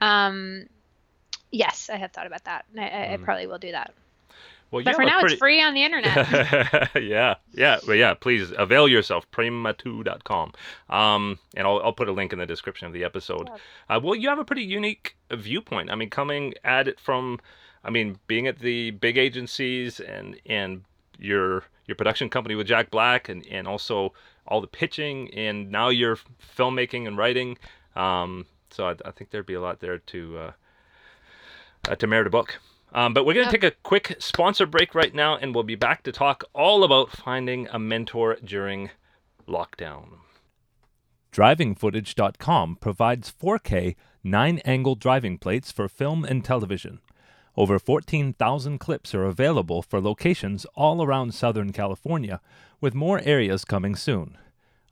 Um, 0.00 0.66
yes, 1.50 1.90
I 1.92 1.96
have 1.96 2.12
thought 2.12 2.26
about 2.26 2.44
that. 2.44 2.64
I, 2.76 2.88
I, 2.88 3.12
I 3.14 3.16
probably 3.16 3.46
will 3.46 3.58
do 3.58 3.72
that. 3.72 3.94
Well, 4.72 4.82
But 4.82 4.94
for 4.96 5.04
now, 5.04 5.20
pretty- 5.20 5.34
it's 5.34 5.38
free 5.38 5.62
on 5.62 5.74
the 5.74 5.84
internet. 5.84 6.90
yeah, 7.02 7.34
yeah, 7.52 7.78
but 7.86 7.92
yeah. 7.92 8.14
Please 8.14 8.52
avail 8.56 8.88
yourself. 8.88 9.30
Prima2.com. 9.30 10.52
Um, 10.88 11.38
and 11.54 11.66
I'll, 11.66 11.80
I'll 11.84 11.92
put 11.92 12.08
a 12.08 12.12
link 12.12 12.32
in 12.32 12.38
the 12.38 12.46
description 12.46 12.86
of 12.86 12.94
the 12.94 13.04
episode. 13.04 13.50
Uh, 13.90 14.00
well, 14.02 14.14
you 14.14 14.28
have 14.30 14.38
a 14.38 14.44
pretty 14.44 14.64
unique 14.64 15.14
viewpoint. 15.30 15.90
I 15.90 15.94
mean, 15.94 16.08
coming 16.08 16.54
at 16.64 16.88
it 16.88 16.98
from, 16.98 17.38
I 17.84 17.90
mean, 17.90 18.18
being 18.26 18.46
at 18.46 18.58
the 18.60 18.92
big 18.92 19.18
agencies 19.18 20.00
and 20.00 20.40
and 20.46 20.84
your 21.18 21.64
your 21.86 21.94
production 21.94 22.30
company 22.30 22.54
with 22.54 22.66
Jack 22.66 22.90
Black, 22.90 23.28
and 23.28 23.46
and 23.50 23.68
also 23.68 24.14
all 24.48 24.62
the 24.62 24.66
pitching, 24.66 25.32
and 25.34 25.70
now 25.70 25.90
you're 25.90 26.16
filmmaking 26.56 27.06
and 27.06 27.18
writing. 27.18 27.58
Um, 27.94 28.46
so 28.70 28.86
I, 28.88 28.94
I 29.04 29.10
think 29.10 29.30
there'd 29.30 29.44
be 29.44 29.54
a 29.54 29.60
lot 29.60 29.80
there 29.80 29.98
to 29.98 30.38
uh, 30.38 30.52
uh, 31.90 31.96
to 31.96 32.06
merit 32.06 32.26
a 32.26 32.30
book. 32.30 32.58
Um, 32.94 33.14
but 33.14 33.24
we're 33.24 33.34
going 33.34 33.46
to 33.46 33.52
take 33.52 33.64
a 33.64 33.76
quick 33.82 34.16
sponsor 34.18 34.66
break 34.66 34.94
right 34.94 35.14
now, 35.14 35.36
and 35.36 35.54
we'll 35.54 35.64
be 35.64 35.74
back 35.74 36.02
to 36.02 36.12
talk 36.12 36.44
all 36.54 36.84
about 36.84 37.10
finding 37.10 37.66
a 37.68 37.78
mentor 37.78 38.36
during 38.44 38.90
lockdown. 39.48 40.18
DrivingFootage.com 41.32 42.76
provides 42.76 43.32
4K 43.32 43.96
9 44.22 44.58
angle 44.58 44.94
driving 44.94 45.38
plates 45.38 45.72
for 45.72 45.88
film 45.88 46.24
and 46.24 46.44
television. 46.44 47.00
Over 47.56 47.78
14,000 47.78 48.78
clips 48.78 49.14
are 49.14 49.24
available 49.24 49.82
for 49.82 50.00
locations 50.00 50.64
all 50.74 51.02
around 51.02 51.34
Southern 51.34 51.72
California, 51.72 52.40
with 52.80 52.94
more 52.94 53.20
areas 53.24 53.64
coming 53.64 53.96
soon. 53.96 54.36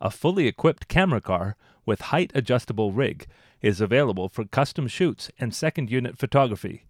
A 0.01 0.11
fully 0.11 0.47
equipped 0.47 0.89
camera 0.89 1.21
car 1.21 1.57
with 1.85 2.01
height 2.01 2.33
adjustable 2.35 2.93
rig 2.93 3.27
is 3.61 3.81
available 3.81 4.29
for 4.29 4.45
custom 4.47 4.89
shoots 4.89 5.31
and 5.39 5.55
second 5.55 5.91
unit 5.91 6.19
photography. 6.19 6.85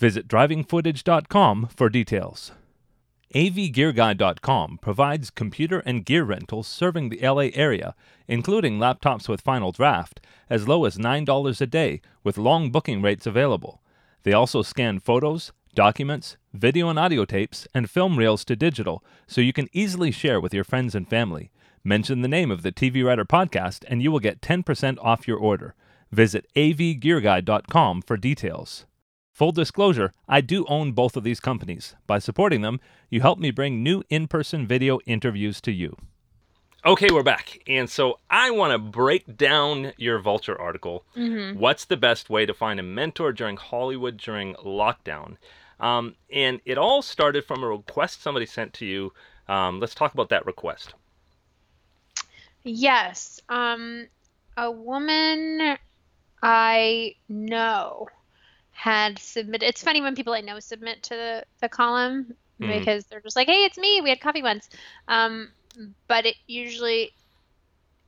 Visit 0.00 0.28
drivingfootage.com 0.28 1.68
for 1.76 1.90
details. 1.90 2.52
AVGearGuide.com 3.34 4.78
provides 4.80 5.28
computer 5.28 5.80
and 5.80 6.06
gear 6.06 6.24
rentals 6.24 6.66
serving 6.66 7.10
the 7.10 7.20
LA 7.20 7.50
area, 7.52 7.94
including 8.26 8.78
laptops 8.78 9.28
with 9.28 9.42
Final 9.42 9.72
Draft, 9.72 10.18
as 10.48 10.66
low 10.66 10.86
as 10.86 10.96
$9 10.96 11.60
a 11.60 11.66
day 11.66 12.00
with 12.24 12.38
long 12.38 12.70
booking 12.70 13.02
rates 13.02 13.26
available. 13.26 13.82
They 14.22 14.32
also 14.32 14.62
scan 14.62 15.00
photos, 15.00 15.52
documents, 15.74 16.38
video 16.54 16.88
and 16.88 16.98
audio 16.98 17.26
tapes, 17.26 17.68
and 17.74 17.90
film 17.90 18.16
reels 18.16 18.42
to 18.46 18.56
digital 18.56 19.04
so 19.26 19.42
you 19.42 19.52
can 19.52 19.68
easily 19.74 20.10
share 20.10 20.40
with 20.40 20.54
your 20.54 20.64
friends 20.64 20.94
and 20.94 21.06
family. 21.10 21.50
Mention 21.84 22.22
the 22.22 22.26
name 22.28 22.50
of 22.50 22.62
the 22.62 22.72
TV 22.72 23.04
Writer 23.04 23.26
podcast 23.26 23.84
and 23.86 24.02
you 24.02 24.10
will 24.10 24.18
get 24.18 24.40
10% 24.40 24.96
off 25.02 25.28
your 25.28 25.38
order. 25.38 25.74
Visit 26.10 26.46
avgearguide.com 26.56 28.00
for 28.00 28.16
details. 28.16 28.86
Full 29.40 29.52
disclosure, 29.52 30.12
I 30.28 30.42
do 30.42 30.66
own 30.68 30.92
both 30.92 31.16
of 31.16 31.24
these 31.24 31.40
companies. 31.40 31.96
By 32.06 32.18
supporting 32.18 32.60
them, 32.60 32.78
you 33.08 33.22
help 33.22 33.38
me 33.38 33.50
bring 33.50 33.82
new 33.82 34.02
in 34.10 34.28
person 34.28 34.66
video 34.66 34.98
interviews 35.06 35.62
to 35.62 35.72
you. 35.72 35.96
Okay, 36.84 37.08
we're 37.10 37.22
back. 37.22 37.58
And 37.66 37.88
so 37.88 38.18
I 38.28 38.50
want 38.50 38.72
to 38.72 38.78
break 38.78 39.38
down 39.38 39.94
your 39.96 40.18
Vulture 40.18 40.60
article. 40.60 41.06
Mm-hmm. 41.16 41.58
What's 41.58 41.86
the 41.86 41.96
best 41.96 42.28
way 42.28 42.44
to 42.44 42.52
find 42.52 42.78
a 42.78 42.82
mentor 42.82 43.32
during 43.32 43.56
Hollywood 43.56 44.18
during 44.18 44.56
lockdown? 44.56 45.38
Um, 45.80 46.16
and 46.30 46.60
it 46.66 46.76
all 46.76 47.00
started 47.00 47.46
from 47.46 47.62
a 47.62 47.66
request 47.66 48.20
somebody 48.20 48.44
sent 48.44 48.74
to 48.74 48.84
you. 48.84 49.10
Um, 49.48 49.80
let's 49.80 49.94
talk 49.94 50.12
about 50.12 50.28
that 50.28 50.44
request. 50.44 50.92
Yes. 52.62 53.40
Um, 53.48 54.06
a 54.58 54.70
woman 54.70 55.78
I 56.42 57.14
know 57.30 58.06
had 58.80 59.18
submitted. 59.18 59.66
It's 59.66 59.84
funny 59.84 60.00
when 60.00 60.14
people 60.14 60.32
I 60.32 60.40
know 60.40 60.58
submit 60.58 61.02
to 61.02 61.10
the, 61.10 61.44
the 61.60 61.68
column 61.68 62.34
mm. 62.58 62.78
because 62.78 63.04
they're 63.04 63.20
just 63.20 63.36
like, 63.36 63.46
"Hey, 63.46 63.64
it's 63.64 63.76
me. 63.76 64.00
We 64.00 64.08
had 64.08 64.22
coffee 64.22 64.42
once." 64.42 64.70
Um, 65.06 65.50
but 66.08 66.24
it 66.24 66.36
usually 66.46 67.12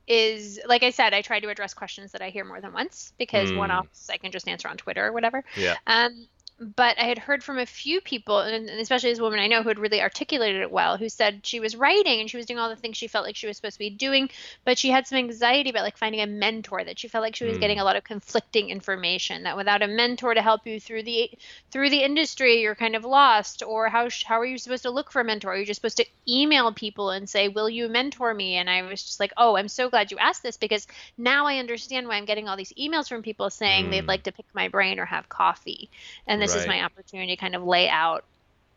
is 0.07 0.59
like 0.67 0.81
I 0.81 0.89
said, 0.89 1.13
I 1.13 1.21
try 1.21 1.39
to 1.39 1.49
address 1.49 1.75
questions 1.75 2.13
that 2.13 2.23
I 2.23 2.31
hear 2.31 2.43
more 2.43 2.59
than 2.59 2.73
once 2.73 3.13
because 3.19 3.51
mm. 3.51 3.57
one 3.57 3.69
offs 3.69 4.09
I 4.09 4.17
can 4.17 4.31
just 4.31 4.47
answer 4.47 4.67
on 4.67 4.77
Twitter 4.77 5.05
or 5.05 5.11
whatever. 5.11 5.43
Yeah. 5.55 5.75
Um, 5.85 6.27
but 6.59 6.99
I 6.99 7.03
had 7.03 7.17
heard 7.17 7.43
from 7.43 7.57
a 7.57 7.65
few 7.65 7.99
people, 7.99 8.39
and 8.39 8.69
especially 8.69 9.09
this 9.09 9.19
woman 9.19 9.39
I 9.39 9.47
know 9.47 9.63
who 9.63 9.69
had 9.69 9.79
really 9.79 10.01
articulated 10.01 10.61
it 10.61 10.71
well, 10.71 10.97
who 10.97 11.09
said 11.09 11.45
she 11.45 11.59
was 11.59 11.75
writing 11.75 12.19
and 12.19 12.29
she 12.29 12.37
was 12.37 12.45
doing 12.45 12.59
all 12.59 12.69
the 12.69 12.75
things 12.75 12.95
she 12.95 13.07
felt 13.07 13.25
like 13.25 13.35
she 13.35 13.47
was 13.47 13.57
supposed 13.57 13.75
to 13.75 13.79
be 13.79 13.89
doing, 13.89 14.29
but 14.63 14.77
she 14.77 14.89
had 14.89 15.07
some 15.07 15.17
anxiety 15.17 15.71
about 15.71 15.83
like 15.83 15.97
finding 15.97 16.21
a 16.21 16.27
mentor 16.27 16.83
that 16.83 16.99
she 16.99 17.07
felt 17.07 17.23
like 17.23 17.35
she 17.35 17.45
was 17.45 17.57
mm. 17.57 17.59
getting 17.59 17.79
a 17.79 17.83
lot 17.83 17.95
of 17.95 18.03
conflicting 18.03 18.69
information. 18.69 19.43
That 19.43 19.57
without 19.57 19.81
a 19.81 19.87
mentor 19.87 20.33
to 20.33 20.41
help 20.41 20.67
you 20.67 20.79
through 20.79 21.03
the 21.03 21.31
through 21.71 21.89
the 21.89 22.03
industry, 22.03 22.61
you're 22.61 22.75
kind 22.75 22.95
of 22.95 23.03
lost. 23.03 23.63
Or 23.63 23.89
how 23.89 24.09
how 24.25 24.39
are 24.39 24.45
you 24.45 24.57
supposed 24.57 24.83
to 24.83 24.91
look 24.91 25.11
for 25.11 25.21
a 25.21 25.25
mentor? 25.25 25.53
Are 25.53 25.57
you 25.57 25.65
just 25.65 25.81
supposed 25.81 25.97
to 25.97 26.05
email 26.27 26.71
people 26.71 27.09
and 27.09 27.27
say, 27.27 27.47
"Will 27.47 27.69
you 27.69 27.89
mentor 27.89 28.33
me?" 28.33 28.55
And 28.55 28.69
I 28.69 28.83
was 28.83 29.03
just 29.03 29.19
like, 29.19 29.33
"Oh, 29.37 29.57
I'm 29.57 29.67
so 29.67 29.89
glad 29.89 30.11
you 30.11 30.19
asked 30.19 30.43
this 30.43 30.57
because 30.57 30.87
now 31.17 31.47
I 31.47 31.57
understand 31.57 32.07
why 32.07 32.15
I'm 32.15 32.25
getting 32.25 32.47
all 32.47 32.57
these 32.57 32.73
emails 32.73 33.09
from 33.09 33.23
people 33.23 33.49
saying 33.49 33.87
mm. 33.87 33.91
they'd 33.91 34.07
like 34.07 34.23
to 34.23 34.31
pick 34.31 34.45
my 34.53 34.67
brain 34.67 34.99
or 34.99 35.05
have 35.05 35.29
coffee." 35.29 35.89
And 36.27 36.42
this 36.43 36.53
right. 36.53 36.61
is 36.61 36.67
my 36.67 36.83
opportunity 36.83 37.35
to 37.35 37.39
kind 37.39 37.55
of 37.55 37.63
lay 37.63 37.89
out 37.89 38.25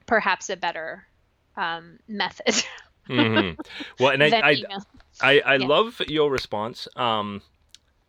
perhaps 0.07 0.51
a 0.51 0.57
better 0.57 1.07
um, 1.57 1.99
method. 2.09 2.65
mm-hmm. 3.09 3.61
Well, 3.99 4.11
and 4.11 4.23
I, 4.23 4.29
I, 4.29 4.57
I, 5.21 5.41
I, 5.41 5.57
yeah. 5.57 5.67
love 5.67 6.01
your 6.09 6.31
response. 6.31 6.89
Um, 6.97 7.43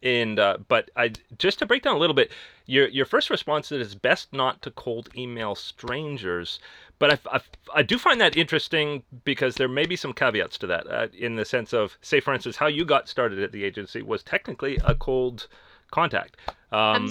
and 0.04 0.40
uh, 0.40 0.58
but 0.68 0.92
I 0.96 1.14
just 1.38 1.60
to 1.60 1.66
break 1.66 1.84
down 1.84 1.96
a 1.96 2.00
little 2.00 2.14
bit, 2.14 2.32
your 2.68 2.88
your 2.88 3.06
first 3.06 3.30
response 3.30 3.72
is 3.72 3.82
it's 3.82 3.96
best 3.96 4.32
not 4.32 4.62
to 4.62 4.72
cold 4.72 5.10
email 5.16 5.56
strangers. 5.56 6.60
But 7.00 7.12
I, 7.12 7.38
I, 7.38 7.42
I 7.76 7.84
do 7.84 8.00
find 8.00 8.20
that 8.22 8.36
interesting 8.36 9.04
because 9.24 9.56
there 9.56 9.68
may 9.68 9.86
be 9.86 9.96
some 9.96 10.14
caveats 10.14 10.58
to 10.60 10.68
that. 10.68 10.88
Uh, 10.88 11.08
in 11.16 11.36
the 11.36 11.46
sense 11.46 11.72
of, 11.72 11.96
say, 12.02 12.20
for 12.20 12.34
instance, 12.34 12.56
how 12.56 12.66
you 12.66 12.86
got 12.86 13.08
started 13.08 13.40
at 13.44 13.52
the 13.52 13.64
agency 13.64 14.02
was 14.02 14.24
technically 14.24 14.80
a 14.84 14.96
cold 14.96 15.48
contact. 15.92 16.38
Um, 16.72 17.08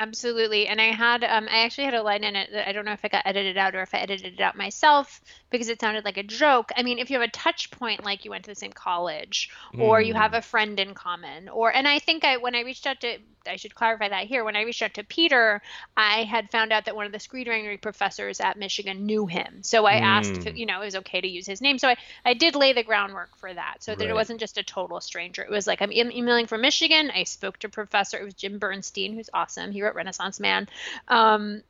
Absolutely. 0.00 0.68
And 0.68 0.80
I 0.80 0.92
had, 0.92 1.24
um, 1.24 1.48
I 1.50 1.64
actually 1.64 1.84
had 1.84 1.94
a 1.94 2.02
line 2.02 2.22
in 2.22 2.36
it 2.36 2.50
that 2.52 2.68
I 2.68 2.72
don't 2.72 2.84
know 2.84 2.92
if 2.92 3.04
it 3.04 3.10
got 3.10 3.26
edited 3.26 3.56
out 3.56 3.74
or 3.74 3.82
if 3.82 3.92
I 3.92 3.98
edited 3.98 4.34
it 4.34 4.40
out 4.40 4.56
myself 4.56 5.20
because 5.50 5.68
it 5.68 5.80
sounded 5.80 6.04
like 6.04 6.16
a 6.16 6.22
joke. 6.22 6.70
I 6.76 6.84
mean, 6.84 7.00
if 7.00 7.10
you 7.10 7.18
have 7.18 7.28
a 7.28 7.32
touch 7.32 7.72
point, 7.72 8.04
like 8.04 8.24
you 8.24 8.30
went 8.30 8.44
to 8.44 8.50
the 8.52 8.54
same 8.54 8.72
college 8.72 9.50
or 9.76 10.00
mm. 10.00 10.06
you 10.06 10.14
have 10.14 10.32
mm. 10.32 10.38
a 10.38 10.42
friend 10.42 10.78
in 10.78 10.94
common, 10.94 11.48
or, 11.48 11.74
and 11.74 11.88
I 11.88 11.98
think 11.98 12.24
I, 12.24 12.36
when 12.36 12.54
I 12.54 12.60
reached 12.60 12.86
out 12.86 13.00
to, 13.00 13.18
I 13.48 13.56
should 13.56 13.74
clarify 13.74 14.08
that 14.08 14.26
here. 14.26 14.44
When 14.44 14.56
I 14.56 14.62
reached 14.62 14.82
out 14.82 14.94
to 14.94 15.04
Peter, 15.04 15.60
I 15.96 16.24
had 16.24 16.50
found 16.50 16.72
out 16.72 16.84
that 16.84 16.96
one 16.96 17.06
of 17.06 17.12
the 17.12 17.18
screenwriting 17.18 17.80
professors 17.80 18.40
at 18.40 18.58
Michigan 18.58 19.06
knew 19.06 19.26
him. 19.26 19.62
So 19.62 19.86
I 19.86 19.94
mm. 19.94 20.02
asked 20.02 20.46
if, 20.46 20.56
you 20.56 20.66
know, 20.66 20.82
it 20.82 20.86
was 20.86 20.96
okay 20.96 21.20
to 21.20 21.28
use 21.28 21.46
his 21.46 21.60
name. 21.60 21.78
So 21.78 21.88
I, 21.88 21.96
I 22.24 22.34
did 22.34 22.54
lay 22.54 22.72
the 22.72 22.82
groundwork 22.82 23.36
for 23.36 23.52
that 23.52 23.78
so 23.80 23.92
that 23.94 24.00
right. 24.00 24.10
it 24.10 24.14
wasn't 24.14 24.40
just 24.40 24.58
a 24.58 24.62
total 24.62 25.00
stranger. 25.00 25.42
It 25.42 25.50
was 25.50 25.66
like, 25.66 25.82
I'm 25.82 25.92
emailing 25.92 26.46
from 26.46 26.60
Michigan. 26.60 27.10
I 27.14 27.24
spoke 27.24 27.58
to 27.58 27.68
Professor, 27.68 28.18
it 28.18 28.24
was 28.24 28.34
Jim 28.34 28.60
Burnstein, 28.60 29.14
who's 29.14 29.30
awesome. 29.32 29.72
He 29.72 29.82
wrote 29.82 29.94
Renaissance 29.94 30.40
Man. 30.40 30.68
Um, 31.08 31.62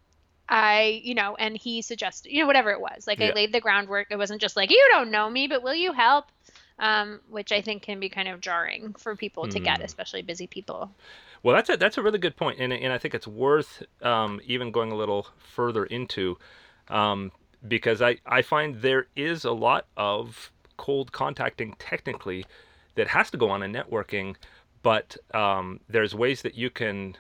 I, 0.48 1.00
you 1.04 1.14
know, 1.14 1.36
and 1.36 1.56
he 1.56 1.82
suggested, 1.82 2.32
you 2.32 2.40
know, 2.40 2.46
whatever 2.46 2.70
it 2.70 2.80
was. 2.80 3.06
Like 3.06 3.20
yeah. 3.20 3.28
I 3.28 3.32
laid 3.32 3.52
the 3.52 3.60
groundwork. 3.60 4.08
It 4.10 4.16
wasn't 4.16 4.40
just 4.40 4.56
like, 4.56 4.70
you 4.70 4.88
don't 4.90 5.10
know 5.10 5.28
me, 5.28 5.46
but 5.46 5.62
will 5.62 5.74
you 5.74 5.92
help? 5.92 6.26
Um, 6.78 7.20
which 7.28 7.50
I 7.50 7.60
think 7.60 7.82
can 7.82 7.98
be 7.98 8.08
kind 8.08 8.28
of 8.28 8.40
jarring 8.40 8.94
for 8.94 9.16
people 9.16 9.46
mm. 9.46 9.50
to 9.50 9.58
get, 9.58 9.78
hmm. 9.78 9.84
especially 9.84 10.22
busy 10.22 10.46
people. 10.46 10.92
Well, 11.42 11.54
that's 11.54 11.70
a 11.70 11.76
that's 11.76 11.96
a 11.98 12.02
really 12.02 12.18
good 12.18 12.36
point, 12.36 12.58
and 12.60 12.72
and 12.72 12.92
I 12.92 12.98
think 12.98 13.14
it's 13.14 13.26
worth 13.26 13.82
um, 14.02 14.40
even 14.44 14.70
going 14.72 14.90
a 14.90 14.96
little 14.96 15.28
further 15.38 15.84
into, 15.84 16.36
um, 16.88 17.30
because 17.66 18.02
I 18.02 18.18
I 18.26 18.42
find 18.42 18.82
there 18.82 19.06
is 19.14 19.44
a 19.44 19.52
lot 19.52 19.86
of 19.96 20.50
cold 20.76 21.12
contacting 21.12 21.74
technically 21.78 22.44
that 22.96 23.08
has 23.08 23.30
to 23.30 23.36
go 23.36 23.50
on 23.50 23.62
in 23.62 23.72
networking, 23.72 24.36
but 24.82 25.16
um, 25.32 25.80
there's 25.88 26.14
ways 26.14 26.42
that 26.42 26.54
you 26.56 26.70
can 26.70 27.16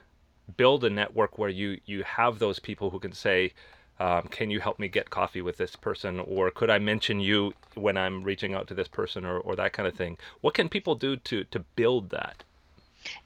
build 0.56 0.84
a 0.84 0.90
network 0.90 1.38
where 1.38 1.50
you 1.50 1.78
you 1.86 2.02
have 2.02 2.38
those 2.38 2.58
people 2.58 2.90
who 2.90 2.98
can 2.98 3.12
say. 3.12 3.52
Um, 4.00 4.28
can 4.28 4.48
you 4.48 4.60
help 4.60 4.78
me 4.78 4.86
get 4.86 5.10
coffee 5.10 5.42
with 5.42 5.56
this 5.56 5.74
person? 5.74 6.20
or 6.20 6.52
could 6.52 6.70
i 6.70 6.78
mention 6.78 7.18
you 7.18 7.52
when 7.74 7.96
i'm 7.96 8.22
reaching 8.22 8.54
out 8.54 8.68
to 8.68 8.74
this 8.74 8.86
person? 8.86 9.24
or, 9.24 9.38
or 9.40 9.56
that 9.56 9.72
kind 9.72 9.88
of 9.88 9.94
thing. 9.96 10.16
What 10.40 10.54
can 10.54 10.68
people 10.68 10.94
do 10.94 11.16
to 11.16 11.42
to 11.42 11.58
build 11.74 12.10
that 12.10 12.44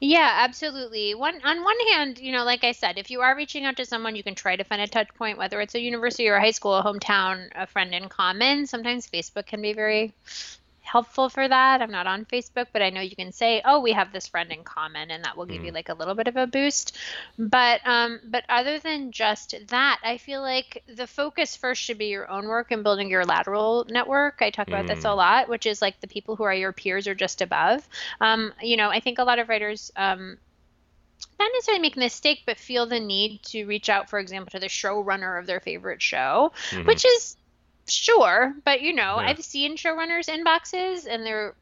yeah, 0.01 0.39
absolutely. 0.41 1.15
One 1.15 1.41
on 1.45 1.63
one 1.63 1.77
hand, 1.93 2.19
you 2.19 2.33
know, 2.33 2.45
like 2.45 2.65
I 2.65 2.73
said, 2.73 2.99
if 2.99 3.11
you 3.11 3.21
are 3.21 3.37
reaching 3.37 3.65
out 3.65 3.77
to 3.77 3.87
someone, 3.87 4.17
you 4.17 4.23
can 4.23 4.35
try 4.35 4.57
to 4.57 4.65
find 4.65 4.83
a 4.83 4.87
touch 4.87 5.09
point, 5.15 5.39
whether 5.39 5.61
it's 5.61 5.75
a 5.75 5.81
university 5.81 6.29
or 6.29 6.35
a 6.35 6.41
high 6.41 6.51
school, 6.51 6.75
a 6.75 6.83
hometown, 6.83 7.49
a 7.55 7.67
friend 7.67 7.95
in 7.95 8.09
common. 8.09 8.67
Sometimes 8.67 9.09
Facebook 9.09 9.47
can 9.47 9.63
be 9.63 9.73
very 9.73 10.13
helpful 10.93 11.31
for 11.31 11.49
that. 11.49 11.81
I'm 11.81 11.91
not 11.91 12.07
on 12.07 12.27
Facebook, 12.27 12.67
but 12.71 12.83
I 12.83 12.91
know 12.91 13.01
you 13.01 13.17
can 13.17 13.33
say, 13.33 13.63
"Oh, 13.65 13.81
we 13.81 13.93
have 13.93 14.13
this 14.13 14.29
friend 14.29 14.53
in 14.53 14.63
common," 14.63 15.11
and 15.11 15.25
that 15.25 15.39
will 15.39 15.47
give 15.47 15.63
mm. 15.63 15.67
you 15.67 15.73
like 15.73 15.89
a 15.89 15.95
little 15.95 16.15
bit 16.15 16.29
of 16.29 16.37
a 16.37 16.47
boost. 16.47 16.99
But 17.39 17.81
um, 17.87 18.21
but 18.25 18.45
other 18.51 18.79
than 18.79 19.11
just 19.11 19.55
that, 19.69 20.01
I 20.05 20.19
feel 20.19 20.43
like 20.43 20.85
the 20.87 21.07
focus 21.07 21.57
first 21.57 21.81
should 21.81 21.97
be 21.97 22.07
your 22.07 22.31
own 22.31 22.47
work 22.47 22.71
and 22.71 22.85
building 22.85 23.09
your 23.09 23.25
lateral 23.25 23.87
network. 23.89 24.43
I 24.43 24.51
talk 24.51 24.69
about 24.69 24.85
mm. 24.85 24.89
this 24.89 25.05
a 25.05 25.09
mm. 25.09 25.17
lot, 25.17 25.49
which 25.49 25.65
is 25.65 25.81
like 25.81 25.99
the 26.01 26.09
people 26.09 26.37
who 26.37 26.45
are 26.45 26.55
your 26.55 26.73
peers 26.73 27.09
or 27.09 27.15
just 27.15 27.41
above. 27.41 27.89
Um, 28.21 28.53
you 28.61 28.77
know, 28.77 28.91
I 28.91 29.01
think 29.01 29.19
a 29.19 29.25
lot 29.25 29.39
of 29.39 29.49
writers 29.49 29.91
um, 29.97 30.37
not 31.41 31.51
necessarily 31.55 31.81
make 31.81 31.97
a 31.97 32.01
mistake, 32.01 32.43
but 32.45 32.59
feel 32.59 32.85
the 32.85 33.01
need 33.01 33.43
to 33.45 33.65
reach 33.65 33.89
out, 33.89 34.11
for 34.11 34.19
example, 34.19 34.51
to 34.51 34.59
the 34.59 34.69
showrunner 34.69 35.39
of 35.39 35.47
their 35.47 35.61
favorite 35.61 36.03
show, 36.03 36.53
mm-hmm. 36.71 36.87
which 36.87 37.07
is 37.07 37.37
sure, 37.87 38.55
but 38.65 38.81
you 38.81 38.93
know, 38.93 39.21
yeah. 39.21 39.29
I've 39.29 39.45
seen 39.45 39.77
showrunners 39.77 40.29
inboxes 40.29 41.07
and 41.09 41.25
they're 41.25 41.55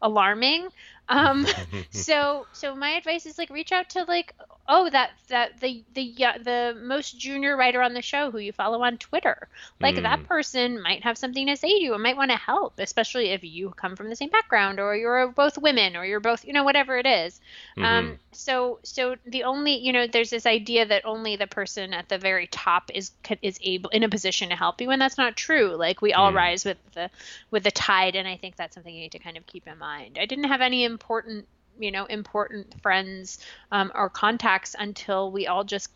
alarming. 0.00 0.68
Um, 1.08 1.46
so 1.90 2.46
so 2.52 2.74
my 2.74 2.90
advice 2.90 3.26
is 3.26 3.38
like 3.38 3.50
reach 3.50 3.72
out 3.72 3.90
to 3.90 4.04
like 4.04 4.34
oh 4.68 4.88
that 4.90 5.10
that 5.28 5.60
the 5.60 5.82
the 5.94 6.02
yeah, 6.02 6.38
the 6.38 6.76
most 6.80 7.18
junior 7.18 7.56
writer 7.56 7.82
on 7.82 7.94
the 7.94 8.02
show 8.02 8.30
who 8.30 8.38
you 8.38 8.52
follow 8.52 8.82
on 8.82 8.98
Twitter. 8.98 9.48
Like 9.80 9.96
mm. 9.96 10.02
that 10.02 10.24
person 10.24 10.80
might 10.80 11.02
have 11.02 11.18
something 11.18 11.46
to 11.46 11.56
say 11.56 11.68
to 11.68 11.82
you 11.82 11.94
and 11.94 12.02
might 12.02 12.16
want 12.16 12.30
to 12.30 12.36
help, 12.36 12.74
especially 12.78 13.28
if 13.28 13.42
you 13.42 13.70
come 13.70 13.96
from 13.96 14.08
the 14.08 14.16
same 14.16 14.30
background 14.30 14.80
or 14.80 14.96
you're 14.96 15.28
both 15.28 15.58
women 15.58 15.96
or 15.96 16.04
you're 16.04 16.20
both 16.20 16.44
you 16.44 16.52
know 16.52 16.64
whatever 16.64 16.96
it 16.96 17.06
is. 17.06 17.40
Um, 17.76 17.82
mm-hmm. 17.82 17.92
Um, 17.92 18.18
so 18.32 18.78
so 18.82 19.16
the 19.26 19.44
only 19.44 19.76
you 19.76 19.92
know 19.92 20.06
there's 20.06 20.30
this 20.30 20.46
idea 20.46 20.86
that 20.86 21.04
only 21.04 21.36
the 21.36 21.46
person 21.46 21.92
at 21.92 22.08
the 22.08 22.18
very 22.18 22.46
top 22.46 22.90
is 22.94 23.10
is 23.42 23.58
able 23.62 23.90
in 23.90 24.02
a 24.02 24.08
position 24.08 24.50
to 24.50 24.56
help 24.56 24.80
you 24.80 24.90
and 24.90 25.00
that's 25.00 25.18
not 25.18 25.36
true. 25.36 25.74
Like 25.76 26.00
we 26.00 26.12
all 26.12 26.32
mm. 26.32 26.36
rise 26.36 26.64
with 26.64 26.78
the 26.94 27.10
with 27.50 27.64
the 27.64 27.70
tide 27.70 28.16
and 28.16 28.28
I 28.28 28.36
think 28.36 28.56
that's 28.56 28.74
something 28.74 28.94
you 28.94 29.02
need 29.02 29.12
to 29.12 29.18
kind 29.18 29.36
of 29.36 29.46
keep 29.46 29.66
in 29.66 29.78
mind. 29.78 30.18
I 30.20 30.26
didn't 30.26 30.44
have 30.44 30.60
any 30.60 30.84
important 30.92 31.46
you 31.78 31.90
know 31.90 32.04
important 32.06 32.80
friends 32.82 33.38
um, 33.70 33.90
or 33.94 34.08
contacts 34.08 34.76
until 34.78 35.32
we 35.32 35.46
all 35.46 35.64
just 35.64 35.90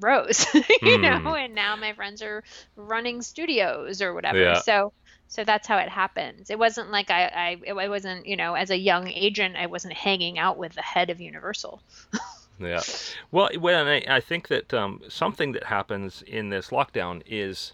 rose 0.00 0.46
you 0.54 0.62
mm. 0.62 1.00
know 1.02 1.34
and 1.34 1.54
now 1.54 1.76
my 1.76 1.92
friends 1.92 2.22
are 2.22 2.42
running 2.76 3.20
studios 3.22 4.00
or 4.00 4.14
whatever. 4.14 4.40
Yeah. 4.40 4.60
so 4.60 4.92
so 5.30 5.44
that's 5.44 5.68
how 5.68 5.76
it 5.76 5.90
happens. 5.90 6.48
It 6.50 6.58
wasn't 6.58 6.90
like 6.90 7.10
i 7.10 7.24
i 7.26 7.56
it 7.66 7.88
wasn't 7.88 8.26
you 8.26 8.36
know 8.36 8.54
as 8.54 8.70
a 8.70 8.78
young 8.78 9.08
agent 9.08 9.56
i 9.56 9.66
wasn't 9.66 9.94
hanging 9.94 10.38
out 10.38 10.56
with 10.56 10.72
the 10.74 10.82
head 10.82 11.10
of 11.10 11.20
universal. 11.20 11.82
Yeah. 12.60 12.82
Well 13.30 13.50
well 13.60 13.86
I, 13.86 14.02
I 14.08 14.20
think 14.20 14.48
that 14.48 14.74
um, 14.74 15.02
something 15.08 15.52
that 15.52 15.64
happens 15.64 16.22
in 16.26 16.48
this 16.48 16.70
lockdown 16.70 17.22
is 17.24 17.72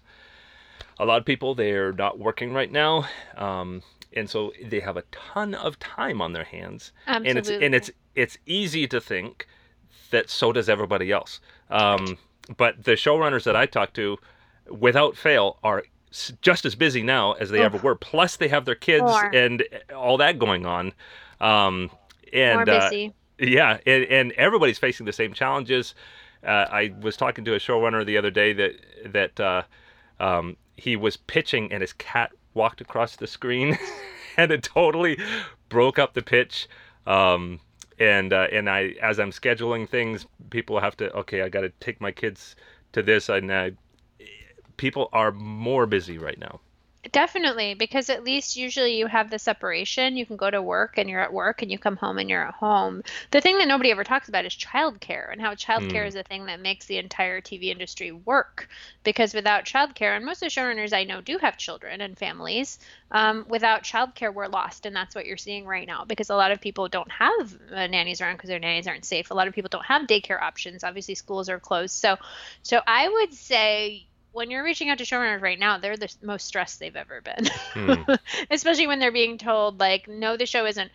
a 0.99 1.05
lot 1.05 1.19
of 1.19 1.25
people 1.25 1.55
they're 1.55 1.91
not 1.91 2.19
working 2.19 2.53
right 2.53 2.71
now. 2.71 3.07
Um, 3.35 3.81
and 4.15 4.29
so 4.29 4.51
they 4.63 4.79
have 4.79 4.97
a 4.97 5.03
ton 5.11 5.53
of 5.55 5.77
time 5.79 6.21
on 6.21 6.33
their 6.33 6.43
hands 6.43 6.91
Absolutely. 7.07 7.29
and 7.29 7.37
it's 7.39 7.49
and 7.49 7.75
it's 7.75 7.91
it's 8.15 8.37
easy 8.45 8.87
to 8.87 8.99
think 9.01 9.47
that 10.11 10.29
so 10.29 10.51
does 10.51 10.69
everybody 10.69 11.11
else 11.11 11.39
um, 11.69 12.17
but 12.57 12.83
the 12.83 12.91
showrunners 12.93 13.43
that 13.43 13.55
i 13.55 13.65
talk 13.65 13.93
to 13.93 14.17
without 14.69 15.15
fail 15.17 15.57
are 15.63 15.83
just 16.41 16.65
as 16.65 16.75
busy 16.75 17.03
now 17.03 17.33
as 17.33 17.49
they 17.49 17.59
Oh. 17.59 17.63
ever 17.65 17.77
were. 17.79 17.93
Plus, 17.95 18.37
they 18.37 18.47
have 18.47 18.63
their 18.63 18.73
kids 18.75 19.01
More. 19.03 19.35
and 19.35 19.63
all 19.93 20.15
that 20.17 20.39
going 20.39 20.65
on. 20.65 20.93
Um, 21.41 21.91
and 22.31 22.65
More 22.65 22.69
uh, 22.77 22.89
busy. 22.89 23.13
yeah, 23.37 23.79
and, 23.85 24.05
and 24.05 24.31
everybody's 24.33 24.79
facing 24.79 25.05
the 25.05 25.11
same 25.11 25.33
challenges. 25.33 25.93
Uh, 26.41 26.67
I 26.71 26.93
was 27.01 27.17
talking 27.17 27.43
to 27.45 27.53
a 27.55 27.59
showrunner 27.59 28.05
the 28.05 28.17
other 28.17 28.31
day 28.31 28.53
that 28.53 28.73
that 29.11 29.39
uh, 29.41 29.63
um, 30.21 30.55
he 30.77 30.95
was 30.95 31.17
pitching 31.17 31.69
and 31.73 31.81
his 31.81 31.91
cat 31.91 32.31
walked 32.55 32.81
across 32.81 33.15
the 33.15 33.27
screen, 33.27 33.77
and 34.37 34.51
it 34.51 34.63
totally 34.63 35.19
broke 35.69 35.99
up 35.99 36.13
the 36.13 36.23
pitch. 36.23 36.67
Um, 37.05 37.59
and 37.99 38.33
uh, 38.33 38.47
and 38.51 38.69
I, 38.69 38.95
as 39.01 39.19
I'm 39.19 39.31
scheduling 39.31 39.87
things, 39.87 40.25
people 40.49 40.79
have 40.79 40.97
to. 40.97 41.13
Okay, 41.13 41.43
I 41.43 41.49
got 41.49 41.61
to 41.61 41.69
take 41.79 42.01
my 42.01 42.11
kids 42.11 42.55
to 42.93 43.03
this, 43.03 43.29
and 43.29 43.51
I, 43.53 43.71
people 44.77 45.09
are 45.13 45.31
more 45.31 45.85
busy 45.85 46.17
right 46.17 46.39
now. 46.39 46.59
Definitely, 47.11 47.75
because 47.75 48.09
at 48.09 48.23
least 48.23 48.55
usually 48.55 48.97
you 48.97 49.05
have 49.05 49.29
the 49.29 49.37
separation. 49.37 50.17
You 50.17 50.25
can 50.25 50.37
go 50.37 50.49
to 50.49 50.59
work 50.61 50.97
and 50.97 51.07
you're 51.07 51.21
at 51.21 51.31
work, 51.31 51.61
and 51.61 51.71
you 51.71 51.77
come 51.77 51.97
home 51.97 52.17
and 52.17 52.27
you're 52.29 52.47
at 52.47 52.55
home. 52.55 53.03
The 53.29 53.41
thing 53.41 53.59
that 53.59 53.67
nobody 53.67 53.91
ever 53.91 54.03
talks 54.03 54.27
about 54.27 54.45
is 54.45 54.53
childcare 54.55 55.31
and 55.31 55.39
how 55.39 55.53
childcare 55.53 56.05
Mm. 56.05 56.07
is 56.07 56.15
the 56.15 56.23
thing 56.23 56.45
that 56.47 56.59
makes 56.59 56.87
the 56.87 56.97
entire 56.97 57.41
TV 57.41 57.69
industry 57.69 58.11
work. 58.11 58.69
Because 59.03 59.35
without 59.35 59.65
childcare, 59.65 60.15
and 60.15 60.25
most 60.25 60.41
of 60.41 60.51
the 60.51 60.59
showrunners 60.59 60.93
I 60.93 61.03
know 61.03 61.21
do 61.21 61.37
have 61.37 61.57
children 61.57 62.01
and 62.01 62.17
families, 62.17 62.79
um, 63.11 63.45
without 63.47 63.83
childcare, 63.83 64.33
we're 64.33 64.47
lost. 64.47 64.87
And 64.87 64.95
that's 64.95 65.13
what 65.13 65.27
you're 65.27 65.37
seeing 65.37 65.65
right 65.67 65.85
now 65.87 66.05
because 66.05 66.31
a 66.31 66.35
lot 66.35 66.51
of 66.51 66.59
people 66.59 66.87
don't 66.89 67.11
have 67.11 67.55
uh, 67.71 67.85
nannies 67.87 68.19
around 68.19 68.35
because 68.37 68.49
their 68.49 68.59
nannies 68.59 68.87
aren't 68.87 69.05
safe. 69.05 69.29
A 69.29 69.35
lot 69.35 69.47
of 69.47 69.53
people 69.53 69.69
don't 69.69 69.85
have 69.85 70.07
daycare 70.07 70.41
options. 70.41 70.83
Obviously, 70.83 71.13
schools 71.15 71.49
are 71.49 71.59
closed. 71.59 71.93
So, 71.95 72.17
so 72.63 72.81
I 72.87 73.07
would 73.07 73.33
say 73.33 74.07
when 74.35 74.51
you're 74.51 74.63
reaching 74.63 74.89
out 74.89 74.97
to 74.97 75.05
showrunners 75.05 75.41
right 75.41 75.57
now, 75.57 75.77
they're 75.77 75.97
the 75.97 76.13
most 76.21 76.45
stressed 76.45 76.79
they've 76.79 76.95
ever 76.95 77.21
been. 77.21 77.45
Hmm. 77.73 78.11
Especially 78.51 78.85
when 78.85 78.99
they're 78.99 79.11
being 79.11 79.37
told 79.37 79.79
like, 79.79 80.07
no, 80.07 80.35
the 80.37 80.45
show 80.45 80.65
isn't 80.65 80.91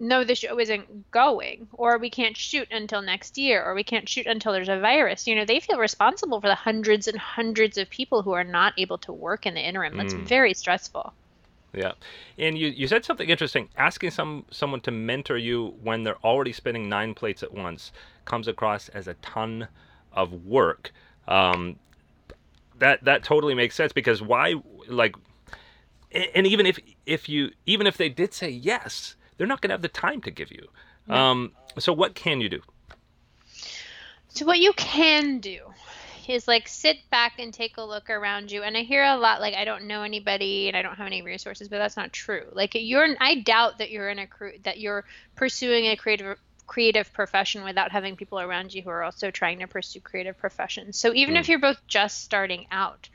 no, 0.00 0.24
the 0.24 0.34
show 0.34 0.58
isn't 0.58 1.10
going, 1.12 1.68
or 1.72 1.98
we 1.98 2.10
can't 2.10 2.36
shoot 2.36 2.66
until 2.72 3.00
next 3.00 3.38
year, 3.38 3.64
or 3.64 3.74
we 3.74 3.84
can't 3.84 4.08
shoot 4.08 4.26
until 4.26 4.52
there's 4.52 4.68
a 4.68 4.80
virus. 4.80 5.26
You 5.26 5.36
know, 5.36 5.44
they 5.44 5.60
feel 5.60 5.78
responsible 5.78 6.40
for 6.40 6.48
the 6.48 6.56
hundreds 6.56 7.06
and 7.06 7.16
hundreds 7.16 7.78
of 7.78 7.88
people 7.88 8.22
who 8.22 8.32
are 8.32 8.42
not 8.42 8.74
able 8.76 8.98
to 8.98 9.12
work 9.12 9.46
in 9.46 9.54
the 9.54 9.60
interim. 9.60 9.96
That's 9.96 10.12
Mm. 10.12 10.26
very 10.26 10.52
stressful. 10.52 11.14
Yeah, 11.72 11.92
and 12.38 12.58
you, 12.58 12.68
you 12.68 12.88
said 12.88 13.04
something 13.04 13.28
interesting. 13.28 13.68
Asking 13.76 14.10
some 14.10 14.46
someone 14.50 14.80
to 14.82 14.90
mentor 14.90 15.36
you 15.36 15.74
when 15.82 16.02
they're 16.02 16.24
already 16.24 16.52
spinning 16.52 16.88
nine 16.88 17.14
plates 17.14 17.42
at 17.42 17.52
once 17.54 17.92
comes 18.24 18.48
across 18.48 18.88
as 18.90 19.06
a 19.06 19.14
ton 19.14 19.68
of 20.12 20.44
work. 20.44 20.92
Um, 21.26 21.76
that 22.78 23.04
that 23.04 23.24
totally 23.24 23.54
makes 23.54 23.74
sense 23.74 23.92
because 23.92 24.20
why 24.22 24.54
like, 24.88 25.16
and 26.12 26.46
even 26.46 26.66
if 26.66 26.78
if 27.06 27.28
you 27.28 27.50
even 27.66 27.86
if 27.86 27.96
they 27.96 28.08
did 28.08 28.34
say 28.34 28.48
yes, 28.48 29.16
they're 29.36 29.46
not 29.46 29.60
going 29.60 29.70
to 29.70 29.74
have 29.74 29.82
the 29.82 29.88
time 29.88 30.20
to 30.22 30.30
give 30.30 30.50
you. 30.50 30.68
Um, 31.08 31.52
so 31.78 31.92
what 31.92 32.14
can 32.14 32.40
you 32.40 32.48
do? 32.48 32.60
So 34.28 34.46
what 34.46 34.58
you 34.58 34.72
can 34.72 35.38
do 35.38 35.60
is 36.28 36.48
like 36.48 36.68
sit 36.68 36.98
back 37.10 37.34
and 37.38 37.52
take 37.52 37.76
a 37.76 37.82
look 37.82 38.10
around 38.10 38.50
you. 38.50 38.62
And 38.62 38.76
I 38.76 38.80
hear 38.80 39.04
a 39.04 39.16
lot 39.16 39.40
like 39.40 39.54
I 39.54 39.64
don't 39.64 39.84
know 39.84 40.02
anybody 40.02 40.68
and 40.68 40.76
I 40.76 40.82
don't 40.82 40.96
have 40.96 41.06
any 41.06 41.22
resources, 41.22 41.68
but 41.68 41.78
that's 41.78 41.96
not 41.96 42.12
true. 42.12 42.44
Like 42.52 42.72
you're 42.74 43.06
I 43.20 43.40
doubt 43.40 43.78
that 43.78 43.90
you're 43.90 44.08
in 44.08 44.18
a 44.18 44.26
cre- 44.26 44.58
that 44.62 44.78
you're 44.78 45.04
pursuing 45.36 45.86
a 45.86 45.96
creative 45.96 46.38
creative 46.66 47.12
profession 47.12 47.64
without 47.64 47.92
having 47.92 48.16
people 48.16 48.40
around 48.40 48.72
you 48.74 48.82
who 48.82 48.90
are 48.90 49.02
also 49.02 49.30
trying 49.30 49.58
to 49.60 49.66
pursue 49.66 50.00
creative 50.00 50.36
professions. 50.38 50.98
So 50.98 51.12
even 51.14 51.36
if 51.36 51.48
you're 51.48 51.58
both 51.58 51.80
just 51.86 52.22
starting 52.22 52.66
out, 52.70 53.08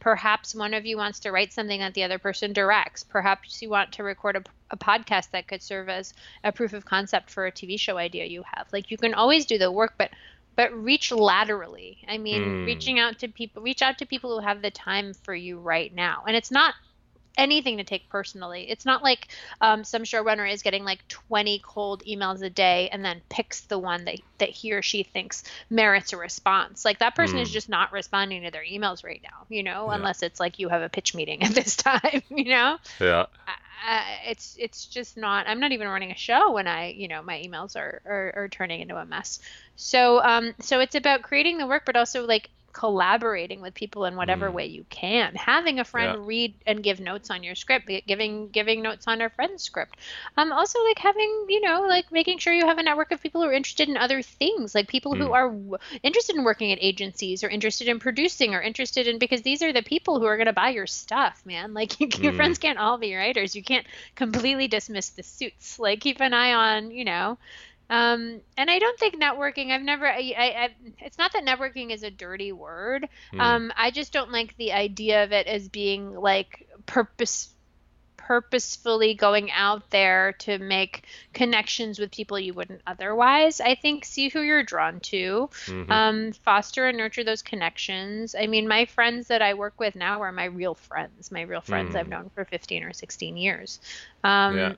perhaps 0.00 0.54
one 0.54 0.74
of 0.74 0.84
you 0.86 0.96
wants 0.96 1.20
to 1.20 1.30
write 1.30 1.52
something 1.52 1.80
that 1.80 1.94
the 1.94 2.04
other 2.04 2.18
person 2.18 2.52
directs. 2.52 3.04
Perhaps 3.04 3.62
you 3.62 3.70
want 3.70 3.92
to 3.92 4.02
record 4.02 4.36
a, 4.36 4.42
a 4.70 4.76
podcast 4.76 5.30
that 5.32 5.46
could 5.48 5.62
serve 5.62 5.88
as 5.88 6.12
a 6.42 6.52
proof 6.52 6.72
of 6.72 6.84
concept 6.84 7.30
for 7.30 7.46
a 7.46 7.52
TV 7.52 7.78
show 7.78 7.96
idea 7.96 8.24
you 8.24 8.42
have. 8.54 8.66
Like 8.72 8.90
you 8.90 8.96
can 8.98 9.14
always 9.14 9.46
do 9.46 9.58
the 9.58 9.70
work, 9.72 9.94
but 9.98 10.10
but 10.56 10.72
reach 10.72 11.10
laterally. 11.10 11.98
I 12.06 12.18
mean, 12.18 12.40
Mm. 12.42 12.66
reaching 12.66 13.00
out 13.00 13.18
to 13.20 13.28
people, 13.28 13.62
reach 13.62 13.82
out 13.82 13.98
to 13.98 14.06
people 14.06 14.38
who 14.38 14.46
have 14.46 14.62
the 14.62 14.70
time 14.70 15.12
for 15.12 15.34
you 15.34 15.58
right 15.58 15.92
now. 15.92 16.22
And 16.28 16.36
it's 16.36 16.50
not 16.52 16.74
anything 17.36 17.78
to 17.78 17.84
take 17.84 18.08
personally. 18.10 18.70
It's 18.70 18.84
not 18.86 19.02
like 19.02 19.28
um, 19.60 19.84
some 19.84 20.02
showrunner 20.04 20.50
is 20.50 20.62
getting 20.62 20.84
like 20.84 21.06
20 21.08 21.60
cold 21.64 22.02
emails 22.08 22.42
a 22.42 22.50
day 22.50 22.88
and 22.92 23.04
then 23.04 23.22
picks 23.28 23.62
the 23.62 23.78
one 23.78 24.04
that, 24.04 24.16
that 24.38 24.50
he 24.50 24.72
or 24.72 24.82
she 24.82 25.02
thinks 25.02 25.42
merits 25.70 26.12
a 26.12 26.16
response. 26.16 26.84
Like 26.84 26.98
that 27.00 27.16
person 27.16 27.40
is 27.40 27.50
Mm. 27.50 27.52
just 27.52 27.68
not 27.68 27.92
responding 27.92 28.42
to 28.42 28.50
their 28.50 28.64
emails 28.64 29.04
right 29.04 29.20
now, 29.22 29.46
you 29.48 29.62
know, 29.62 29.90
Yeah. 29.90 29.94
unless 29.94 30.22
it's 30.22 30.40
like 30.40 30.58
you 30.58 30.68
have 30.68 30.82
a 30.82 30.88
pitch 30.88 31.14
meeting 31.14 31.42
at 31.42 31.52
this 31.52 31.76
time, 31.76 32.22
you 32.30 32.44
know? 32.50 32.78
Yeah. 33.00 33.26
uh, 33.46 34.00
it's 34.26 34.56
it's 34.58 34.86
just 34.86 35.16
not 35.16 35.46
i'm 35.46 35.60
not 35.60 35.72
even 35.72 35.88
running 35.88 36.10
a 36.10 36.16
show 36.16 36.52
when 36.52 36.66
i 36.66 36.88
you 36.90 37.08
know 37.08 37.22
my 37.22 37.36
emails 37.46 37.76
are 37.76 38.00
are, 38.06 38.32
are 38.36 38.48
turning 38.48 38.80
into 38.80 38.96
a 38.96 39.04
mess 39.04 39.38
so 39.76 40.22
um 40.22 40.54
so 40.60 40.80
it's 40.80 40.94
about 40.94 41.22
creating 41.22 41.58
the 41.58 41.66
work 41.66 41.82
but 41.84 41.96
also 41.96 42.26
like 42.26 42.48
collaborating 42.74 43.62
with 43.62 43.74
people 43.74 44.04
in 44.04 44.16
whatever 44.16 44.50
Mm. 44.50 44.52
way 44.52 44.66
you 44.66 44.84
can 44.90 45.34
having 45.36 45.80
a 45.80 45.84
friend 45.84 46.14
Yeah. 46.14 46.16
read 46.26 46.54
and 46.66 46.82
give 46.82 47.00
notes 47.00 47.30
on 47.30 47.42
your 47.42 47.54
script 47.54 47.90
giving 48.06 48.50
giving 48.50 48.82
notes 48.82 49.06
on 49.08 49.22
a 49.22 49.30
friend's 49.30 49.62
script 49.64 49.98
um 50.36 50.52
also 50.52 50.78
like 50.84 50.98
having 50.98 51.46
you 51.48 51.60
know 51.60 51.86
like 51.88 52.06
making 52.12 52.38
sure 52.38 52.52
you 52.52 52.66
have 52.66 52.78
a 52.78 52.82
network 52.82 53.12
of 53.12 53.22
people 53.22 53.42
who 53.42 53.48
are 53.48 53.52
interested 53.52 53.88
in 53.88 53.96
other 53.96 54.22
things 54.22 54.74
like 54.74 54.88
people 54.88 55.16
who 55.16 55.30
Mm. 55.30 55.32
are 55.32 55.48
w- 55.50 55.76
interested 56.02 56.36
in 56.36 56.44
working 56.44 56.72
at 56.72 56.78
agencies 56.80 57.44
or 57.44 57.48
interested 57.48 57.88
in 57.88 57.98
producing 58.00 58.54
or 58.54 58.62
interested 58.62 59.06
in 59.06 59.18
because 59.18 59.42
these 59.42 59.62
are 59.62 59.72
the 59.72 59.82
people 59.82 60.18
who 60.20 60.26
are 60.26 60.36
going 60.36 60.46
to 60.46 60.52
buy 60.52 60.70
your 60.70 60.86
stuff 60.86 61.40
man 61.44 61.74
like 61.78 62.22
your 62.22 62.32
Mm. 62.32 62.34
friends 62.34 62.58
can't 62.58 62.78
all 62.78 62.98
be 62.98 63.14
writers 63.14 63.54
you 63.54 63.62
can't 63.62 63.86
completely 64.16 64.68
dismiss 64.68 65.10
the 65.10 65.22
suits 65.22 65.78
like 65.78 66.00
keep 66.00 66.20
an 66.20 66.34
eye 66.34 66.52
on 66.54 66.90
you 66.90 67.04
know 67.04 67.38
um 67.90 68.40
and 68.56 68.70
i 68.70 68.78
don't 68.78 68.98
think 68.98 69.20
networking 69.20 69.70
i've 69.70 69.82
never 69.82 70.06
I, 70.06 70.32
I, 70.36 70.44
I 70.64 70.68
it's 71.00 71.18
not 71.18 71.32
that 71.32 71.44
networking 71.44 71.90
is 71.90 72.02
a 72.02 72.10
dirty 72.10 72.52
word 72.52 73.06
Mm. 73.32 73.40
um 73.40 73.72
i 73.76 73.90
just 73.90 74.12
don't 74.12 74.32
like 74.32 74.56
the 74.56 74.72
idea 74.72 75.24
of 75.24 75.32
it 75.32 75.46
as 75.46 75.68
being 75.68 76.14
like 76.14 76.66
purpose 76.86 77.50
purposefully 78.16 79.12
going 79.14 79.50
out 79.50 79.90
there 79.90 80.32
to 80.38 80.56
make 80.58 81.04
connections 81.34 81.98
with 81.98 82.10
people 82.10 82.38
you 82.38 82.54
wouldn't 82.54 82.80
otherwise 82.86 83.60
i 83.60 83.74
think 83.74 84.04
see 84.04 84.28
who 84.30 84.40
you're 84.40 84.62
drawn 84.62 84.98
to 85.00 85.50
Mhm. 85.66 85.90
um, 85.90 86.32
foster 86.32 86.86
and 86.86 86.96
nurture 86.96 87.24
those 87.24 87.42
connections. 87.42 88.34
I 88.34 88.46
mean, 88.46 88.66
my 88.66 88.86
friends 88.86 89.28
that 89.28 89.42
I 89.42 89.54
work 89.54 89.78
with 89.78 89.94
now 89.94 90.22
are 90.22 90.32
my 90.32 90.44
real 90.46 90.74
friends, 90.74 91.30
my 91.30 91.42
real 91.42 91.60
friends 91.60 91.94
I've 91.94 92.06
Mm. 92.06 92.10
known 92.10 92.30
for 92.30 92.44
15 92.46 92.82
or 92.84 92.92
16 92.92 93.36
years. 93.36 93.78
Um, 94.22 94.56
Yeah. 94.56 94.72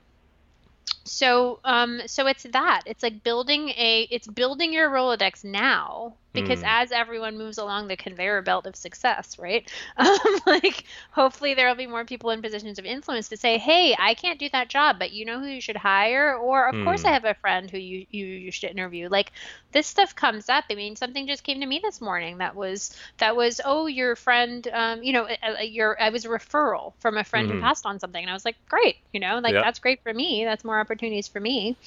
So, 1.03 1.59
um, 1.63 2.01
so 2.05 2.27
it's 2.27 2.43
that. 2.43 2.81
It's 2.85 3.03
like 3.03 3.23
building 3.23 3.69
a. 3.69 4.07
It's 4.11 4.27
building 4.27 4.73
your 4.73 4.89
Rolodex 4.89 5.43
now 5.43 6.15
because 6.37 6.61
Mm. 6.61 6.65
as 6.65 6.91
everyone 6.91 7.37
moves 7.37 7.57
along 7.57 7.87
the 7.87 7.97
conveyor 7.97 8.41
belt 8.41 8.67
of 8.67 8.75
success, 8.75 9.37
right? 9.39 9.69
Um, 9.97 10.17
like, 10.45 10.85
hopefully 11.11 11.53
there 11.55 11.67
will 11.67 11.75
be 11.75 11.87
more 11.87 12.05
people 12.05 12.29
in 12.31 12.41
positions 12.41 12.79
of 12.79 12.85
influence 12.85 13.29
to 13.29 13.37
say, 13.37 13.57
"Hey, 13.57 13.95
I 13.99 14.13
can't 14.13 14.39
do 14.39 14.49
that 14.53 14.69
job, 14.69 14.97
but 14.99 15.11
you 15.11 15.25
know 15.25 15.39
who 15.39 15.47
you 15.47 15.61
should 15.61 15.77
hire?" 15.77 16.35
Or, 16.37 16.67
"Of 16.69 16.79
course, 16.79 17.03
Mm. 17.03 17.07
I 17.07 17.11
have 17.11 17.25
a 17.25 17.35
friend 17.35 17.69
who 17.69 17.77
you 17.79 18.05
you 18.09 18.25
you 18.25 18.51
should 18.51 18.69
interview." 18.71 19.09
Like, 19.09 19.31
this 19.71 19.87
stuff 19.87 20.15
comes 20.15 20.49
up. 20.49 20.65
I 20.71 20.75
mean, 20.75 20.95
something 20.95 21.27
just 21.27 21.43
came 21.43 21.59
to 21.61 21.65
me 21.65 21.79
this 21.83 22.01
morning 22.01 22.37
that 22.39 22.55
was 22.55 22.95
that 23.17 23.35
was, 23.35 23.61
"Oh, 23.65 23.87
your 23.87 24.15
friend, 24.15 24.67
um, 24.73 25.03
you 25.03 25.13
know, 25.13 25.27
your 25.61 26.01
I 26.01 26.09
was 26.09 26.25
a 26.25 26.29
referral 26.29 26.93
from 26.99 27.17
a 27.17 27.23
friend 27.23 27.49
Mhm. 27.49 27.57
who 27.57 27.57
passed 27.57 27.85
on 27.85 27.99
something," 27.99 28.21
and 28.23 28.29
I 28.29 28.33
was 28.33 28.45
like, 28.45 28.57
"Great, 28.69 28.97
you 29.13 29.19
know, 29.19 29.39
like 29.39 29.57
Yeah. 29.57 29.63
that's 29.63 29.79
great 29.79 30.01
for 30.03 30.13
me. 30.13 30.43
That's 30.45 30.63
more 30.63 30.79
opportunities 30.79 31.27
for 31.27 31.39
me." 31.39 31.77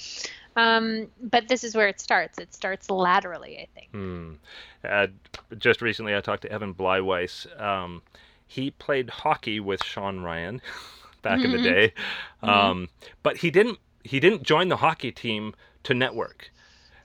Um, 0.56 1.06
but 1.22 1.48
this 1.48 1.64
is 1.64 1.74
where 1.74 1.88
it 1.88 2.00
starts. 2.00 2.38
It 2.38 2.52
starts 2.54 2.90
laterally, 2.90 3.58
I 3.58 3.66
think. 3.74 3.90
Hmm. 3.92 4.32
Uh, 4.84 5.06
just 5.58 5.80
recently, 5.82 6.14
I 6.16 6.20
talked 6.20 6.42
to 6.42 6.52
Evan 6.52 6.74
Bleiweiss. 6.74 7.46
Um, 7.60 8.02
he 8.46 8.70
played 8.72 9.10
hockey 9.10 9.60
with 9.60 9.84
Shawn 9.84 10.20
Ryan 10.20 10.60
back 11.22 11.44
in 11.44 11.52
the 11.52 11.58
Mhm. 11.58 11.62
day, 11.62 11.92
Mhm. 12.42 12.48
um, 12.48 12.88
but 13.22 13.38
he 13.38 13.50
didn't. 13.50 13.78
He 14.02 14.18
didn't 14.18 14.42
join 14.42 14.68
the 14.68 14.78
hockey 14.78 15.12
team 15.12 15.54
to 15.84 15.92
network, 15.94 16.50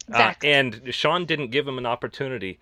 Exactly. 0.08 0.50
uh, 0.50 0.58
and 0.58 0.94
Shawn 0.96 1.26
didn't 1.26 1.50
give 1.50 1.68
him 1.68 1.78
an 1.78 1.86
opportunity 1.86 2.58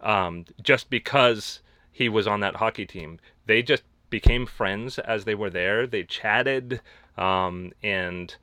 um, 0.00 0.44
just 0.60 0.90
because 0.90 1.60
he 1.92 2.08
was 2.08 2.26
on 2.26 2.40
that 2.40 2.56
hockey 2.56 2.84
team. 2.84 3.20
They 3.46 3.62
just 3.62 3.84
became 4.10 4.44
friends 4.44 4.98
as 4.98 5.24
they 5.24 5.34
were 5.36 5.50
there. 5.50 5.86
They 5.86 6.02
chatted, 6.02 6.80
um, 7.16 7.72
and 7.82 8.34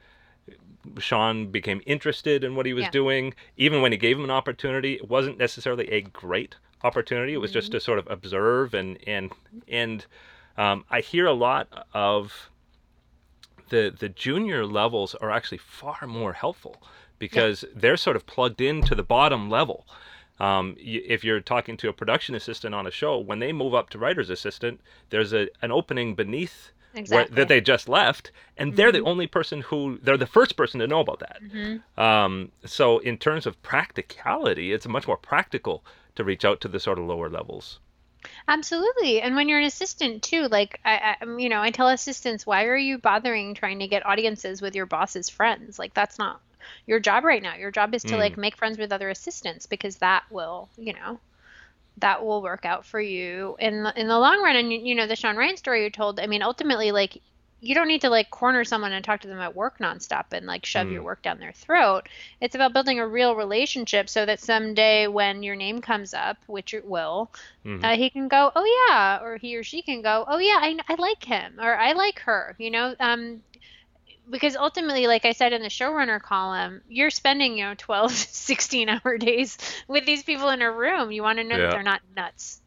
Shawn 1.00 1.48
became 1.48 1.82
interested 1.86 2.44
in 2.44 2.56
what 2.56 2.66
he 2.66 2.74
was 2.74 2.84
Yeah. 2.86 2.92
doing. 2.92 3.34
Even 3.58 3.82
when 3.82 3.92
he 3.92 3.98
gave 3.98 4.18
him 4.18 4.24
an 4.24 4.32
opportunity, 4.32 4.96
it 4.96 5.10
wasn't 5.10 5.38
necessarily 5.38 5.90
a 5.90 6.02
great 6.02 6.56
opportunity. 6.84 7.34
It 7.34 7.38
was 7.38 7.52
just 7.52 7.72
to 7.72 7.80
sort 7.80 8.00
of 8.00 8.08
observe 8.10 8.74
and 8.74 8.98
and 9.08 9.32
and 9.68 10.06
um, 10.58 10.86
I 10.90 11.00
hear 11.02 11.26
a 11.26 11.34
lot 11.34 11.68
of 11.94 12.50
the 13.70 13.94
the 13.98 14.10
junior 14.10 14.66
levels 14.66 15.16
are 15.16 15.32
actually 15.32 15.58
far 15.58 16.06
more 16.06 16.34
helpful 16.34 16.82
because 17.20 17.64
they're 17.74 17.98
sort 17.98 18.16
of 18.16 18.26
plugged 18.26 18.60
into 18.62 18.96
the 18.96 19.04
bottom 19.04 19.50
level. 19.50 19.88
Um, 20.40 20.76
if 20.80 21.24
you're 21.24 21.40
talking 21.40 21.78
to 21.78 21.90
a 21.90 21.94
production 21.94 22.36
assistant 22.36 22.76
on 22.76 22.86
a 22.88 22.92
show, 22.92 23.18
when 23.20 23.40
they 23.40 23.54
move 23.54 23.74
up 23.74 23.90
to 23.92 23.98
writer's 23.98 24.30
assistant, 24.30 24.82
there's 25.10 25.32
a 25.32 25.48
an 25.62 25.72
opening 25.72 26.16
beneath 26.16 26.72
Exactly. 26.96 27.36
that 27.36 27.48
they 27.48 27.60
just 27.60 27.90
left, 27.90 28.32
and 28.58 28.76
they're 28.76 28.92
the 28.92 29.00
mm-hmm. 29.00 29.08
only 29.08 29.28
person 29.28 29.62
who 29.62 29.98
they're 30.04 30.18
the 30.18 30.28
first 30.28 30.56
person 30.56 30.80
to 30.80 30.88
know 30.88 31.00
about 31.00 31.20
that. 31.20 31.40
Mm-hmm. 31.44 32.00
Um, 32.00 32.52
so 32.66 33.00
in 33.00 33.18
terms 33.18 33.46
of 33.46 33.62
practicality, 33.64 34.72
it's 34.72 34.88
much 34.88 35.08
more 35.08 35.18
practical 35.18 35.84
to 36.16 36.24
reach 36.24 36.46
out 36.46 36.62
to 36.62 36.68
the 36.68 36.80
sort 36.80 37.00
of 37.00 37.06
lower 37.06 37.30
levels. 37.30 37.80
Absolutely. 38.48 39.22
And 39.22 39.36
when 39.36 39.50
you're 39.50 39.60
an 39.60 39.66
assistant 39.66 40.24
too, 40.24 40.48
like 40.48 40.80
I, 40.86 41.16
I 41.20 41.24
um, 41.24 41.40
you 41.40 41.50
know, 41.50 41.62
I 41.62 41.72
tell 41.72 41.90
assistants, 41.90 42.46
why 42.46 42.66
are 42.66 42.78
you 42.78 42.98
bothering 42.98 43.56
trying 43.56 43.80
to 43.80 43.88
get 43.88 44.06
audiences 44.06 44.62
with 44.62 44.76
your 44.76 44.86
boss's 44.86 45.30
friends? 45.30 45.78
Like 45.80 45.94
that's 45.94 46.18
not 46.18 46.42
your 46.86 47.00
job 47.00 47.24
right 47.24 47.42
now. 47.42 47.56
Your 47.56 47.72
job 47.72 47.94
is 47.94 48.04
to 48.04 48.14
mm. 48.14 48.20
like 48.20 48.38
make 48.38 48.56
friends 48.56 48.78
with 48.78 48.92
other 48.92 49.10
assistants 49.10 49.66
because 49.66 49.98
that 49.98 50.24
will, 50.30 50.70
you 50.78 50.94
know, 50.94 51.20
that 51.98 52.26
will 52.26 52.42
work 52.42 52.66
out 52.66 52.86
for 52.86 53.00
you 53.00 53.56
in 53.60 53.84
the 53.84 54.00
in 54.00 54.08
the 54.08 54.20
long 54.20 54.42
run. 54.42 54.56
And 54.56 54.72
you, 54.74 54.96
know, 54.96 55.08
the 55.08 55.16
Shawn 55.16 55.38
Ryan 55.38 55.58
story 55.58 55.84
you 55.84 55.90
told, 55.90 56.20
I 56.20 56.28
mean, 56.28 56.42
ultimately 56.42 56.92
like 56.92 57.22
you 57.62 57.76
don't 57.76 57.88
need 57.88 58.02
to 58.02 58.10
like 58.10 58.30
corner 58.30 58.66
someone 58.66 58.92
and 58.92 59.06
talk 59.06 59.22
to 59.22 59.28
them 59.30 59.40
at 59.40 59.56
work 59.56 59.78
nonstop 59.80 60.26
and 60.34 60.46
like 60.46 60.66
shove 60.66 60.92
your 60.92 61.02
work 61.02 61.22
down 61.22 61.40
their 61.40 61.54
throat. 61.54 62.10
It's 62.42 62.56
about 62.56 62.74
building 62.74 63.00
a 63.00 63.08
real 63.08 63.36
relationship 63.38 64.10
so 64.10 64.26
that 64.26 64.42
someday 64.42 65.08
when 65.08 65.44
your 65.44 65.56
name 65.56 65.80
comes 65.80 66.14
up, 66.14 66.38
which 66.48 66.74
it 66.74 66.86
will, 66.86 67.32
uh, 67.84 67.96
he 67.96 68.10
can 68.10 68.28
go, 68.28 68.52
oh 68.54 68.88
yeah, 68.90 69.24
or 69.24 69.38
he 69.38 69.56
or 69.56 69.64
she 69.64 69.82
can 69.82 70.02
go, 70.02 70.26
oh 70.28 70.40
yeah, 70.40 70.60
I, 70.60 70.78
I 70.90 70.96
like 70.96 71.24
him 71.24 71.58
or 71.62 71.74
I 71.74 71.94
like 71.94 72.20
her, 72.20 72.56
you 72.60 72.70
know, 72.70 72.96
um, 73.00 73.42
because 74.30 74.56
ultimately, 74.56 75.08
like 75.08 75.26
I 75.26 75.34
said 75.34 75.54
in 75.54 75.62
the 75.62 75.70
showrunner 75.70 76.22
column, 76.22 76.82
you're 76.88 77.10
spending, 77.12 77.58
you 77.58 77.66
know, 77.66 77.76
12, 77.78 78.12
16 78.14 78.90
hour 78.90 79.18
days 79.18 79.58
with 79.88 80.06
these 80.06 80.24
people 80.24 80.50
in 80.50 80.62
a 80.62 80.72
room. 80.72 81.12
You 81.12 81.24
want 81.24 81.40
to 81.40 81.44
know 81.44 81.58
Yeah. 81.58 81.62
that 81.62 81.72
they're 81.72 81.84
not 81.84 82.02
nuts. 82.16 82.62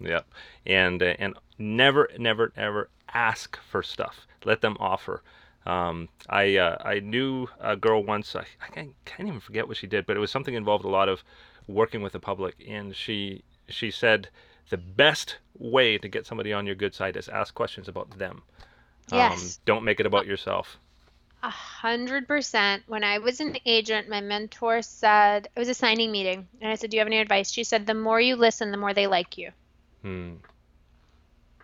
Yep. 0.00 0.26
And 0.66 1.02
uh, 1.02 1.14
and 1.18 1.34
never 1.58 2.08
never 2.18 2.52
ever 2.56 2.90
ask 3.12 3.58
for 3.70 3.82
stuff. 3.82 4.26
Let 4.44 4.60
them 4.62 4.76
offer. 4.80 5.22
Um, 5.66 6.08
I 6.28 6.56
uh, 6.56 6.76
I 6.82 7.00
knew 7.00 7.48
a 7.60 7.76
girl 7.76 8.02
once. 8.02 8.34
I, 8.34 8.46
I 8.62 8.68
can't, 8.72 8.94
can't 9.04 9.28
even 9.28 9.40
forget 9.40 9.68
what 9.68 9.76
she 9.76 9.86
did, 9.86 10.06
but 10.06 10.16
it 10.16 10.20
was 10.20 10.30
something 10.30 10.54
involved 10.54 10.84
a 10.84 10.88
lot 10.88 11.08
of 11.08 11.22
working 11.66 12.02
with 12.02 12.12
the 12.12 12.20
public. 12.20 12.54
And 12.66 12.94
she 12.96 13.44
she 13.68 13.90
said 13.90 14.28
the 14.70 14.78
best 14.78 15.38
way 15.58 15.98
to 15.98 16.08
get 16.08 16.26
somebody 16.26 16.52
on 16.52 16.66
your 16.66 16.74
good 16.76 16.94
side 16.94 17.16
is 17.16 17.28
ask 17.28 17.54
questions 17.54 17.88
about 17.88 18.18
them. 18.18 18.42
Um, 19.12 19.18
Yes. 19.18 19.58
don't 19.64 19.84
make 19.84 20.00
it 20.00 20.06
about 20.06 20.26
yourself. 20.26 20.78
A 21.42 21.50
hundred 21.50 22.28
percent. 22.28 22.82
When 22.86 23.02
I 23.02 23.18
was 23.18 23.40
an 23.40 23.56
agent, 23.64 24.08
my 24.08 24.20
mentor 24.20 24.82
said 24.82 25.48
it 25.54 25.58
was 25.58 25.68
a 25.68 25.74
signing 25.74 26.12
meeting, 26.12 26.48
and 26.60 26.70
I 26.70 26.74
said, 26.74 26.90
"Do 26.90 26.96
you 26.96 27.00
have 27.00 27.06
any 27.08 27.18
advice?" 27.18 27.50
She 27.50 27.64
said, 27.64 27.86
"The 27.86 27.94
more 27.94 28.20
you 28.20 28.36
listen, 28.36 28.70
the 28.70 28.76
more 28.76 28.92
they 28.92 29.06
like 29.06 29.38
you." 29.38 29.50
Hmm. 30.02 30.34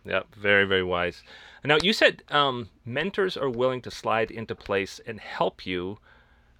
Yep, 0.07 0.35
very, 0.35 0.65
very 0.65 0.85
wise. 0.85 1.23
Now, 1.65 1.79
you 1.83 1.93
said 1.93 2.23
um, 2.31 2.71
mentors 2.85 3.37
are 3.37 3.51
willing 3.51 3.83
to 3.83 3.91
slide 3.91 4.31
into 4.31 4.55
place 4.55 5.01
and 5.05 5.19
help 5.21 5.67
you 5.67 5.99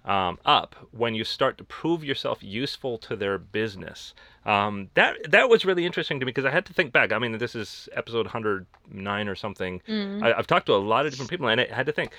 um, 0.07 0.39
up 0.45 0.75
when 0.91 1.13
you 1.13 1.23
start 1.23 1.57
to 1.59 1.63
prove 1.63 2.03
yourself 2.03 2.41
useful 2.41 2.97
to 2.99 3.15
their 3.15 3.37
business. 3.37 4.13
Um, 4.45 4.89
that 4.93 5.31
that 5.31 5.49
was 5.49 5.65
really 5.65 5.85
interesting 5.85 6.19
to 6.21 6.25
me 6.25 6.29
because 6.31 6.45
I 6.45 6.51
had 6.51 6.65
to 6.67 6.73
think 6.73 6.93
back. 6.93 7.11
I 7.11 7.19
mean, 7.19 7.37
this 7.37 7.53
is 7.53 7.89
episode 7.93 8.25
109 8.25 9.27
or 9.27 9.35
something. 9.35 9.81
I, 10.23 10.33
I've 10.33 10.47
talked 10.47 10.65
to 10.67 10.73
a 10.73 10.77
lot 10.77 11.05
of 11.05 11.11
different 11.11 11.29
people, 11.29 11.47
and 11.49 11.59
I 11.61 11.67
had 11.71 11.85
to 11.85 11.91
think. 11.91 12.13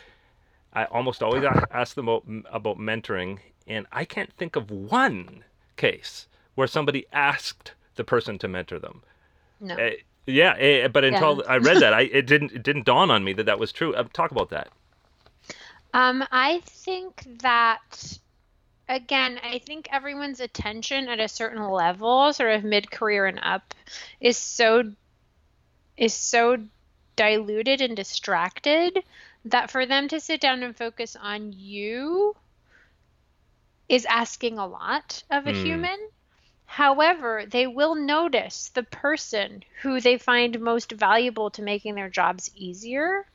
I 0.75 0.85
almost 0.85 1.23
always 1.23 1.45
ask 1.71 1.95
them 1.97 2.09
about, 2.09 2.25
about 2.53 2.79
mentoring, 2.79 3.39
and 3.67 3.87
I 3.91 4.05
can't 4.05 4.31
think 4.35 4.55
of 4.55 4.71
one 4.71 5.43
case 5.79 6.29
where 6.57 6.67
somebody 6.67 7.07
asked 7.11 7.73
the 7.95 8.05
person 8.05 8.39
to 8.39 8.49
mentor 8.49 8.79
them. 8.79 9.03
No. 9.61 9.75
Uh, 9.75 9.91
yeah, 10.27 10.55
eh, 10.59 10.89
but 10.89 11.05
until 11.05 11.39
Yeah. 11.39 11.53
I 11.53 11.57
read 11.57 11.81
that, 11.81 11.95
I 11.95 12.03
it 12.03 12.27
didn't 12.27 12.53
it 12.53 12.63
didn't 12.63 12.85
dawn 12.85 13.11
on 13.11 13.25
me 13.25 13.33
that 13.33 13.47
that 13.47 13.59
was 13.59 13.73
true. 13.73 13.95
Uh, 13.95 14.05
talk 14.13 14.31
about 14.31 14.51
that. 14.51 14.69
Um, 15.93 16.25
I 16.31 16.61
think 16.61 17.23
that 17.41 18.19
again, 18.89 19.39
I 19.43 19.59
think 19.59 19.89
everyone's 19.93 20.41
attention 20.41 21.09
at 21.09 21.21
a 21.21 21.29
certain 21.29 21.63
level, 21.69 22.33
sort 22.33 22.55
of 22.55 22.65
mid-career 22.65 23.27
and 23.27 23.41
up, 23.43 23.75
is 24.21 24.39
so 24.39 24.85
is 25.99 26.15
so 26.15 26.57
diluted 27.17 27.81
and 27.83 27.95
distracted 27.95 29.05
that 29.45 29.71
for 29.71 29.85
them 29.85 30.09
to 30.09 30.19
sit 30.21 30.41
down 30.41 30.63
and 30.63 30.75
focus 30.77 31.15
on 31.17 31.53
you 31.53 32.35
is 33.89 34.07
asking 34.07 34.59
a 34.59 34.67
lot 34.67 35.23
of 35.31 35.47
a 35.47 35.51
Hmm. 35.51 35.53
human. 35.53 35.99
However, 36.67 37.45
they 37.47 37.67
will 37.67 37.95
notice 37.95 38.69
the 38.71 38.83
person 38.85 39.65
who 39.83 40.01
they 40.01 40.19
find 40.19 40.61
most 40.61 40.93
valuable 40.93 41.51
to 41.51 41.63
making 41.63 41.95
their 41.95 42.11
jobs 42.11 42.51
easier. 42.55 43.27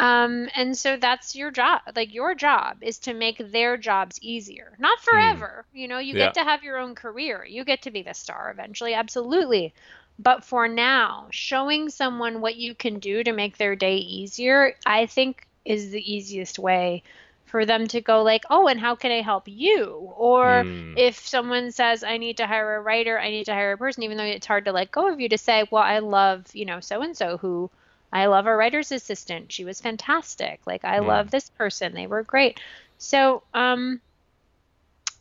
Um, 0.00 0.48
and 0.56 0.76
so 0.76 0.96
that's 0.96 1.36
your 1.36 1.52
job. 1.52 1.82
Like 1.94 2.14
your 2.14 2.34
job 2.34 2.78
is 2.82 2.98
to 3.00 3.14
make 3.14 3.38
their 3.38 3.76
jobs 3.76 4.18
easier. 4.22 4.76
Not 4.80 5.00
forever. 5.00 5.66
You 5.72 5.88
know, 5.88 5.98
you 5.98 6.14
Yeah. 6.14 6.16
get 6.16 6.34
to 6.34 6.44
have 6.44 6.64
your 6.64 6.78
own 6.78 6.94
career. 6.96 7.44
You 7.44 7.64
get 7.64 7.82
to 7.82 7.90
be 7.92 8.02
the 8.02 8.14
star 8.14 8.50
eventually, 8.50 8.94
absolutely. 8.94 9.74
But 10.18 10.44
for 10.44 10.68
now, 10.68 11.28
showing 11.30 11.90
someone 11.90 12.40
what 12.40 12.56
you 12.56 12.74
can 12.74 12.98
do 13.00 13.22
to 13.24 13.32
make 13.32 13.58
their 13.58 13.76
day 13.76 13.96
easier, 13.98 14.74
I 14.86 15.06
think 15.06 15.46
is 15.64 15.90
the 15.90 16.12
easiest 16.14 16.58
way 16.58 17.02
for 17.44 17.66
them 17.66 17.86
to 17.88 18.00
go 18.00 18.22
like, 18.22 18.44
"Oh, 18.50 18.68
and 18.68 18.80
how 18.80 18.94
can 18.96 19.12
I 19.12 19.20
help 19.22 19.44
you?" 19.48 20.12
Or 20.16 20.66
Hmm. 20.66 20.94
if 20.94 21.18
someone 21.26 21.72
says, 21.72 22.02
"I 22.04 22.16
need 22.18 22.38
to 22.38 22.46
hire 22.46 22.76
a 22.76 22.80
writer, 22.82 23.18
I 23.18 23.30
need 23.30 23.44
to 23.46 23.54
hire 23.54 23.72
a 23.72 23.78
person," 23.78 24.02
even 24.04 24.16
though 24.18 24.24
it's 24.24 24.46
hard 24.46 24.64
to 24.66 24.72
let 24.72 24.90
go 24.92 25.12
of 25.12 25.20
you 25.20 25.28
to 25.30 25.38
say, 25.38 25.64
"Well, 25.70 25.82
I 25.82 25.98
love, 25.98 26.46
you 26.54 26.64
know, 26.64 26.80
so 26.80 27.02
and 27.02 27.16
so 27.16 27.38
who 27.38 27.70
I 28.12 28.26
love 28.26 28.46
our 28.46 28.56
writer's 28.56 28.92
assistant. 28.92 29.52
She 29.52 29.64
was 29.64 29.80
fantastic. 29.80 30.60
Like 30.66 30.84
I 30.84 31.00
Mm. 31.00 31.06
love 31.06 31.30
this 31.30 31.48
person. 31.50 31.94
They 31.94 32.06
were 32.06 32.22
great." 32.24 32.60
So, 32.98 33.42
um 33.54 34.00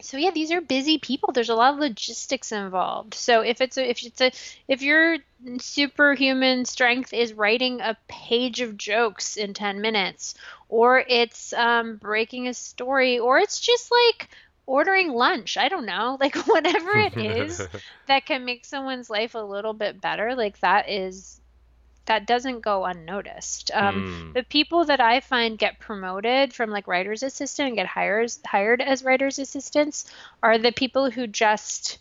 so 0.01 0.17
yeah, 0.17 0.31
these 0.31 0.51
are 0.51 0.61
busy 0.61 0.97
people. 0.97 1.31
There's 1.33 1.49
a 1.49 1.55
lot 1.55 1.73
of 1.73 1.79
logistics 1.79 2.51
involved. 2.51 3.13
So 3.15 3.41
if 3.41 3.61
it's 3.61 3.77
a, 3.77 3.89
if 3.89 4.03
it's 4.05 4.21
a 4.21 4.31
if 4.67 4.81
your 4.81 5.17
superhuman 5.59 6.65
strength 6.65 7.13
is 7.13 7.33
writing 7.33 7.81
a 7.81 7.97
page 8.07 8.61
of 8.61 8.77
jokes 8.77 9.35
in 9.37 9.53
10 9.53 9.81
minutes 9.81 10.35
or 10.69 10.99
it's 11.07 11.51
um, 11.53 11.97
breaking 11.97 12.47
a 12.47 12.53
story 12.53 13.19
or 13.19 13.39
it's 13.39 13.59
just 13.59 13.91
like 13.91 14.29
ordering 14.65 15.09
lunch, 15.11 15.57
I 15.57 15.67
don't 15.67 15.85
know, 15.85 16.17
like 16.19 16.35
whatever 16.47 16.91
it 16.97 17.17
is 17.17 17.67
that 18.07 18.25
can 18.25 18.45
make 18.45 18.65
someone's 18.65 19.09
life 19.09 19.35
a 19.35 19.39
little 19.39 19.73
bit 19.73 19.99
better, 20.01 20.35
like 20.35 20.59
that 20.59 20.89
is 20.89 21.41
that 22.09 22.25
doesn't 22.27 22.59
go 22.61 22.85
unnoticed. 22.85 23.71
Um, 23.73 24.03
Mm. 24.03 24.33
The 24.33 24.43
people 24.43 24.83
that 24.85 24.99
I 24.99 25.19
find 25.21 25.57
get 25.57 25.79
promoted 25.79 26.53
from 26.53 26.69
like 26.71 26.87
writer's 26.87 27.23
assistant 27.23 27.67
and 27.69 27.75
get 27.77 27.85
hires, 27.85 28.39
hired 28.45 28.81
as 28.81 29.03
writer's 29.03 29.39
assistants 29.39 30.11
are 30.43 30.57
the 30.57 30.71
people 30.71 31.09
who 31.09 31.25
just 31.27 31.99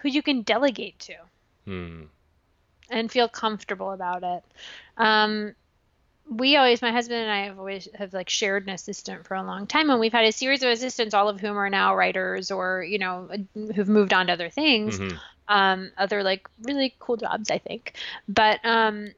who 0.00 0.08
you 0.08 0.22
can 0.22 0.42
delegate 0.42 0.98
to 0.98 1.14
Hmm. 1.66 2.02
and 2.90 3.12
feel 3.12 3.28
comfortable 3.28 3.92
about 3.92 4.24
it. 4.24 4.42
Um, 4.96 5.54
we 6.28 6.56
always, 6.56 6.80
my 6.82 6.90
husband 6.92 7.20
and 7.22 7.30
I 7.30 7.44
have 7.44 7.58
always 7.58 7.88
have 7.94 8.12
like 8.14 8.28
shared 8.30 8.64
an 8.64 8.70
assistant 8.70 9.26
for 9.26 9.34
a 9.34 9.42
long 9.42 9.66
time, 9.66 9.90
and 9.90 10.00
we've 10.00 10.12
had 10.12 10.24
a 10.24 10.32
series 10.32 10.62
of 10.62 10.70
assistants, 10.70 11.14
all 11.14 11.28
of 11.28 11.40
whom 11.40 11.56
are 11.56 11.70
now 11.70 11.94
writers 11.94 12.50
or 12.50 12.82
you 12.82 12.98
know 12.98 13.28
who've 13.54 13.88
moved 13.88 14.12
on 14.12 14.26
to 14.28 14.32
other 14.32 14.48
things, 14.50 14.98
Mhm. 14.98 15.18
Um, 15.48 15.90
other 15.96 16.22
like 16.22 16.48
really 16.62 16.94
cool 16.98 17.16
jobs, 17.16 17.50
I 17.50 17.58
think. 17.58 17.94
But 18.28 18.60
um, 18.64 19.10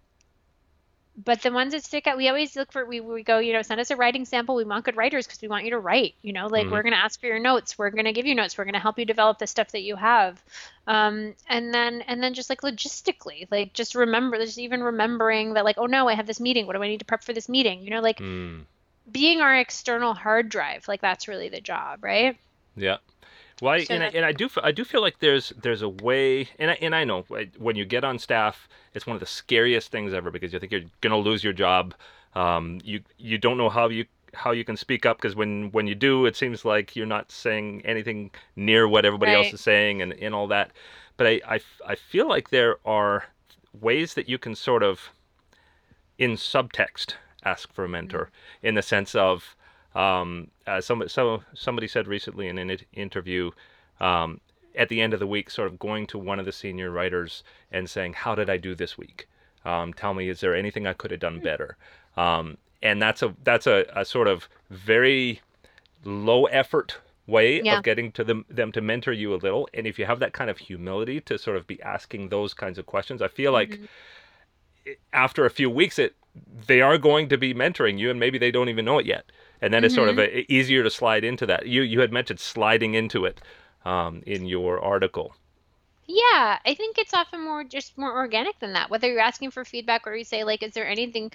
but 1.17 1.43
the 1.43 1.53
ones 1.53 1.73
that 1.73 1.85
stick 1.85 2.07
out, 2.07 2.17
we 2.17 2.29
always 2.29 2.57
look 2.57 2.73
for. 2.73 2.85
We 2.85 3.01
we 3.01 3.23
go, 3.23 3.39
you 3.39 3.53
know, 3.53 3.63
send 3.63 3.81
us 3.81 3.91
a 3.91 3.97
writing 3.97 4.25
sample. 4.25 4.57
We 4.57 4.65
want 4.65 4.85
good 4.85 4.97
writers 4.97 5.27
because 5.27 5.41
we 5.41 5.49
want 5.49 5.65
you 5.65 5.71
to 5.71 5.79
write. 5.79 6.15
You 6.23 6.33
know, 6.33 6.47
like 6.49 6.67
Mhm. 6.67 6.71
we're 6.71 6.83
gonna 6.83 6.97
ask 6.97 7.21
for 7.21 7.27
your 7.27 7.39
notes. 7.39 7.79
We're 7.79 7.91
gonna 7.91 8.13
give 8.13 8.27
you 8.27 8.35
notes. 8.35 8.59
We're 8.59 8.65
gonna 8.65 8.81
help 8.81 8.99
you 8.99 9.05
develop 9.05 9.39
the 9.39 9.47
stuff 9.47 9.71
that 9.73 9.83
you 9.83 9.95
have. 9.97 10.43
Um, 10.87 11.35
and 11.49 11.73
then 11.73 12.03
and 12.03 12.23
then 12.23 12.35
just 12.35 12.51
like 12.51 12.63
logistically, 12.63 13.47
like 13.51 13.73
just 13.75 13.95
remember, 13.95 14.39
just 14.39 14.59
even 14.59 14.83
remembering 14.83 15.55
that, 15.55 15.65
like, 15.65 15.79
oh 15.79 15.87
no, 15.87 16.09
I 16.09 16.15
have 16.15 16.27
this 16.27 16.41
meeting. 16.41 16.67
What 16.67 16.75
do 16.77 16.83
I 16.83 16.89
need 16.89 16.99
to 17.01 17.05
prep 17.05 17.23
for 17.23 17.33
this 17.33 17.49
meeting? 17.49 17.83
You 17.83 17.91
know, 17.91 18.01
like 18.01 18.19
Hmm. 18.19 18.61
being 19.11 19.41
our 19.41 19.55
external 19.57 20.15
hard 20.15 20.49
drive. 20.49 20.89
Like 20.89 21.01
that's 21.01 21.29
really 21.29 21.49
the 21.49 21.61
job, 21.61 22.03
right? 22.03 22.37
Yeah. 22.77 22.99
Well, 23.63 23.75
I, 23.75 23.87
and, 23.89 24.03
I, 24.03 24.07
and 24.09 24.25
I 24.25 24.33
do 24.33 24.49
I 24.63 24.73
do 24.73 24.85
feel 24.85 25.01
like 25.01 25.21
there's 25.21 25.53
there's 25.63 25.83
a 25.83 25.89
way, 25.89 26.49
and 26.59 26.73
I, 26.73 26.75
and 26.81 26.95
I 26.95 27.05
know 27.05 27.25
when 27.59 27.77
you 27.77 27.85
get 27.85 28.05
on 28.05 28.19
staff, 28.19 28.69
it's 28.95 29.07
one 29.07 29.15
of 29.15 29.21
the 29.21 29.27
scariest 29.27 29.91
things 29.93 30.13
ever 30.13 30.31
because 30.31 30.53
you 30.53 30.59
think 30.59 30.73
you're 30.73 30.83
gonna 31.01 31.19
lose 31.19 31.45
your 31.45 31.53
job. 31.53 31.95
Um, 32.35 32.81
you 32.83 33.01
you 33.17 33.39
don't 33.39 33.57
know 33.57 33.69
how 33.69 33.89
you 33.89 34.07
how 34.35 34.51
you 34.51 34.65
can 34.65 34.77
speak 34.77 35.07
up 35.07 35.19
because 35.19 35.37
when 35.37 35.71
when 35.71 35.87
you 35.87 35.95
do, 35.95 36.27
it 36.27 36.37
seems 36.37 36.65
like 36.65 36.97
you're 36.97 37.07
not 37.07 37.31
saying 37.31 37.83
anything 37.85 38.33
near 38.57 38.89
what 38.89 39.05
everybody 39.05 39.33
else 39.33 39.53
is 39.53 39.61
saying, 39.61 40.03
and, 40.03 40.13
and 40.15 40.35
all 40.35 40.49
that. 40.49 40.73
But 41.17 41.27
I, 41.29 41.41
I 41.47 41.61
I 41.87 41.95
feel 41.95 42.29
like 42.29 42.51
there 42.51 42.79
are 42.85 43.27
ways 43.81 44.15
that 44.15 44.29
you 44.29 44.39
can 44.39 44.55
sort 44.55 44.83
of 44.83 45.11
in 46.19 46.33
subtext 46.33 47.15
ask 47.45 47.73
for 47.73 47.85
a 47.85 47.89
mentor 47.89 48.31
in 48.63 48.75
the 48.75 48.83
sense 48.83 49.15
of 49.15 49.55
um, 49.95 50.49
uh, 50.67 50.81
some, 50.81 51.07
some, 51.09 51.45
somebody 51.55 51.87
said 51.89 52.07
recently 52.07 52.49
in 52.49 52.59
an 52.59 52.79
interview 52.93 53.51
um, 54.01 54.41
at 54.77 54.89
the 54.89 55.01
end 55.01 55.15
of 55.15 55.21
the 55.21 55.27
week, 55.27 55.51
sort 55.51 55.69
of 55.69 55.79
going 55.79 56.07
to 56.09 56.19
one 56.19 56.39
of 56.41 56.47
the 56.47 56.53
senior 56.53 56.91
writers 56.91 57.45
and 57.71 57.89
saying, 57.89 58.15
"How 58.15 58.35
did 58.35 58.51
I 58.51 58.57
do 58.57 58.75
this 58.75 58.99
week? 58.99 59.29
Um, 59.65 59.93
tell 59.95 60.15
me, 60.15 60.29
is 60.29 60.41
there 60.41 60.55
anything 60.55 60.87
I 60.87 60.93
could 60.95 61.11
have 61.13 61.21
done 61.21 61.41
better?" 61.41 61.77
Um, 62.17 62.59
and 62.83 63.01
that's 63.01 63.23
a 63.23 63.35
that's 63.45 63.67
a, 63.67 63.87
a 63.95 64.05
sort 64.05 64.27
of 64.29 64.49
very 64.71 65.41
low 66.05 66.47
effort 66.47 66.99
way 67.27 67.63
Yeah. 67.63 67.79
of 67.79 67.85
getting 67.85 68.13
to 68.13 68.25
them 68.25 68.45
them 68.51 68.73
to 68.73 68.81
mentor 68.81 69.13
you 69.13 69.33
a 69.33 69.37
little. 69.37 69.69
And 69.73 69.87
if 69.87 69.99
you 69.99 70.07
have 70.07 70.19
that 70.19 70.33
kind 70.33 70.51
of 70.51 70.59
humility 70.59 71.21
to 71.23 71.39
sort 71.39 71.57
of 71.57 71.67
be 71.67 71.81
asking 71.83 72.29
those 72.29 72.53
kinds 72.53 72.79
of 72.79 72.85
questions, 72.87 73.23
I 73.23 73.29
feel 73.29 73.53
like 73.53 73.79
after 75.13 75.45
a 75.47 75.51
few 75.51 75.71
weeks, 75.71 75.99
it 75.99 76.15
they 76.67 76.81
are 76.81 76.99
going 76.99 77.29
to 77.29 77.39
be 77.39 77.55
mentoring 77.55 77.99
you, 77.99 78.11
and 78.11 78.19
maybe 78.19 78.39
they 78.39 78.51
don't 78.51 78.69
even 78.69 78.85
know 78.85 78.99
it 78.99 79.07
yet. 79.07 79.25
And 79.61 79.73
then 79.73 79.85
it's 79.85 79.95
sort 79.95 80.09
of 80.09 80.19
a, 80.19 80.53
easier 80.53 80.83
to 80.83 80.91
slide 80.91 81.25
into 81.25 81.47
that. 81.47 81.67
You 81.67 81.83
you 81.83 82.01
had 82.01 82.13
mentioned 82.13 82.41
sliding 82.41 82.95
into 82.95 83.25
it 83.25 83.41
um, 83.85 84.23
in 84.27 84.47
your 84.47 84.81
article. 84.81 85.35
Yeah, 86.07 86.59
I 86.67 86.75
think 86.75 86.99
it's 86.99 87.15
often 87.15 87.43
more 87.43 87.65
just 87.65 87.97
more 87.97 88.13
organic 88.15 88.59
than 88.61 88.75
that. 88.75 88.91
Whether 88.91 89.11
you're 89.11 89.21
asking 89.21 89.53
for 89.53 89.65
feedback 89.65 90.07
or 90.07 90.15
you 90.15 90.25
say 90.25 90.45
like, 90.45 90.63
is 90.63 90.75
there 90.75 90.87
anything? 90.87 91.33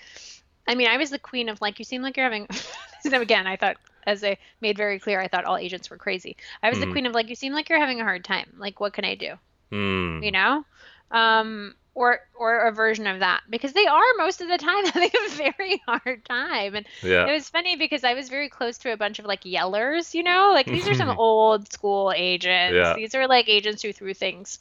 I 0.68 0.76
mean, 0.76 0.88
I 0.88 0.98
was 0.98 1.10
the 1.10 1.20
queen 1.20 1.50
of 1.50 1.62
like, 1.62 1.80
you 1.80 1.86
seem 1.86 2.02
like 2.02 2.18
you're 2.18 2.26
having. 2.26 2.48
again, 3.06 3.48
I 3.48 3.56
thought, 3.56 3.78
as 4.06 4.24
I 4.24 4.38
made 4.62 4.78
very 4.78 5.00
clear, 5.00 5.20
I 5.20 5.28
thought 5.28 5.46
all 5.46 5.58
agents 5.58 5.90
were 5.90 5.98
crazy. 5.98 6.38
I 6.62 6.70
was 6.70 6.80
the 6.80 6.92
queen 6.92 7.06
of 7.06 7.14
like, 7.14 7.30
you 7.30 7.36
seem 7.36 7.54
like 7.54 7.70
you're 7.70 7.80
having 7.80 8.00
a 8.00 8.04
hard 8.04 8.24
time. 8.24 8.54
Like, 8.58 8.80
what 8.80 8.94
can 8.94 9.06
I 9.06 9.16
do? 9.16 9.34
Hmm. 9.72 10.22
You 10.22 10.32
know, 10.32 10.66
um, 11.12 11.76
or 12.00 12.22
or 12.40 12.66
a 12.68 12.72
version 12.72 13.08
of 13.08 13.20
that 13.20 13.42
because 13.50 13.74
they 13.74 13.86
are 13.86 14.02
most 14.18 14.40
of 14.40 14.48
the 14.48 14.58
time 14.58 14.86
having 14.94 15.10
a 15.10 15.30
very 15.36 15.82
hard 15.86 16.24
time. 16.24 16.76
And 16.76 16.88
Yeah. 17.04 17.28
it 17.28 17.34
was 17.34 17.50
funny 17.50 17.76
because 17.76 18.06
I 18.06 18.14
was 18.14 18.30
very 18.30 18.48
close 18.48 18.78
to 18.80 18.94
a 18.94 18.98
bunch 18.98 19.20
of 19.20 19.26
like 19.26 19.44
yellers, 19.44 20.14
you 20.14 20.24
know, 20.24 20.52
like 20.54 20.66
these 20.66 20.88
are 20.88 20.96
some 20.96 21.10
old 21.18 21.70
school 21.74 22.14
agents. 22.16 22.74
Yeah. 22.76 22.94
These 22.94 23.16
are 23.16 23.28
like 23.28 23.50
agents 23.50 23.82
who 23.84 23.92
threw 23.92 24.14
things, 24.14 24.60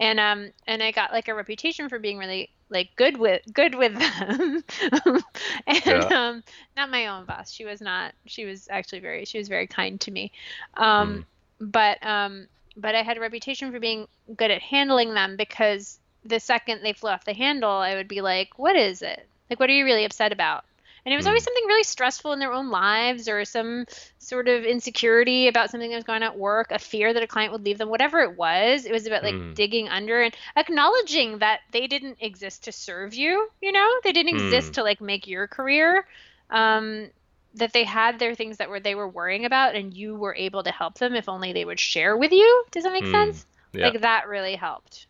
and 0.00 0.18
um, 0.18 0.50
and 0.66 0.82
I 0.82 0.90
got 0.90 1.12
like 1.12 1.28
a 1.28 1.34
reputation 1.34 1.88
for 1.88 2.00
being 2.00 2.18
really 2.18 2.50
like 2.70 2.90
good 2.96 3.16
with 3.16 3.42
good 3.52 3.76
with 3.76 3.96
them, 3.96 4.64
and 5.68 5.86
Yeah. 5.86 6.08
um, 6.10 6.42
not 6.76 6.90
my 6.90 7.06
own 7.06 7.24
boss. 7.24 7.52
She 7.52 7.64
was 7.64 7.80
not. 7.80 8.14
She 8.26 8.46
was 8.46 8.66
actually 8.68 8.98
very. 9.00 9.26
She 9.26 9.38
was 9.38 9.46
very 9.46 9.68
kind 9.68 10.00
to 10.00 10.10
me, 10.10 10.32
um, 10.76 11.24
but 11.60 12.04
um, 12.04 12.48
but 12.76 12.96
I 12.96 13.02
had 13.04 13.16
a 13.16 13.20
reputation 13.20 13.70
for 13.70 13.78
being 13.78 14.08
good 14.36 14.50
at 14.50 14.60
handling 14.60 15.14
them 15.14 15.36
because 15.36 15.99
the 16.24 16.40
second 16.40 16.82
they 16.82 16.92
flew 16.92 17.10
off 17.10 17.24
the 17.24 17.34
handle, 17.34 17.70
I 17.70 17.94
would 17.94 18.08
be 18.08 18.20
like, 18.20 18.58
"What 18.58 18.76
is 18.76 19.02
it? 19.02 19.28
Like, 19.48 19.58
what 19.60 19.70
are 19.70 19.74
you 19.74 19.84
really 19.84 20.04
upset 20.04 20.32
about?" 20.32 20.64
And 21.04 21.14
it 21.14 21.16
was 21.16 21.26
always 21.26 21.42
something 21.44 21.64
really 21.66 21.82
stressful 21.84 22.32
in 22.32 22.38
their 22.40 22.52
own 22.52 22.68
lives 22.70 23.26
or 23.28 23.44
some 23.46 23.86
sort 24.18 24.48
of 24.48 24.64
insecurity 24.64 25.48
about 25.48 25.70
something 25.70 25.88
that 25.90 25.96
was 25.96 26.04
going 26.04 26.22
on 26.22 26.28
at 26.28 26.38
work, 26.38 26.70
a 26.72 26.78
fear 26.78 27.12
that 27.14 27.22
a 27.22 27.26
client 27.26 27.52
would 27.52 27.64
leave 27.64 27.78
them, 27.78 27.88
whatever 27.88 28.20
it 28.20 28.36
was. 28.36 28.84
It 28.84 28.92
was 28.92 29.06
about 29.06 29.22
like 29.22 29.34
Mm. 29.34 29.54
digging 29.54 29.88
under 29.88 30.20
and 30.20 30.36
acknowledging 30.56 31.38
that 31.38 31.60
they 31.72 31.86
didn't 31.86 32.18
exist 32.20 32.64
to 32.64 32.72
serve 32.72 33.14
you, 33.14 33.48
you 33.62 33.72
know? 33.72 34.00
They 34.04 34.12
didn't 34.12 34.34
exist 34.34 34.72
Mm. 34.72 34.74
to 34.74 34.82
like 34.82 35.00
make 35.00 35.26
your 35.26 35.46
career. 35.48 36.06
Um 36.50 37.10
that 37.54 37.72
they 37.72 37.84
had 37.84 38.18
their 38.18 38.34
things 38.34 38.58
that 38.58 38.68
were 38.68 38.80
they 38.80 38.94
were 38.94 39.08
worrying 39.08 39.44
about 39.44 39.74
and 39.74 39.92
you 39.94 40.14
were 40.16 40.34
able 40.34 40.62
to 40.62 40.70
help 40.70 40.94
them 40.98 41.14
if 41.14 41.28
only 41.28 41.52
they 41.52 41.64
would 41.64 41.80
share 41.80 42.16
with 42.16 42.32
you. 42.32 42.64
Does 42.70 42.84
that 42.84 42.92
make 42.92 43.04
Mm. 43.04 43.10
sense? 43.10 43.46
Yeah. 43.72 43.88
Like 43.88 44.00
that 44.02 44.28
really 44.28 44.54
helped. 44.56 45.06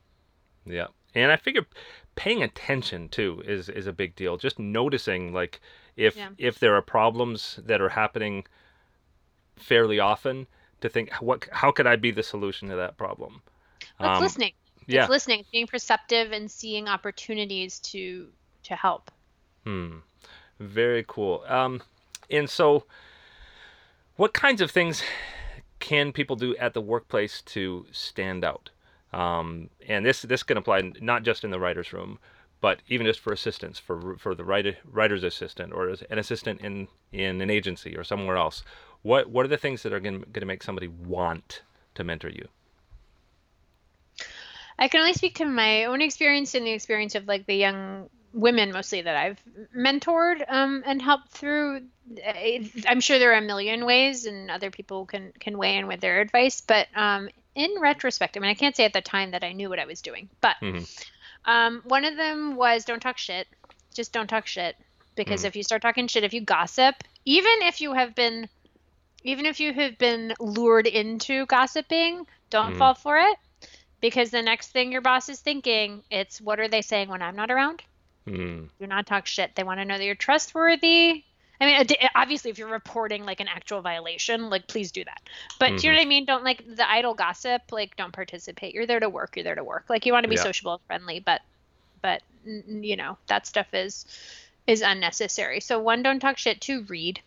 Yeah. 0.64 0.86
And 1.14 1.32
I 1.32 1.36
figure 1.36 1.66
paying 2.16 2.42
attention 2.42 3.08
too 3.08 3.42
is 3.46 3.68
is 3.68 3.86
a 3.86 3.92
big 3.92 4.14
deal. 4.16 4.36
Just 4.36 4.58
noticing 4.58 5.32
like 5.32 5.60
if 5.96 6.16
Yeah. 6.16 6.30
if 6.38 6.58
there 6.58 6.74
are 6.76 6.82
problems 6.82 7.58
that 7.64 7.80
are 7.80 7.88
happening 7.90 8.46
fairly 9.56 9.98
often 10.00 10.46
to 10.80 10.88
think 10.88 11.12
what 11.14 11.48
how 11.52 11.70
could 11.72 11.86
I 11.86 11.96
be 11.96 12.10
the 12.10 12.22
solution 12.22 12.68
to 12.68 12.76
that 12.76 12.96
problem? 12.96 13.42
Well, 13.98 14.10
it's 14.10 14.18
Um, 14.18 14.22
listening. 14.22 14.52
yeah. 14.86 15.02
It's 15.02 15.10
listening, 15.10 15.44
being 15.52 15.66
perceptive 15.66 16.32
and 16.32 16.50
seeing 16.50 16.88
opportunities 16.88 17.80
to 17.80 18.32
to 18.64 18.76
help. 18.76 19.10
Hmm. 19.64 19.98
Very 20.58 21.04
cool. 21.08 21.42
Um, 21.48 21.82
and 22.30 22.48
so, 22.48 22.84
what 24.16 24.32
kinds 24.34 24.60
of 24.60 24.70
things 24.70 25.02
can 25.78 26.12
people 26.12 26.36
do 26.36 26.54
at 26.56 26.74
the 26.74 26.80
workplace 26.80 27.40
to 27.42 27.86
stand 27.90 28.44
out? 28.44 28.70
Um, 29.12 29.70
and 29.88 30.04
this 30.06 30.22
this 30.22 30.42
can 30.42 30.56
apply 30.56 30.92
not 31.00 31.22
just 31.22 31.44
in 31.44 31.50
the 31.50 31.60
writers' 31.60 31.92
room, 31.92 32.18
but 32.60 32.80
even 32.88 33.06
just 33.06 33.20
for 33.20 33.32
assistants, 33.32 33.78
for 33.78 34.16
for 34.16 34.34
the 34.34 34.44
writer 34.44 34.76
writer's 34.84 35.24
assistant 35.24 35.72
or 35.72 35.88
an 35.88 36.18
assistant 36.18 36.60
in 36.60 36.88
in 37.12 37.40
an 37.40 37.50
agency 37.50 37.96
or 37.96 38.04
somewhere 38.04 38.36
else. 38.36 38.62
What 39.02 39.30
what 39.30 39.44
are 39.44 39.48
the 39.48 39.56
things 39.56 39.82
that 39.82 39.92
are 39.92 40.00
going 40.00 40.24
to 40.32 40.46
make 40.46 40.62
somebody 40.62 40.88
want 40.88 41.62
to 41.94 42.04
mentor 42.04 42.28
you? 42.28 42.48
I 44.78 44.88
can 44.88 45.00
only 45.00 45.12
speak 45.12 45.36
to 45.36 45.44
my 45.44 45.84
own 45.84 46.00
experience 46.00 46.54
and 46.54 46.66
the 46.66 46.70
experience 46.70 47.14
of 47.14 47.26
like 47.26 47.46
the 47.46 47.54
young 47.54 48.08
women 48.32 48.72
mostly 48.72 49.02
that 49.02 49.16
I've 49.16 49.42
mentored 49.76 50.44
um, 50.48 50.82
and 50.86 51.02
helped 51.02 51.28
through. 51.30 51.82
I- 52.24 52.70
I'm 52.88 53.00
sure 53.00 53.18
there 53.18 53.32
are 53.32 53.38
a 53.38 53.42
million 53.42 53.84
ways, 53.84 54.24
and 54.26 54.50
other 54.50 54.70
people 54.70 55.06
can 55.06 55.32
can 55.38 55.58
weigh 55.58 55.76
in 55.76 55.86
with 55.86 56.00
their 56.00 56.20
advice. 56.20 56.60
But 56.60 56.88
um, 56.94 57.28
in 57.54 57.70
retrospect, 57.80 58.36
I 58.36 58.40
mean, 58.40 58.50
I 58.50 58.54
can't 58.54 58.76
say 58.76 58.84
at 58.84 58.92
the 58.92 59.00
time 59.00 59.32
that 59.32 59.44
I 59.44 59.52
knew 59.52 59.68
what 59.68 59.78
I 59.78 59.84
was 59.86 60.02
doing, 60.02 60.28
but 60.40 60.56
Mhm. 60.62 60.86
um, 61.44 61.82
one 61.84 62.04
of 62.04 62.16
them 62.16 62.56
was 62.56 62.84
don't 62.84 63.00
talk 63.00 63.18
shit. 63.18 63.48
Just 63.94 64.12
don't 64.12 64.28
talk 64.28 64.46
shit 64.46 64.76
because 65.16 65.42
Mhm. 65.42 65.46
if 65.46 65.56
you 65.56 65.62
start 65.62 65.82
talking 65.82 66.06
shit, 66.06 66.24
if 66.24 66.32
you 66.32 66.42
gossip, 66.42 66.94
even 67.24 67.62
if 67.62 67.80
you 67.80 67.92
have 67.92 68.14
been 68.14 68.48
even 69.22 69.44
if 69.44 69.60
you 69.60 69.74
have 69.74 69.98
been 69.98 70.32
lured 70.40 70.86
into 70.86 71.44
gossiping, 71.46 72.26
don't 72.48 72.72
Mhm. 72.74 72.78
fall 72.78 72.94
for 72.94 73.18
it 73.18 73.36
because 74.00 74.30
the 74.30 74.40
next 74.40 74.68
thing 74.68 74.92
your 74.92 75.02
boss 75.02 75.28
is 75.28 75.40
thinking, 75.40 76.02
it's 76.10 76.40
what 76.40 76.58
are 76.58 76.68
they 76.68 76.80
saying 76.80 77.08
when 77.10 77.20
I'm 77.20 77.36
not 77.36 77.50
around? 77.50 77.82
Hmm. 78.26 78.66
Do 78.78 78.86
not 78.86 79.06
talk 79.06 79.26
shit. 79.26 79.54
They 79.54 79.62
want 79.62 79.78
to 79.78 79.84
know 79.84 79.98
that 79.98 80.04
you're 80.04 80.14
trustworthy. 80.14 81.24
I 81.60 81.66
mean, 81.66 81.96
obviously, 82.14 82.50
if 82.50 82.58
you're 82.58 82.68
reporting 82.68 83.26
like 83.26 83.40
an 83.40 83.48
actual 83.48 83.82
violation, 83.82 84.48
like 84.48 84.66
please 84.66 84.92
do 84.92 85.04
that. 85.04 85.20
But 85.58 85.76
do 85.76 85.86
you 85.86 85.92
know 85.92 85.98
what 85.98 86.02
I 86.02 86.08
mean? 86.08 86.24
Don't 86.24 86.42
like 86.44 86.64
the 86.66 86.90
idle 86.90 87.12
gossip. 87.14 87.62
Like 87.70 87.96
don't 87.96 88.12
participate. 88.12 88.74
You're 88.74 88.86
there 88.86 89.00
to 89.00 89.10
work. 89.10 89.36
You're 89.36 89.44
there 89.44 89.56
to 89.56 89.64
work. 89.64 89.84
Like 89.88 90.06
you 90.06 90.12
want 90.12 90.24
to 90.24 90.28
be 90.28 90.36
Yeah. 90.36 90.42
sociable 90.42 90.72
and 90.74 90.82
friendly, 90.86 91.20
but 91.20 91.42
but 92.00 92.22
you 92.44 92.96
know 92.96 93.18
that 93.26 93.46
stuff 93.46 93.74
is 93.74 94.06
is 94.66 94.80
unnecessary. 94.80 95.60
So 95.60 95.80
one, 95.80 96.02
don't 96.02 96.20
talk 96.20 96.38
shit. 96.38 96.60
Two, 96.60 96.82
read 96.84 97.20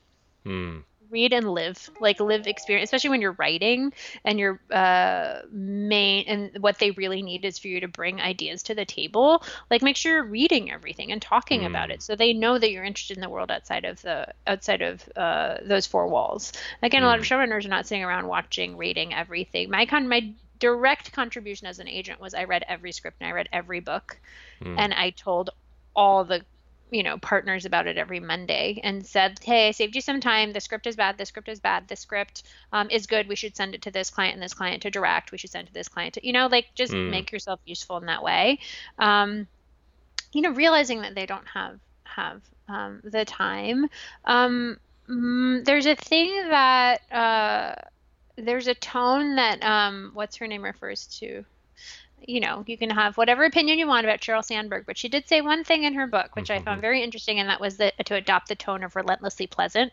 Hmm. 0.44 0.80
Read 1.14 1.34
and 1.34 1.50
live 1.54 1.92
like 2.02 2.20
live 2.20 2.48
experience 2.48 2.88
especially 2.90 3.12
when 3.12 3.22
you're 3.22 3.38
writing 3.40 3.94
and 4.26 4.40
your 4.40 4.60
uh 4.72 5.42
main 5.52 6.26
and 6.28 6.58
what 6.62 6.80
they 6.80 6.92
really 6.92 7.24
need 7.24 7.46
is 7.46 7.60
for 7.60 7.68
you 7.68 7.82
to 7.82 7.88
bring 7.88 8.22
ideas 8.22 8.64
to 8.64 8.76
the 8.76 8.86
table 8.86 9.44
like 9.72 9.84
make 9.84 9.98
sure 9.98 10.14
you're 10.14 10.32
reading 10.32 10.72
everything 10.72 11.12
and 11.12 11.22
talking 11.22 11.66
about 11.66 11.90
Mm. 11.90 11.92
it 11.92 12.02
so 12.04 12.16
they 12.16 12.34
know 12.34 12.58
that 12.58 12.72
you're 12.72 12.84
interested 12.84 13.18
in 13.18 13.22
the 13.22 13.30
world 13.30 13.52
outside 13.52 13.86
of 13.86 14.02
the 14.02 14.28
outside 14.48 14.82
of 14.82 15.08
uh 15.18 15.58
those 15.66 15.88
four 15.88 16.08
walls 16.08 16.54
again 16.84 17.04
a 17.04 17.08
lot 17.08 17.20
of 17.20 17.26
showrunners 17.26 17.66
are 17.66 17.70
not 17.70 17.88
sitting 17.88 18.04
around 18.04 18.28
watching 18.28 18.78
reading 18.78 19.14
everything 19.14 19.70
my 19.70 19.86
con 19.86 20.08
my 20.08 20.34
direct 20.60 21.12
contribution 21.14 21.68
as 21.68 21.80
an 21.80 21.88
agent 21.88 22.20
was 22.20 22.34
i 22.34 22.44
read 22.46 22.64
every 22.68 22.92
script 22.92 23.18
and 23.22 23.28
i 23.30 23.32
read 23.34 23.50
every 23.54 23.80
book 23.80 24.20
Hmm. 24.62 24.78
and 24.78 24.94
I 24.94 25.12
told 25.12 25.50
all 25.96 26.24
the 26.26 26.46
you 26.94 27.04
know 27.04 27.18
partners 27.20 27.66
about 27.66 27.88
it 27.88 27.98
every 27.98 28.20
Monday 28.22 28.80
and 28.84 29.06
said, 29.06 29.40
"Hey, 29.44 29.68
I 29.70 29.72
saved 29.72 29.96
you 29.96 30.02
some 30.02 30.22
time. 30.22 30.54
The 30.54 30.62
script 30.62 30.88
is 30.88 30.96
bad. 30.96 31.18
The 31.18 31.26
script 31.26 31.50
is 31.50 31.60
bad. 31.60 31.88
The 31.88 31.96
script 31.98 32.44
um, 32.72 32.90
is 32.92 33.08
good. 33.08 33.28
We 33.28 33.36
should 33.36 33.56
send 33.58 33.76
it 33.76 33.82
to 33.84 33.92
this 33.92 34.12
client 34.12 34.36
and 34.36 34.44
this 34.44 34.54
client 34.54 34.84
to 34.84 34.92
direct. 34.92 35.32
We 35.32 35.38
should 35.40 35.52
send 35.52 35.68
it 35.68 35.70
to 35.70 35.74
this 35.74 35.90
client 35.90 36.16
to 36.16 36.26
you 36.28 36.34
know 36.34 36.48
like 36.48 36.68
just 36.76 36.94
Mm. 36.94 37.10
make 37.12 37.32
yourself 37.32 37.60
useful 37.66 37.98
in 37.98 38.06
that 38.08 38.24
way." 38.24 38.60
Um, 39.00 39.48
you 40.34 40.42
know, 40.42 40.52
realizing 40.52 41.02
that 41.02 41.16
they 41.16 41.26
don't 41.26 41.48
have 41.48 41.80
have 42.06 42.42
um, 42.68 43.02
the 43.04 43.26
time. 43.26 43.88
Um, 44.26 44.78
mm, 45.10 45.66
there's 45.66 45.86
a 45.86 45.96
thing 45.96 46.30
that 46.50 47.02
uh, 47.12 47.76
there's 48.38 48.68
a 48.68 48.76
tone 48.76 49.36
that 49.36 49.64
um, 49.64 50.12
what's 50.14 50.38
her 50.38 50.48
name 50.48 50.64
refers 50.64 51.08
to 51.20 51.46
you 52.28 52.40
know, 52.40 52.64
you 52.68 52.78
can 52.78 52.90
have 52.90 53.18
whatever 53.18 53.44
opinion 53.46 53.80
you 53.80 53.88
want 53.88 54.06
about 54.06 54.22
Sheryl 54.22 54.44
Sandberg, 54.44 54.86
but 54.86 54.98
she 54.98 55.10
did 55.10 55.28
say 55.28 55.42
one 55.42 55.64
thing 55.64 55.84
in 55.84 55.94
her 55.96 56.08
book, 56.08 56.36
which 56.36 56.50
I 56.52 56.60
found 56.60 56.82
very 56.82 57.04
interesting, 57.04 57.40
and 57.40 57.50
that 57.50 57.62
was 57.62 57.78
that 57.78 57.94
to 58.06 58.16
adopt 58.16 58.48
the 58.50 58.56
tone 58.56 58.84
of 58.84 58.96
relentlessly 58.96 59.48
pleasant. 59.48 59.92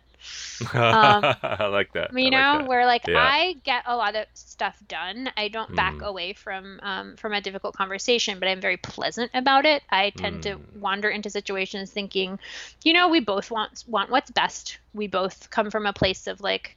I 0.75 1.67
like 1.71 1.93
that. 1.95 2.13
You 2.13 2.29
I 2.29 2.31
like 2.31 2.51
know, 2.51 2.53
that. 2.53 2.69
where 2.69 2.87
like 2.87 3.07
Yeah. 3.07 3.17
I 3.17 3.57
get 3.65 3.85
a 3.87 3.97
lot 3.97 4.17
of 4.17 4.27
stuff 4.35 4.79
done. 4.89 5.31
I 5.37 5.49
don't 5.49 5.75
back 5.75 5.99
Mm. 5.99 6.03
away 6.03 6.33
from 6.33 6.79
um, 6.83 7.17
from 7.17 7.33
a 7.33 7.41
difficult 7.41 7.75
conversation, 7.77 8.39
but 8.41 8.49
I'm 8.49 8.61
very 8.61 8.77
pleasant 8.77 9.31
about 9.35 9.65
it. 9.67 9.83
I 9.91 10.11
tend 10.11 10.43
to 10.43 10.57
Mm. 10.57 10.67
wander 10.75 11.09
into 11.09 11.31
situations 11.31 11.93
thinking, 11.93 12.39
you 12.85 12.93
know, 12.93 13.09
we 13.09 13.21
both 13.21 13.51
want 13.51 13.85
want 13.87 14.11
what's 14.11 14.31
best. 14.31 14.79
We 14.93 15.07
both 15.07 15.51
come 15.51 15.71
from 15.71 15.87
a 15.87 15.93
place 15.93 16.27
of 16.27 16.41
like 16.41 16.77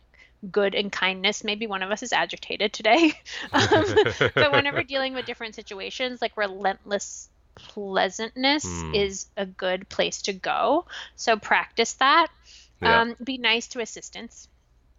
good 0.52 0.76
and 0.76 0.92
kindness. 0.92 1.44
Maybe 1.44 1.68
one 1.68 1.82
of 1.84 1.92
us 1.92 2.04
is 2.04 2.14
agitated 2.14 2.74
today. 2.74 3.14
um, 3.54 3.86
but 4.36 4.52
whenever 4.52 4.84
dealing 4.84 5.14
with 5.14 5.26
different 5.26 5.56
situations, 5.56 6.22
like 6.22 6.36
relentless 6.38 7.30
pleasantness 7.56 8.64
Hmm. 8.64 8.94
is 8.94 9.28
a 9.38 9.46
good 9.46 9.88
place 9.90 10.22
to 10.24 10.34
go. 10.34 10.86
So 11.16 11.38
practice 11.38 11.94
that. 11.94 12.28
Yeah. 12.82 13.02
Um, 13.02 13.16
be 13.24 13.38
nice 13.38 13.68
to 13.70 13.80
assistants. 13.80 14.48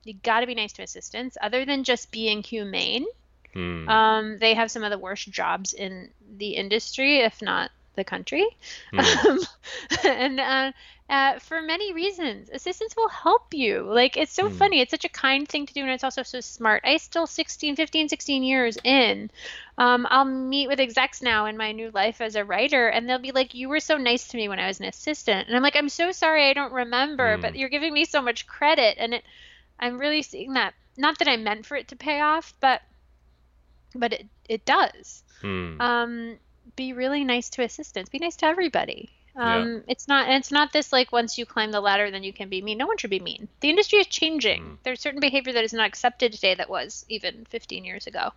You 0.04 0.14
got 0.14 0.40
to 0.40 0.46
be 0.46 0.54
nice 0.54 0.72
to 0.74 0.82
assistants. 0.82 1.36
Other 1.40 1.64
than 1.64 1.84
just 1.84 2.10
being 2.10 2.42
humane, 2.42 3.06
Hmm. 3.52 3.88
Um, 3.88 4.38
they 4.38 4.54
have 4.54 4.70
some 4.70 4.82
of 4.82 4.90
the 4.90 4.98
worst 4.98 5.30
jobs 5.30 5.72
in 5.72 6.10
the 6.38 6.56
industry, 6.56 7.20
if 7.20 7.40
not 7.40 7.70
the 7.94 8.04
country. 8.04 8.46
Hmm. 8.90 9.16
Um, 9.26 9.40
and 10.04 10.40
uh, 10.40 10.72
uh, 11.08 11.38
for 11.38 11.60
many 11.62 11.92
reasons, 11.92 12.48
assistants 12.52 12.96
will 12.96 13.08
help 13.08 13.52
you. 13.52 13.82
Like, 13.82 14.16
it's 14.16 14.32
so 14.32 14.48
Hmm. 14.48 14.54
funny. 14.54 14.80
It's 14.80 14.90
such 14.90 15.04
a 15.04 15.08
kind 15.08 15.48
thing 15.48 15.66
to 15.66 15.74
do, 15.74 15.80
and 15.82 15.90
it's 15.90 16.04
also 16.04 16.22
so 16.22 16.40
smart. 16.40 16.82
I 16.84 16.96
still 16.96 17.26
16, 17.26 17.76
15, 17.76 18.08
16 18.08 18.42
years 18.42 18.78
in. 18.84 19.30
Um, 19.78 20.06
I'll 20.10 20.24
meet 20.24 20.68
with 20.68 20.80
execs 20.80 21.22
now 21.22 21.46
in 21.46 21.56
my 21.56 21.72
new 21.72 21.90
life 21.90 22.20
as 22.20 22.36
a 22.36 22.44
writer, 22.44 22.88
and 22.88 23.08
they'll 23.08 23.18
be 23.18 23.32
like, 23.32 23.54
You 23.54 23.68
were 23.68 23.80
so 23.80 23.96
nice 23.96 24.28
to 24.28 24.36
me 24.36 24.48
when 24.48 24.58
I 24.60 24.66
was 24.66 24.80
an 24.80 24.86
assistant. 24.86 25.48
And 25.48 25.56
I'm 25.56 25.62
like, 25.62 25.76
I'm 25.76 25.88
so 25.88 26.12
sorry 26.12 26.48
I 26.48 26.52
don't 26.54 26.72
remember, 26.72 27.36
Hmm. 27.36 27.42
but 27.42 27.56
you're 27.56 27.68
giving 27.68 27.92
me 27.92 28.04
so 28.04 28.20
much 28.22 28.46
credit. 28.46 28.96
And 28.98 29.14
it, 29.14 29.24
I'm 29.78 29.98
really 29.98 30.22
seeing 30.22 30.54
that. 30.54 30.74
Not 30.96 31.18
that 31.18 31.28
I 31.28 31.36
meant 31.36 31.66
for 31.66 31.76
it 31.76 31.88
to 31.88 31.96
pay 31.96 32.20
off, 32.20 32.54
but 32.60 32.82
but 33.94 34.12
it, 34.12 34.26
it 34.48 34.64
does 34.64 35.22
Hmm. 35.40 35.80
um, 35.80 36.38
be 36.76 36.92
really 36.92 37.24
nice 37.24 37.48
to 37.50 37.62
assistants. 37.62 38.10
Be 38.10 38.18
nice 38.18 38.36
to 38.36 38.46
everybody. 38.46 39.10
Yeah. 39.36 39.56
Um, 39.56 39.82
It's 39.88 40.06
not. 40.06 40.28
It's 40.28 40.52
not 40.52 40.72
this 40.72 40.92
like 40.92 41.10
once 41.10 41.38
you 41.38 41.44
climb 41.44 41.72
the 41.72 41.80
ladder, 41.80 42.10
then 42.10 42.22
you 42.22 42.32
can 42.32 42.48
be 42.48 42.62
mean. 42.62 42.78
No 42.78 42.86
one 42.86 42.98
should 42.98 43.10
be 43.10 43.18
mean. 43.18 43.48
The 43.60 43.68
industry 43.70 43.98
is 43.98 44.06
changing. 44.06 44.62
Mm. 44.62 44.76
There's 44.84 45.00
certain 45.00 45.20
behavior 45.20 45.52
that 45.54 45.64
is 45.64 45.72
not 45.72 45.86
accepted 45.88 46.32
today 46.32 46.54
that 46.54 46.70
was 46.70 47.04
even 47.08 47.44
15 47.50 47.84
years 47.84 48.06
ago, 48.06 48.30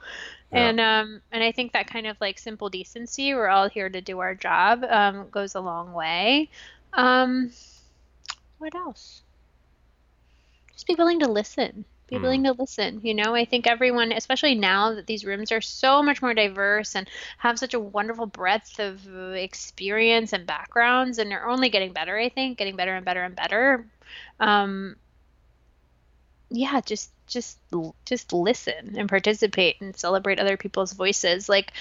Yeah. 0.51 0.69
and 0.69 0.79
um, 0.79 1.21
and 1.31 1.43
I 1.43 1.51
think 1.51 1.73
that 1.73 1.87
kind 1.87 2.07
of 2.07 2.19
like 2.19 2.39
simple 2.39 2.69
decency. 2.69 3.33
We're 3.35 3.47
all 3.47 3.69
here 3.69 3.89
to 3.89 4.01
do 4.01 4.19
our 4.19 4.33
job. 4.33 4.83
Um, 4.89 5.29
goes 5.29 5.53
a 5.53 5.59
long 5.61 5.93
way. 5.93 6.49
Um, 6.93 7.51
what 8.57 8.73
else? 8.73 9.21
Just 10.73 10.87
be 10.87 10.95
willing 10.95 11.19
to 11.19 11.27
listen. 11.31 11.85
Be 12.07 12.15
Hmm. 12.15 12.21
willing 12.21 12.43
to 12.45 12.53
listen. 12.53 13.01
You 13.03 13.13
know, 13.13 13.35
I 13.35 13.45
think 13.45 13.67
everyone, 13.67 14.11
especially 14.11 14.55
now 14.55 14.93
that 14.95 15.07
these 15.07 15.25
rooms 15.25 15.51
are 15.51 15.61
so 15.61 16.01
much 16.01 16.21
more 16.21 16.33
diverse 16.33 16.95
and 16.95 17.07
have 17.37 17.59
such 17.59 17.73
a 17.73 17.79
wonderful 17.79 18.25
breadth 18.25 18.79
of 18.79 19.05
experience 19.35 20.33
and 20.33 20.45
backgrounds, 20.47 21.19
and 21.19 21.29
they're 21.29 21.47
only 21.47 21.69
getting 21.69 21.93
better. 21.93 22.17
I 22.17 22.29
think 22.29 22.57
getting 22.57 22.75
better 22.77 22.95
and 22.95 23.05
better 23.05 23.23
and 23.23 23.35
better. 23.35 23.85
Um, 24.39 24.95
yeah, 26.49 26.79
just 26.81 27.11
just 27.27 27.57
just 28.05 28.31
listen 28.31 28.95
and 28.97 29.09
participate 29.09 29.81
and 29.81 29.95
celebrate 29.95 30.39
other 30.39 30.55
people's 30.55 30.93
voices. 30.93 31.49
Like 31.49 31.73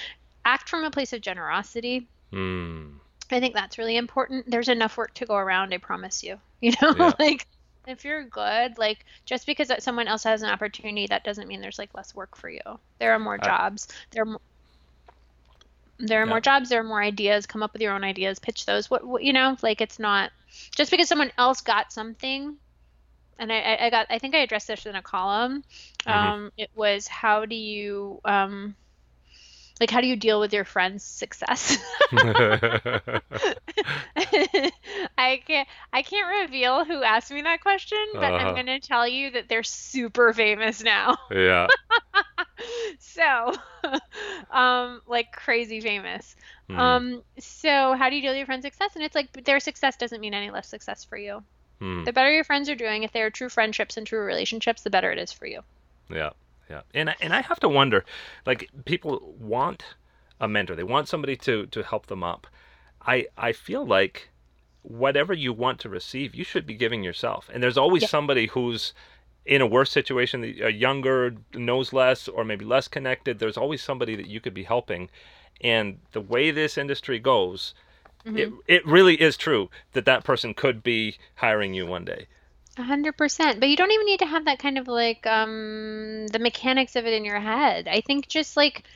act 0.43 0.69
from 0.69 0.83
a 0.83 0.91
place 0.91 1.13
of 1.13 1.21
generosity. 1.21 2.07
Hmm. 2.31 2.97
I 3.31 3.39
think 3.39 3.53
that's 3.53 3.77
really 3.77 3.97
important. 3.97 4.49
There's 4.49 4.69
enough 4.69 4.97
work 4.97 5.13
to 5.15 5.25
go 5.25 5.35
around, 5.35 5.73
I 5.73 5.77
promise 5.77 6.23
you. 6.23 6.39
You 6.61 6.71
know, 6.81 6.93
Yeah. 6.97 7.13
like 7.19 7.45
if 7.87 8.03
you're 8.05 8.23
good, 8.23 8.77
like 8.77 9.05
just 9.25 9.45
because 9.45 9.67
that 9.69 9.83
someone 9.83 10.07
else 10.07 10.23
has 10.23 10.41
an 10.41 10.49
opportunity, 10.49 11.07
that 11.07 11.23
doesn't 11.23 11.47
mean 11.47 11.61
there's 11.61 11.79
like 11.79 11.93
less 11.93 12.13
work 12.15 12.35
for 12.37 12.49
you. 12.49 12.61
There 12.99 13.13
are 13.13 13.19
more 13.19 13.37
jobs. 13.37 13.87
There 14.11 14.23
are 14.23 14.25
mo- 14.25 14.41
there 15.99 16.21
are 16.21 16.25
Yeah. 16.25 16.29
more 16.29 16.41
jobs. 16.41 16.69
There 16.69 16.79
are 16.81 16.83
more 16.83 17.01
ideas. 17.01 17.45
Come 17.47 17.63
up 17.63 17.73
with 17.73 17.81
your 17.81 17.93
own 17.93 18.03
ideas. 18.03 18.39
Pitch 18.39 18.65
those. 18.65 18.89
What, 18.89 19.03
what 19.03 19.23
you 19.23 19.33
know, 19.33 19.57
like 19.61 19.81
it's 19.81 19.99
not 19.99 20.31
just 20.75 20.91
because 20.91 21.07
someone 21.07 21.31
else 21.37 21.61
got 21.61 21.91
something. 21.91 22.57
And 23.39 23.51
I, 23.51 23.77
I- 23.81 23.89
got. 23.89 24.07
I 24.09 24.19
think 24.19 24.33
I 24.35 24.39
addressed 24.39 24.67
this 24.67 24.85
in 24.85 24.95
a 24.95 25.01
column. 25.01 25.63
Mhm. 26.05 26.11
Um, 26.11 26.51
it 26.57 26.69
was 26.75 27.07
how 27.07 27.45
do 27.45 27.55
you 27.55 28.19
um, 28.25 28.75
like 29.79 29.91
how 29.91 30.01
do 30.01 30.07
you 30.07 30.15
deal 30.15 30.39
with 30.39 30.53
your 30.53 30.65
friend's 30.65 31.03
success? 31.03 31.77
I 35.17 35.41
can't 35.45 35.67
I 35.93 36.01
can't 36.01 36.41
reveal 36.43 36.85
who 36.85 37.03
asked 37.03 37.31
me 37.31 37.41
that 37.43 37.61
question, 37.61 37.97
but 38.13 38.23
Uh-huh. 38.23 38.35
I'm 38.35 38.55
gonna 38.55 38.79
tell 38.79 39.07
you 39.07 39.31
that 39.31 39.49
they're 39.49 39.63
super 39.63 40.33
famous 40.33 40.81
now. 40.83 41.17
yeah. 41.31 41.67
so 42.99 43.53
um 44.51 45.01
like 45.07 45.31
crazy 45.31 45.81
famous. 45.81 46.35
Hmm. 46.69 46.79
Um 46.79 47.23
so 47.39 47.93
how 47.93 48.09
do 48.09 48.15
you 48.15 48.21
deal 48.21 48.31
with 48.31 48.37
your 48.37 48.45
friend's 48.45 48.65
success? 48.65 48.91
And 48.95 49.03
it's 49.03 49.15
like 49.15 49.31
their 49.45 49.59
success 49.59 49.97
doesn't 49.97 50.19
mean 50.21 50.33
any 50.33 50.49
less 50.51 50.67
success 50.67 51.03
for 51.03 51.17
you. 51.17 51.43
Hmm. 51.79 52.03
The 52.05 52.13
better 52.13 52.31
your 52.31 52.43
friends 52.43 52.69
are 52.69 52.75
doing, 52.75 53.03
if 53.03 53.11
they 53.11 53.21
are 53.21 53.29
true 53.29 53.49
friendships 53.49 53.97
and 53.97 54.07
true 54.07 54.19
relationships, 54.23 54.81
the 54.81 54.89
better 54.89 55.11
it 55.11 55.19
is 55.19 55.31
for 55.31 55.45
you. 55.45 55.61
Yeah, 56.09 56.31
yeah, 56.69 56.81
and 56.93 57.09
I- 57.09 57.15
and 57.21 57.33
I 57.33 57.41
have 57.41 57.59
to 57.61 57.69
wonder, 57.69 58.05
like 58.45 58.69
people 58.85 59.35
want 59.39 59.95
a 60.39 60.47
mentor, 60.47 60.75
they 60.75 60.83
want 60.83 61.07
somebody 61.07 61.35
to 61.37 61.65
to 61.67 61.83
help 61.83 62.07
them 62.07 62.23
up. 62.23 62.47
I 63.05 63.27
I 63.37 63.51
feel 63.53 63.85
like 63.85 64.29
whatever 64.83 65.33
you 65.33 65.51
want 65.51 65.79
to 65.81 65.89
receive, 65.89 66.33
you 66.35 66.43
should 66.43 66.65
be 66.65 66.73
giving 66.75 67.03
yourself, 67.03 67.49
and 67.53 67.61
there's 67.61 67.77
always 67.77 68.03
Yeah. 68.03 68.09
somebody 68.09 68.47
who's 68.47 68.93
in 69.45 69.61
a 69.61 69.65
worse 69.67 69.91
situation, 69.91 70.43
a 70.43 70.65
uh, 70.65 70.67
younger, 70.67 71.35
knows 71.53 71.93
less, 71.93 72.27
or 72.27 72.43
maybe 72.43 72.65
less 72.65 72.87
connected. 72.87 73.39
There's 73.39 73.57
always 73.57 73.81
somebody 73.81 74.15
that 74.15 74.27
you 74.27 74.39
could 74.41 74.53
be 74.53 74.63
helping, 74.63 75.09
and 75.61 75.99
the 76.11 76.21
way 76.21 76.51
this 76.51 76.77
industry 76.77 77.19
goes. 77.19 77.73
It, 78.25 78.49
mm-hmm. 78.49 78.55
it 78.67 78.85
really 78.85 79.21
is 79.21 79.37
true 79.37 79.69
that 79.93 80.03
that 80.05 80.25
person 80.25 80.53
could 80.53 80.83
be 80.83 81.17
hiring 81.35 81.73
you 81.73 81.85
one 81.85 82.03
day. 82.03 82.27
A 82.77 82.83
hundred 82.83 83.17
percent. 83.17 83.59
But 83.59 83.69
you 83.69 83.75
don't 83.75 83.91
even 83.91 84.05
need 84.05 84.19
to 84.19 84.25
have 84.25 84.45
that 84.45 84.59
kind 84.59 84.77
of 84.77 84.87
like 84.87 85.25
um 85.27 86.27
the 86.27 86.39
mechanics 86.39 86.95
of 86.95 87.05
it 87.05 87.13
in 87.13 87.25
your 87.25 87.39
head. 87.39 87.87
I 87.87 88.01
think 88.01 88.27
just 88.27 88.55
like 88.55 88.87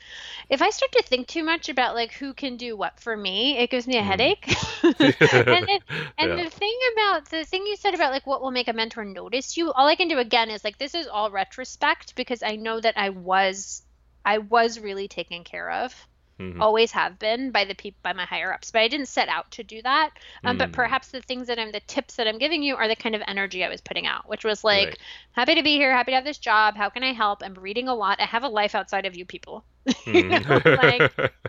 if 0.48 0.62
I 0.62 0.70
start 0.70 0.92
to 0.92 1.02
think 1.02 1.26
too 1.28 1.42
much 1.42 1.68
about 1.68 1.94
like 1.94 2.12
who 2.14 2.32
can 2.34 2.56
do 2.56 2.76
what 2.76 2.98
for 3.00 3.16
me, 3.16 3.58
it 3.58 3.70
gives 3.70 3.86
me 3.86 3.98
a 3.98 4.02
Mm. 4.02 4.02
headache. 4.02 4.46
and 5.00 5.66
it, 5.68 5.82
and 6.18 6.36
Yeah. 6.36 6.38
the 6.38 6.50
thing 6.50 6.78
about 6.94 7.28
the 7.30 7.44
thing 7.44 7.66
you 7.66 7.76
said 7.76 7.94
about 7.94 8.12
like 8.12 8.26
what 8.26 8.40
will 8.40 8.50
make 8.52 8.68
a 8.68 8.72
mentor 8.72 9.04
notice 9.04 9.56
you, 9.56 9.72
all 9.72 9.86
I 9.88 9.96
can 9.96 10.08
do 10.08 10.18
again 10.18 10.50
is 10.50 10.64
like 10.64 10.78
this 10.78 10.94
is 10.94 11.06
all 11.08 11.30
retrospect 11.30 12.14
because 12.16 12.42
I 12.42 12.56
know 12.56 12.80
that 12.80 12.96
I 12.96 13.10
was 13.10 13.82
I 14.24 14.38
was 14.38 14.78
really 14.80 15.08
taken 15.08 15.44
care 15.44 15.70
of 15.70 15.94
Mhm. 16.42 16.60
always 16.60 16.92
have 16.92 17.18
been 17.18 17.50
by 17.50 17.64
the 17.64 17.74
people 17.74 17.98
by 18.02 18.12
my 18.12 18.24
higher 18.24 18.52
ups 18.52 18.70
but 18.70 18.82
i 18.82 18.88
didn't 18.88 19.08
set 19.08 19.28
out 19.28 19.50
to 19.50 19.62
do 19.64 19.82
that 19.82 20.10
um, 20.44 20.56
but 20.56 20.70
Mm. 20.70 20.72
perhaps 20.72 21.08
the 21.10 21.20
things 21.22 21.46
that 21.48 21.58
i'm 21.58 21.72
the 21.72 21.80
tips 21.80 22.16
that 22.16 22.26
i'm 22.28 22.38
giving 22.38 22.62
you 22.62 22.76
are 22.76 22.88
the 22.88 22.96
kind 22.96 23.14
of 23.14 23.22
energy 23.26 23.64
i 23.64 23.68
was 23.68 23.80
putting 23.80 24.06
out 24.06 24.28
which 24.28 24.44
was 24.44 24.62
like 24.64 24.96
Right. 24.96 24.98
happy 25.32 25.54
to 25.54 25.62
be 25.62 25.76
here 25.76 25.92
happy 25.92 26.12
to 26.12 26.16
have 26.16 26.24
this 26.24 26.38
job 26.38 26.76
how 26.76 26.88
can 26.90 27.02
i 27.02 27.12
help 27.12 27.42
i'm 27.44 27.54
reading 27.54 27.88
a 27.88 27.94
lot 27.94 28.20
i 28.20 28.24
have 28.26 28.44
a 28.44 28.48
life 28.48 28.74
outside 28.74 29.06
of 29.06 29.16
you 29.16 29.24
people 29.26 29.64
you 30.06 30.40
know, 30.40 30.60
like, 30.76 31.06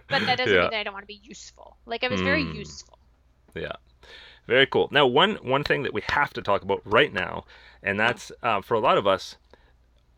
but 0.09 0.25
that 0.25 0.37
doesn't 0.37 0.57
Yeah. 0.57 0.59
mean 0.59 0.71
that 0.71 0.79
i 0.79 0.83
don't 0.83 0.93
want 0.93 1.03
to 1.03 1.07
be 1.07 1.21
useful 1.23 1.77
like 1.85 2.03
i 2.03 2.07
was 2.07 2.21
very 2.21 2.43
Mm. 2.43 2.53
useful 2.53 2.97
Yeah, 3.55 3.73
very 4.47 4.65
cool. 4.67 4.89
Now, 4.91 5.07
one 5.07 5.35
one 5.37 5.63
thing 5.63 5.83
that 5.83 5.93
we 5.93 6.01
have 6.01 6.33
to 6.33 6.41
talk 6.41 6.63
about 6.63 6.81
right 6.85 7.13
now, 7.13 7.45
and 7.83 7.99
that's 7.99 8.31
uh, 8.43 8.61
for 8.61 8.75
a 8.75 8.79
lot 8.79 8.97
of 8.97 9.07
us, 9.07 9.37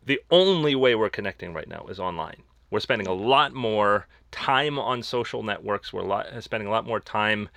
the 0.04 0.20
only 0.30 0.74
way 0.74 0.94
we're 0.94 1.10
connecting 1.10 1.54
right 1.54 1.68
now 1.68 1.86
is 1.88 2.00
online. 2.00 2.44
We're 2.70 2.80
spending 2.80 3.06
a 3.08 3.14
lot 3.14 3.54
more 3.54 4.08
time 4.36 4.78
on 4.78 5.02
social 5.02 5.42
networks. 5.42 5.92
We're 5.92 6.02
a 6.02 6.06
lot, 6.06 6.26
spending 6.40 6.68
a 6.68 6.70
lot 6.70 6.86
more 6.86 7.00
time 7.00 7.48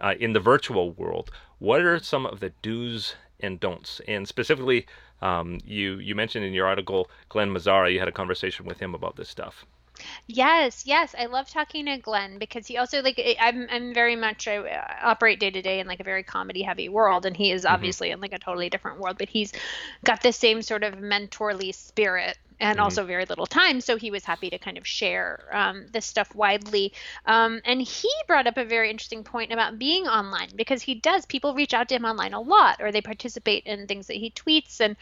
uh, 0.00 0.14
in 0.20 0.32
the 0.32 0.40
virtual 0.40 0.92
world. 0.92 1.30
What 1.58 1.80
are 1.80 1.98
some 1.98 2.26
of 2.26 2.40
the 2.40 2.50
do's 2.62 3.14
and 3.40 3.58
don'ts? 3.58 4.00
And 4.06 4.28
specifically, 4.28 4.86
um, 5.22 5.58
you 5.64 5.96
you 5.96 6.14
mentioned 6.14 6.44
in 6.44 6.52
your 6.52 6.66
article, 6.66 7.10
Glen 7.30 7.50
Mazzara, 7.50 7.92
you 7.92 7.98
had 7.98 8.08
a 8.08 8.12
conversation 8.12 8.66
with 8.66 8.78
him 8.78 8.94
about 8.94 9.16
this 9.16 9.28
stuff. 9.28 9.64
Yes, 10.26 10.84
yes, 10.84 11.14
I 11.18 11.24
love 11.24 11.48
talking 11.48 11.86
to 11.86 11.96
Glen 11.96 12.38
because 12.38 12.66
he 12.66 12.76
also 12.76 13.00
like 13.00 13.18
I'm 13.40 13.66
I'm 13.70 13.94
very 13.94 14.14
much 14.14 14.46
I 14.46 14.58
operate 15.02 15.40
day 15.40 15.50
to 15.50 15.62
day 15.62 15.80
in 15.80 15.86
like 15.86 16.00
a 16.00 16.04
very 16.04 16.22
comedy 16.22 16.62
heavy 16.62 16.90
world, 16.90 17.24
and 17.24 17.34
he 17.34 17.50
is 17.50 17.64
obviously 17.64 18.10
in 18.10 18.20
like 18.20 18.34
a 18.34 18.38
totally 18.38 18.68
different 18.68 19.00
world, 19.00 19.16
but 19.18 19.30
he's 19.30 19.52
got 20.04 20.22
the 20.22 20.32
same 20.32 20.60
sort 20.60 20.84
of 20.84 20.96
mentorly 20.96 21.74
spirit 21.74 22.36
and 22.60 22.78
Mhm. 22.78 22.82
also 22.82 23.04
very 23.04 23.24
little 23.26 23.46
time, 23.46 23.80
so 23.80 23.96
he 23.96 24.10
was 24.10 24.24
happy 24.24 24.50
to 24.50 24.58
kind 24.58 24.78
of 24.78 24.86
share 24.86 25.48
um, 25.52 25.86
this 25.92 26.06
stuff 26.06 26.34
widely. 26.34 26.92
Um, 27.26 27.60
and 27.64 27.80
he 27.82 28.10
brought 28.26 28.46
up 28.46 28.56
a 28.56 28.64
very 28.64 28.90
interesting 28.90 29.24
point 29.24 29.52
about 29.52 29.78
being 29.78 30.06
online 30.06 30.50
because 30.56 30.82
he 30.82 30.94
does 30.94 31.26
people 31.26 31.54
reach 31.54 31.74
out 31.74 31.88
to 31.88 31.94
him 31.96 32.04
online 32.04 32.32
a 32.34 32.40
lot, 32.40 32.76
or 32.80 32.92
they 32.92 33.02
participate 33.02 33.64
in 33.66 33.86
things 33.86 34.06
that 34.08 34.16
he 34.16 34.30
tweets 34.30 34.80
and 34.80 34.96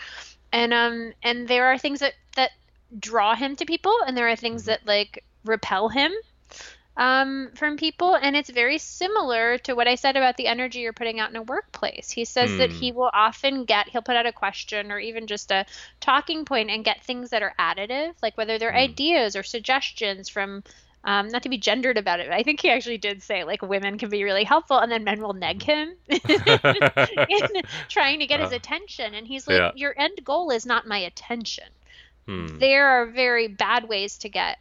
and 0.53 0.73
um 0.75 1.13
and 1.23 1.49
there 1.49 1.67
are 1.67 1.79
things 1.79 2.01
that 2.01 2.15
that 2.37 2.51
draw 2.99 3.35
him 3.35 3.57
to 3.57 3.65
people 3.67 3.97
and 4.07 4.17
there 4.17 4.29
are 4.29 4.37
things 4.37 4.65
that 4.65 4.87
like 4.87 5.25
repel 5.45 5.89
him 5.89 6.13
um, 6.97 7.51
from 7.57 7.76
people 7.76 8.14
and 8.14 8.36
it's 8.36 8.51
very 8.51 8.78
similar 8.78 9.59
to 9.59 9.74
what 9.74 9.88
i 9.88 9.95
said 9.95 10.16
about 10.16 10.36
the 10.36 10.47
energy 10.47 10.80
you're 10.80 10.92
putting 10.92 11.18
out 11.20 11.30
in 11.30 11.36
a 11.36 11.42
workplace 11.42 12.11
he 12.11 12.24
says 12.24 12.57
that 12.57 12.70
Hmm. 12.70 12.72
he 12.72 12.92
will 12.92 13.11
often 13.12 13.64
get 13.64 13.88
he'll 13.88 14.03
put 14.03 14.16
out 14.16 14.26
a 14.26 14.32
question 14.32 14.92
or 14.92 14.99
even 14.99 15.26
just 15.26 15.51
a 15.51 15.64
talking 16.01 16.45
point 16.45 16.70
and 16.70 16.84
get 16.84 17.03
things 17.03 17.30
that 17.30 17.42
are 17.42 17.55
additive 17.59 18.12
like 18.22 18.36
whether 18.36 18.59
they're 18.59 18.74
Hmm. 18.74 18.76
ideas 18.76 19.36
or 19.36 19.42
suggestions 19.42 20.28
from 20.28 20.62
um, 21.05 21.28
not 21.28 21.42
to 21.42 21.51
be 21.51 21.59
gendered 21.59 21.99
about 21.99 22.20
it, 22.20 22.28
but 22.28 22.34
I 22.34 22.42
think 22.42 22.61
he 22.61 22.70
actually 22.70 22.97
did 22.99 23.22
say 23.22 23.45
like 23.45 23.62
women 23.62 23.99
can 23.99 24.09
be 24.09 24.24
really 24.24 24.45
helpful, 24.45 24.78
and 24.78 24.90
then 24.90 25.05
men 25.05 25.20
will 25.20 25.34
neg 25.34 25.62
him 25.62 25.95
in 27.28 27.62
trying 27.88 28.20
to 28.20 28.26
get 28.26 28.40
his 28.40 28.51
Uh, 28.51 28.53
attention. 28.53 29.14
And 29.14 29.26
he's 29.26 29.47
like, 29.47 29.64
yeah. 29.64 29.72
"Your 29.72 29.95
end 29.99 30.20
goal 30.24 30.51
is 30.51 30.64
not 30.66 30.86
my 30.86 30.99
attention." 30.99 31.64
Hmm. 32.26 32.59
there 32.59 32.88
are 32.88 33.07
very 33.07 33.49
bad 33.49 33.88
ways 33.88 34.18
to 34.18 34.28
get 34.28 34.59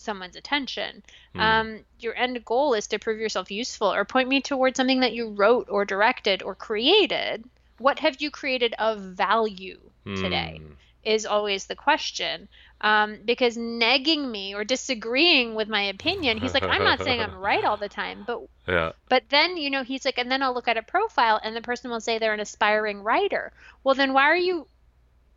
someone's 0.00 0.36
attention. 0.36 1.02
Hmm. 1.34 1.40
Um, 1.40 1.80
your 1.98 2.14
end 2.16 2.44
goal 2.44 2.74
is 2.74 2.86
to 2.88 2.98
prove 2.98 3.20
yourself 3.20 3.50
useful 3.50 3.92
or 3.92 4.04
point 4.04 4.28
me 4.28 4.40
towards 4.40 4.76
something 4.76 5.00
that 5.00 5.12
you 5.12 5.28
wrote 5.30 5.68
or 5.68 5.84
directed 5.84 6.42
or 6.42 6.54
created. 6.54 7.44
What 7.78 7.98
have 8.00 8.20
you 8.20 8.30
created 8.30 8.74
of 8.78 9.00
value 9.00 9.78
today? 10.04 10.60
Hmm. 10.62 10.72
is 11.02 11.24
always 11.24 11.64
the 11.66 11.74
question. 11.74 12.48
Um, 12.82 13.18
because 13.24 13.56
negging 13.56 14.30
me 14.30 14.54
or 14.54 14.64
disagreeing 14.64 15.54
with 15.54 15.68
my 15.68 15.82
opinion, 15.82 16.38
he's 16.38 16.54
like, 16.54 16.62
I'm 16.62 16.84
not 16.84 17.02
saying 17.02 17.20
I'm 17.20 17.36
right 17.50 17.64
all 17.64 17.76
the 17.78 17.88
time, 17.88 18.24
but 18.26 18.40
Yeah. 18.66 18.92
but 19.08 19.24
then 19.28 19.56
you 19.56 19.70
know 19.70 19.82
he's 19.82 20.04
like, 20.04 20.18
and 20.18 20.30
then 20.30 20.42
I'll 20.42 20.54
look 20.54 20.68
at 20.68 20.76
a 20.76 20.82
profile 20.82 21.40
and 21.42 21.54
the 21.56 21.62
person 21.62 21.90
will 21.90 22.00
say 22.00 22.18
they're 22.18 22.34
an 22.34 22.40
aspiring 22.40 23.02
writer. 23.02 23.52
Well, 23.84 23.94
then 23.94 24.12
why 24.12 24.24
are 24.24 24.36
you 24.36 24.66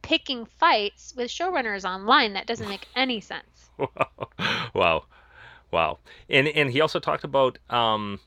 picking 0.01 0.45
fights 0.45 1.13
with 1.15 1.29
showrunners 1.29 1.85
online? 1.89 2.33
That 2.33 2.45
doesn't 2.47 2.67
make 2.69 2.87
any 2.95 3.19
sense. 3.21 3.52
wow. 4.73 5.05
Wow. 5.71 5.97
And 6.29 6.47
and 6.47 6.71
he 6.71 6.81
also 6.81 6.99
talked 6.99 7.23
about 7.23 7.57
um, 7.69 8.19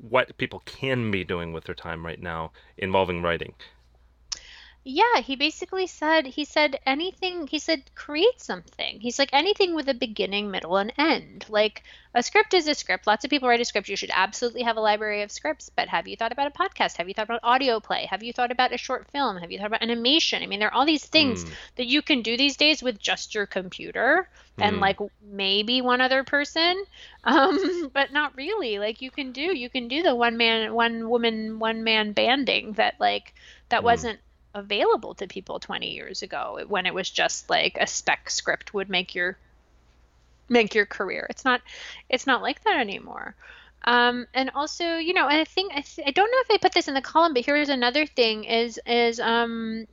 what 0.00 0.36
people 0.38 0.62
can 0.64 1.10
be 1.10 1.24
doing 1.24 1.52
with 1.52 1.64
their 1.64 1.74
time 1.74 2.04
right 2.04 2.20
now 2.20 2.52
involving 2.76 3.22
writing. 3.22 3.54
Yeah, 4.90 5.20
he 5.20 5.36
basically 5.36 5.86
said 5.86 6.24
he 6.24 6.46
said 6.46 6.80
anything 6.86 7.46
he 7.46 7.58
said 7.58 7.90
create 7.94 8.40
something. 8.40 9.00
He's 9.00 9.18
like 9.18 9.28
anything 9.34 9.74
with 9.74 9.86
a 9.90 9.92
beginning, 9.92 10.50
middle, 10.50 10.78
and 10.78 10.94
end. 10.96 11.44
Like 11.50 11.82
a 12.14 12.22
script 12.22 12.54
is 12.54 12.66
a 12.66 12.74
script. 12.74 13.06
Lots 13.06 13.22
of 13.22 13.28
people 13.28 13.50
write 13.50 13.60
a 13.60 13.66
script. 13.66 13.90
You 13.90 13.96
should 13.96 14.10
absolutely 14.14 14.62
have 14.62 14.78
a 14.78 14.80
library 14.80 15.20
of 15.20 15.30
scripts. 15.30 15.68
But 15.68 15.88
have 15.88 16.08
you 16.08 16.16
thought 16.16 16.32
about 16.32 16.46
a 16.46 16.58
podcast? 16.58 16.96
Have 16.96 17.06
you 17.06 17.12
thought 17.12 17.26
about 17.26 17.40
audio 17.42 17.80
play? 17.80 18.06
Have 18.06 18.22
you 18.22 18.32
thought 18.32 18.50
about 18.50 18.72
a 18.72 18.78
short 18.78 19.06
film? 19.10 19.36
Have 19.36 19.52
you 19.52 19.58
thought 19.58 19.66
about 19.66 19.82
animation? 19.82 20.42
I 20.42 20.46
mean, 20.46 20.58
there 20.58 20.68
are 20.70 20.74
all 20.74 20.86
these 20.86 21.04
things 21.04 21.44
Mm. 21.44 21.50
that 21.76 21.86
you 21.86 22.00
can 22.00 22.22
do 22.22 22.38
these 22.38 22.56
days 22.56 22.82
with 22.82 22.98
just 22.98 23.34
your 23.34 23.44
computer 23.44 24.26
and 24.58 24.76
Mm. 24.76 24.80
like 24.80 24.98
maybe 25.20 25.82
one 25.82 26.00
other 26.00 26.24
person. 26.24 26.82
Um, 27.24 27.90
but 27.92 28.10
not 28.10 28.34
really. 28.36 28.78
Like 28.78 29.02
you 29.02 29.10
can 29.10 29.32
do 29.32 29.42
you 29.54 29.68
can 29.68 29.88
do 29.88 30.02
the 30.02 30.14
one 30.14 30.38
man, 30.38 30.72
one 30.72 31.10
woman, 31.10 31.58
one 31.58 31.84
man 31.84 32.12
banding 32.12 32.72
that 32.74 32.94
like 32.98 33.34
that 33.68 33.82
Mm. 33.82 33.84
wasn't 33.84 34.20
available 34.58 35.14
to 35.14 35.26
people 35.26 35.60
20 35.60 35.90
years 35.92 36.22
ago 36.22 36.60
when 36.68 36.86
it 36.86 36.94
was 36.94 37.10
just 37.10 37.48
like 37.48 37.78
a 37.80 37.86
spec 37.86 38.30
script 38.30 38.74
would 38.74 38.88
make 38.90 39.14
your 39.14 39.38
make 40.48 40.74
your 40.74 40.86
career. 40.86 41.26
It's 41.30 41.44
not 41.44 41.60
it's 42.08 42.26
not 42.26 42.42
like 42.42 42.62
that 42.64 42.80
anymore. 42.80 43.34
Um, 43.84 44.26
and 44.34 44.50
also 44.54 44.96
you 44.96 45.14
know 45.14 45.26
i 45.28 45.44
think 45.44 45.72
I, 45.72 45.82
th- 45.82 46.06
I 46.06 46.10
don't 46.10 46.30
know 46.30 46.38
if 46.40 46.50
i 46.50 46.58
put 46.58 46.72
this 46.72 46.88
in 46.88 46.94
the 46.94 47.00
column 47.00 47.32
but 47.32 47.46
here's 47.46 47.68
another 47.68 48.06
thing 48.06 48.42
is 48.44 48.78
is 48.86 49.20
um 49.20 49.86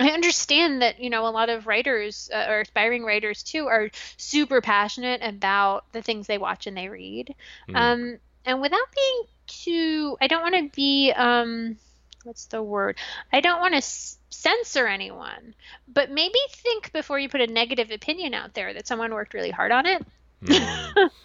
I 0.00 0.10
understand 0.10 0.82
that 0.82 0.98
you 1.00 1.10
know 1.10 1.26
a 1.26 1.30
lot 1.30 1.50
of 1.50 1.66
writers 1.66 2.30
uh, 2.32 2.46
or 2.48 2.60
aspiring 2.60 3.04
writers 3.04 3.42
too 3.42 3.66
are 3.66 3.90
super 4.16 4.60
passionate 4.60 5.20
about 5.22 5.84
the 5.92 6.02
things 6.02 6.26
they 6.26 6.38
watch 6.38 6.66
and 6.66 6.76
they 6.76 6.88
read, 6.88 7.34
Mm. 7.68 7.76
um, 7.76 8.18
and 8.46 8.60
without 8.60 8.88
being 8.94 9.22
too, 9.46 10.16
I 10.20 10.26
don't 10.26 10.42
want 10.42 10.54
to 10.54 10.74
be 10.74 11.12
um, 11.12 11.76
what's 12.24 12.46
the 12.46 12.62
word? 12.62 12.96
I 13.32 13.40
don't 13.40 13.60
want 13.60 13.72
to 13.74 13.78
s- 13.78 14.18
censor 14.30 14.86
anyone, 14.86 15.54
but 15.88 16.10
maybe 16.10 16.38
think 16.50 16.92
before 16.92 17.18
you 17.18 17.28
put 17.28 17.40
a 17.40 17.46
negative 17.46 17.90
opinion 17.90 18.34
out 18.34 18.54
there 18.54 18.72
that 18.74 18.86
someone 18.86 19.12
worked 19.14 19.34
really 19.34 19.50
hard 19.50 19.72
on 19.72 19.86
it, 19.86 20.02
Mm. 20.42 21.10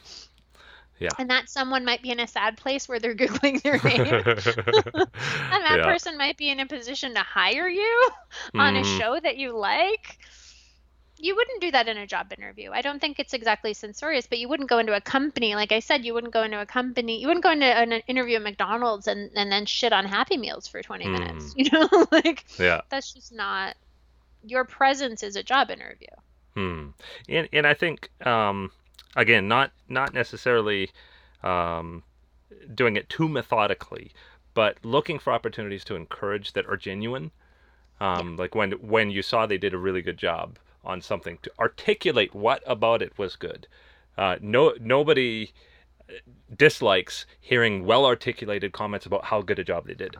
and 1.19 1.29
that 1.29 1.49
someone 1.49 1.85
might 1.85 2.01
be 2.01 2.09
in 2.11 2.19
a 2.19 2.27
sad 2.27 2.57
place 2.57 2.87
where 2.87 2.99
they're 2.99 3.15
googling 3.15 3.61
their 3.61 3.77
name. 3.83 3.99
and 4.01 4.25
that 5.05 5.77
Yeah. 5.79 5.85
person 5.85 6.17
might 6.17 6.37
be 6.37 6.49
in 6.49 6.59
a 6.59 6.65
position 6.65 7.13
to 7.13 7.19
hire 7.21 7.67
you 7.67 8.09
on 8.55 8.75
a 8.75 8.81
Mhm. 8.81 8.97
show 8.99 9.19
that 9.19 9.37
you 9.37 9.57
like. 9.57 10.17
You 11.17 11.35
wouldn't 11.35 11.61
do 11.61 11.71
that 11.71 11.87
in 11.87 11.97
a 11.97 12.05
job 12.05 12.33
interview. 12.37 12.71
I 12.71 12.81
don't 12.81 12.99
think 12.99 13.19
it's 13.19 13.33
exactly 13.33 13.73
censorious, 13.73 14.27
but 14.27 14.37
you 14.37 14.49
wouldn't 14.49 14.69
go 14.69 14.79
into 14.79 14.93
a 14.93 14.99
company. 14.99 15.55
Like 15.55 15.71
I 15.71 15.79
said, 15.79 16.03
you 16.03 16.13
wouldn't 16.13 16.33
go 16.33 16.43
into 16.43 16.59
a 16.59 16.65
company. 16.65 17.21
You 17.21 17.27
wouldn't 17.27 17.43
go 17.43 17.51
into 17.51 17.65
an 17.65 17.93
interview 18.07 18.35
at 18.35 18.41
McDonald's 18.41 19.07
and, 19.07 19.31
and 19.35 19.49
then 19.51 19.65
shit 19.65 19.93
on 19.93 20.05
Happy 20.05 20.35
Meals 20.35 20.67
for 20.67 20.81
20 20.81 21.07
minutes. 21.07 21.53
You 21.57 21.69
know, 21.71 22.07
like 22.11 22.45
Yeah. 22.59 22.81
that's 22.89 23.13
just 23.13 23.33
not 23.33 23.75
your 24.43 24.65
presence 24.65 25.23
is 25.23 25.35
a 25.35 25.43
job 25.43 25.71
interview. 25.71 26.07
Hmm. 26.53 26.87
And 27.29 27.49
and 27.51 27.65
I 27.65 27.73
think 27.73 28.09
um, 28.25 28.71
again, 29.15 29.47
not 29.47 29.71
not 29.89 30.13
necessarily 30.13 30.91
um, 31.43 32.03
doing 32.73 32.95
it 32.97 33.09
too 33.09 33.27
methodically, 33.29 34.11
but 34.53 34.77
looking 34.83 35.17
for 35.19 35.31
opportunities 35.33 35.83
to 35.85 35.95
encourage 35.95 36.53
that 36.53 36.65
are 36.67 36.77
genuine. 36.77 37.31
Um, 38.01 38.35
Like 38.35 38.53
when 38.53 38.73
when 38.73 39.09
you 39.09 39.21
saw 39.21 39.45
they 39.45 39.57
did 39.57 39.73
a 39.73 39.77
really 39.77 40.01
good 40.01 40.17
job 40.17 40.59
on 40.85 41.01
something 41.01 41.37
to 41.41 41.51
articulate 41.59 42.33
what 42.33 42.63
about 42.65 43.01
it 43.01 43.17
was 43.17 43.35
good. 43.35 43.67
Uh, 44.17 44.37
no 44.41 44.73
nobody 44.79 45.51
dislikes 46.55 47.25
hearing 47.39 47.85
well 47.85 48.05
articulated 48.05 48.71
comments 48.71 49.05
about 49.05 49.25
how 49.25 49.41
good 49.41 49.59
a 49.59 49.63
job 49.63 49.87
they 49.87 49.93
did. 49.93 50.15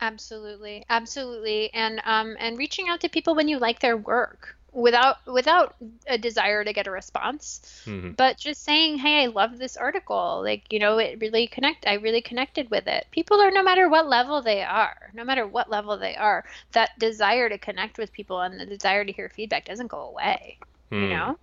Absolutely, 0.00 0.84
absolutely, 0.90 1.72
and 1.72 2.00
um, 2.04 2.36
and 2.38 2.58
reaching 2.58 2.88
out 2.88 3.00
to 3.00 3.08
people 3.08 3.34
when 3.34 3.48
you 3.48 3.58
like 3.58 3.80
their 3.80 3.96
work 3.96 4.56
without 4.74 5.24
without 5.26 5.74
a 6.06 6.18
desire 6.18 6.64
to 6.64 6.72
get 6.72 6.86
a 6.86 6.90
response, 6.90 7.82
hmm 7.84 8.10
but 8.16 8.36
just 8.36 8.62
saying, 8.62 8.98
"Hey, 8.98 9.24
I 9.24 9.26
love 9.26 9.58
this 9.58 9.76
article. 9.76 10.40
Like, 10.42 10.72
you 10.72 10.78
know, 10.78 10.98
it 10.98 11.18
really 11.20 11.46
connect. 11.46 11.86
I 11.86 11.94
really 11.94 12.20
connected 12.20 12.70
with 12.70 12.86
it." 12.86 13.06
People 13.10 13.40
are 13.40 13.50
no 13.50 13.62
matter 13.62 13.88
what 13.88 14.08
level 14.08 14.42
they 14.42 14.62
are, 14.62 15.10
no 15.14 15.24
matter 15.24 15.46
what 15.46 15.70
level 15.70 15.96
they 15.96 16.16
are, 16.16 16.44
that 16.72 16.98
desire 16.98 17.48
to 17.48 17.58
connect 17.58 17.98
with 17.98 18.12
people 18.12 18.40
and 18.40 18.60
the 18.60 18.66
desire 18.66 19.04
to 19.04 19.12
hear 19.12 19.28
feedback 19.28 19.64
doesn't 19.64 19.88
go 19.88 20.00
away. 20.00 20.58
You 20.90 21.08
know? 21.08 21.38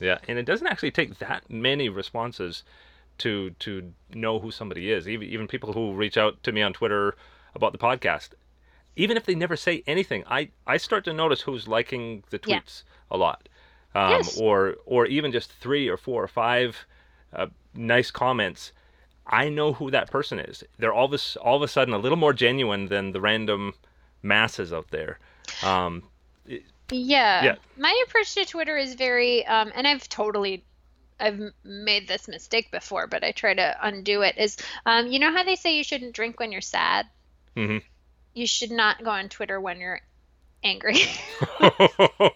Yeah, 0.00 0.18
and 0.26 0.38
it 0.38 0.44
doesn't 0.44 0.66
actually 0.66 0.90
take 0.90 1.18
that 1.18 1.48
many 1.50 1.88
responses 1.88 2.64
to 3.18 3.50
to 3.50 3.92
know 4.12 4.38
who 4.38 4.50
somebody 4.50 4.90
is. 4.90 5.08
Even 5.08 5.28
even 5.28 5.48
people 5.48 5.72
who 5.72 5.94
reach 5.94 6.16
out 6.16 6.42
to 6.42 6.52
me 6.52 6.62
on 6.62 6.72
Twitter 6.72 7.16
about 7.54 7.72
the 7.72 7.78
podcast, 7.78 8.30
even 8.96 9.16
if 9.16 9.24
they 9.26 9.34
never 9.34 9.56
say 9.56 9.82
anything, 9.86 10.24
I 10.26 10.50
I 10.66 10.76
start 10.78 11.04
to 11.04 11.12
notice 11.12 11.42
who's 11.42 11.68
liking 11.68 12.24
the 12.30 12.38
Yeah. 12.44 12.60
tweets 12.60 12.82
a 13.10 13.16
lot, 13.16 13.48
um, 13.94 14.10
Yes. 14.10 14.40
or 14.40 14.76
or 14.86 15.06
even 15.06 15.32
just 15.32 15.52
three 15.52 15.88
or 15.88 15.96
four 15.96 16.22
or 16.22 16.28
five 16.28 16.86
uh, 17.32 17.46
nice 17.74 18.10
comments. 18.10 18.72
I 19.26 19.48
know 19.48 19.72
who 19.74 19.90
that 19.90 20.10
person 20.10 20.38
is. 20.38 20.64
They're 20.78 20.92
all 20.94 21.06
of 21.06 21.12
a, 21.12 21.14
s- 21.16 21.36
all 21.36 21.56
of 21.56 21.62
a 21.62 21.68
sudden 21.68 21.94
a 21.94 21.98
little 21.98 22.16
more 22.18 22.32
genuine 22.32 22.86
than 22.86 23.12
the 23.12 23.20
random 23.20 23.74
masses 24.22 24.72
out 24.72 24.90
there. 24.90 25.18
Um, 25.62 26.04
Yeah. 26.90 27.44
Yeah. 27.44 27.56
My 27.76 27.94
approach 28.06 28.34
to 28.34 28.44
Twitter 28.44 28.76
is 28.76 28.94
very, 28.94 29.44
um, 29.46 29.72
and 29.74 29.86
I've 29.86 30.08
totally, 30.08 30.64
I've 31.20 31.40
made 31.64 32.08
this 32.08 32.28
mistake 32.28 32.70
before, 32.70 33.06
but 33.06 33.24
I 33.24 33.32
try 33.32 33.54
to 33.54 33.76
undo 33.82 34.22
it. 34.22 34.36
Is, 34.38 34.56
um, 34.86 35.08
you 35.08 35.18
know 35.18 35.32
how 35.32 35.42
they 35.42 35.56
say 35.56 35.76
you 35.76 35.84
shouldn't 35.84 36.14
drink 36.14 36.38
when 36.40 36.52
you're 36.52 36.60
sad? 36.60 37.06
mhm. 37.56 37.82
You 38.36 38.46
should 38.46 38.70
not 38.70 39.02
go 39.02 39.10
on 39.10 39.30
Twitter 39.30 39.58
when 39.58 39.80
you're 39.80 40.02
angry. 40.62 40.98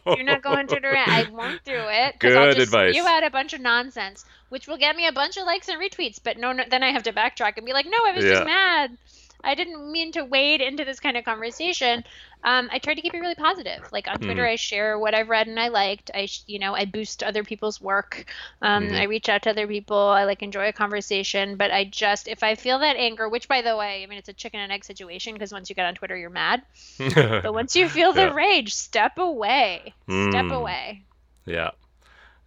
You're 0.06 0.24
not 0.24 0.40
going 0.42 0.66
to 0.68 0.80
Twitter. 0.80 0.96
I 0.96 1.26
won't 1.30 1.62
do 1.62 1.74
it 1.76 2.14
because 2.14 2.34
I'll 2.36 2.46
Good 2.46 2.56
just 2.56 2.68
advice. 2.68 2.94
spew 2.94 3.06
out 3.06 3.22
a 3.22 3.28
bunch 3.28 3.52
of 3.52 3.60
nonsense, 3.60 4.24
which 4.48 4.66
will 4.66 4.78
get 4.78 4.96
me 4.96 5.06
a 5.06 5.12
bunch 5.12 5.36
of 5.36 5.44
likes 5.44 5.68
and 5.68 5.78
retweets. 5.78 6.18
But 6.22 6.38
no, 6.38 6.52
no 6.52 6.64
then 6.70 6.82
I 6.82 6.92
have 6.92 7.02
to 7.02 7.12
backtrack 7.12 7.58
and 7.58 7.66
be 7.66 7.74
like, 7.74 7.84
no, 7.84 7.98
I 8.06 8.12
was 8.12 8.24
Yeah. 8.24 8.30
just 8.32 8.46
mad. 8.46 8.96
I 9.44 9.54
didn't 9.54 9.90
mean 9.92 10.12
to 10.12 10.24
wade 10.24 10.60
into 10.60 10.84
this 10.84 11.00
kind 11.00 11.16
of 11.16 11.24
conversation. 11.24 12.04
Um, 12.42 12.68
I 12.72 12.78
try 12.78 12.94
to 12.94 13.00
keep 13.02 13.14
it 13.14 13.18
really 13.20 13.34
positive. 13.34 13.86
Like 13.92 14.08
on 14.08 14.18
Twitter, 14.20 14.44
Mm-hmm. 14.44 14.46
I 14.46 14.56
share 14.56 14.98
what 14.98 15.14
I've 15.14 15.28
read 15.28 15.46
and 15.46 15.58
I 15.60 15.68
liked. 15.68 16.10
I, 16.14 16.28
you 16.46 16.58
know, 16.58 16.74
I 16.74 16.84
boost 16.86 17.22
other 17.22 17.44
people's 17.44 17.80
work. 17.80 18.24
Um, 18.62 18.90
Mhm. 18.90 18.94
I 18.94 19.04
reach 19.04 19.28
out 19.28 19.42
to 19.42 19.50
other 19.50 19.66
people. 19.66 19.96
I 19.98 20.24
like 20.24 20.42
enjoy 20.42 20.68
a 20.68 20.72
conversation. 20.72 21.56
But 21.56 21.70
I 21.70 21.84
just, 21.84 22.28
if 22.28 22.42
I 22.42 22.54
feel 22.54 22.78
that 22.80 22.96
anger, 22.96 23.28
which 23.28 23.48
by 23.48 23.62
the 23.62 23.76
way, 23.76 24.02
I 24.02 24.06
mean, 24.06 24.18
it's 24.18 24.28
a 24.28 24.32
chicken 24.34 24.60
and 24.60 24.72
egg 24.72 24.84
situation 24.84 25.34
because 25.34 25.52
once 25.52 25.68
you 25.68 25.74
get 25.76 25.86
on 25.86 25.94
Twitter, 25.94 26.16
you're 26.16 26.30
mad. 26.30 26.62
But 27.42 27.52
once 27.54 27.76
you 27.76 27.90
feel 27.90 28.14
the 28.14 28.30
Yeah. 28.30 28.32
rage, 28.32 28.72
step 28.74 29.18
away. 29.18 29.96
Step 30.08 30.50
Mm. 30.50 30.50
away. 30.50 31.06
Yeah, 31.46 31.72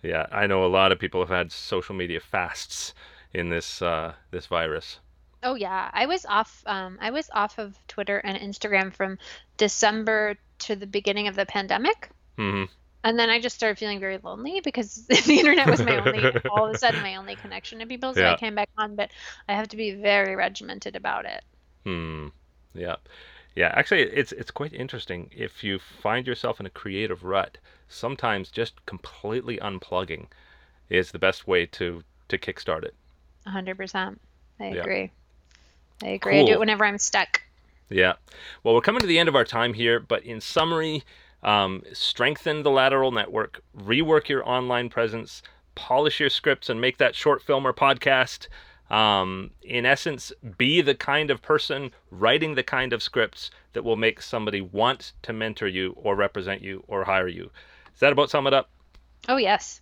yeah. 0.04 0.28
I 0.32 0.48
know 0.48 0.66
a 0.66 0.68
lot 0.68 0.92
of 0.94 1.00
people 1.00 1.22
have 1.22 1.30
had 1.30 1.52
social 1.52 1.96
media 1.96 2.20
fasts 2.22 2.94
in 3.34 3.50
this 3.50 3.82
uh, 3.82 4.16
this 4.32 4.48
virus. 4.48 5.00
Oh 5.44 5.54
yeah, 5.56 5.92
I 5.94 6.08
was 6.08 6.26
off. 6.26 6.64
Um, 6.66 6.98
I 7.02 7.12
was 7.12 7.30
off 7.34 7.60
of 7.60 7.78
Twitter 7.88 8.18
and 8.18 8.36
Instagram 8.38 8.92
from 8.94 9.20
December 9.58 10.38
to 10.60 10.76
the 10.76 10.88
beginning 10.88 11.28
of 11.28 11.36
the 11.36 11.46
pandemic, 11.46 12.10
hmm 12.38 12.64
and 13.04 13.20
then 13.20 13.30
I 13.30 13.40
just 13.42 13.56
started 13.56 13.78
feeling 13.80 14.00
very 14.02 14.18
lonely 14.20 14.62
because 14.62 15.08
the 15.08 15.40
internet 15.40 15.70
was 15.70 15.84
my 15.84 15.98
only, 15.98 16.34
all 16.48 16.66
of 16.66 16.72
a 16.72 16.76
sudden, 16.76 17.02
my 17.02 17.16
only 17.18 17.36
connection 17.38 17.80
to 17.80 17.88
people. 17.88 18.16
So 18.16 18.26
Yeah. 18.26 18.26
I 18.26 18.36
came 18.36 18.56
back 18.56 18.70
on, 18.78 18.96
but 18.96 19.12
I 19.50 19.54
have 19.56 19.70
to 19.70 19.78
be 19.78 19.92
very 19.94 20.36
regimented 20.36 20.96
about 20.96 21.26
it. 21.26 21.44
Hmm. 21.86 22.28
Yeah, 22.74 22.98
yeah. 23.56 23.72
Actually, 23.76 24.02
it's 24.04 24.32
it's 24.34 24.52
quite 24.52 24.74
interesting 24.74 25.30
if 25.34 25.64
you 25.64 25.80
find 25.80 26.28
yourself 26.28 26.60
in 26.60 26.66
a 26.66 26.70
creative 26.72 27.24
rut. 27.24 27.58
Sometimes 27.88 28.52
just 28.52 28.86
completely 28.86 29.58
unplugging 29.60 30.28
is 30.90 31.12
the 31.12 31.20
best 31.20 31.48
way 31.48 31.66
to 31.68 32.04
to 32.30 32.38
kickstart 32.38 32.84
it. 32.86 32.96
A 33.46 33.52
hundred 33.52 33.78
percent. 33.78 34.20
I 34.60 34.66
Yeah. 34.70 34.82
agree. 34.82 35.14
I 36.02 36.10
agree. 36.10 36.40
I 36.40 36.46
do 36.46 36.54
it 36.54 36.60
whenever 36.60 36.86
I'm 36.86 36.98
stuck. 36.98 37.42
Yeah. 37.90 38.14
Well, 38.64 38.74
we're 38.74 38.82
coming 38.82 39.02
to 39.02 39.08
the 39.08 39.20
end 39.20 39.30
of 39.30 39.36
our 39.36 39.46
time 39.46 39.74
here, 39.74 40.00
but 40.00 40.24
in 40.24 40.42
summary, 40.42 41.04
um, 41.44 41.84
strengthen 41.94 42.64
the 42.64 42.72
lateral 42.72 43.12
network, 43.12 43.62
rework 43.78 44.28
your 44.28 44.48
online 44.48 44.90
presence, 44.90 45.44
polish 45.76 46.20
your 46.20 46.30
scripts, 46.30 46.70
and 46.70 46.80
make 46.82 46.98
that 46.98 47.16
short 47.16 47.42
film 47.42 47.68
or 47.68 47.74
podcast. 47.74 48.48
Um, 48.90 49.52
in 49.64 49.86
essence, 49.86 50.32
be 50.58 50.82
the 50.82 50.96
kind 50.96 51.32
of 51.32 51.42
person 51.42 51.92
writing 52.12 52.56
the 52.56 52.64
kind 52.64 52.94
of 52.94 53.02
scripts 53.02 53.50
that 53.74 53.84
will 53.84 53.96
make 53.96 54.22
somebody 54.22 54.62
want 54.62 55.14
to 55.24 55.34
mentor 55.34 55.68
you 55.68 55.94
or 55.98 56.16
represent 56.16 56.62
you 56.62 56.84
or 56.88 57.04
hire 57.04 57.28
you. 57.28 57.50
Is 57.94 58.00
that 58.00 58.12
about 58.12 58.30
sum 58.30 58.48
it 58.48 58.54
up? 58.54 58.70
Oh 59.28 59.38
yes. 59.38 59.82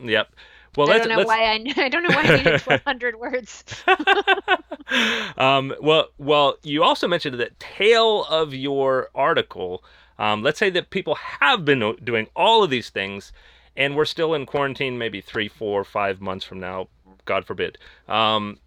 Yep. 0.00 0.32
Well, 0.76 0.90
I 0.90 0.98
don't 0.98 1.08
know 1.08 1.16
let's, 1.16 1.28
why 1.28 1.44
I 1.44 1.54
I 1.84 1.88
don't 1.88 2.02
know 2.02 2.14
why 2.14 2.22
I 2.22 2.36
needed 2.36 2.60
1,200 2.66 3.18
words. 3.18 3.64
um, 5.38 5.74
well, 5.80 6.08
well, 6.18 6.56
you 6.62 6.82
also 6.82 7.08
mentioned 7.08 7.38
the 7.38 7.50
tail 7.58 8.24
of 8.24 8.54
your 8.54 9.10
article. 9.14 9.82
Um, 10.18 10.42
let's 10.42 10.58
say 10.58 10.70
that 10.70 10.90
people 10.90 11.14
have 11.14 11.64
been 11.64 11.96
doing 12.02 12.28
all 12.34 12.62
of 12.64 12.70
these 12.70 12.90
things, 12.90 13.32
and 13.76 13.96
we're 13.96 14.04
still 14.04 14.34
in 14.34 14.46
quarantine, 14.46 14.98
maybe 14.98 15.20
three, 15.20 15.48
four, 15.48 15.84
five 15.84 16.20
months 16.20 16.44
from 16.44 16.58
now, 16.58 16.88
God 17.24 17.44
forbid. 17.44 17.78
Um, 18.08 18.58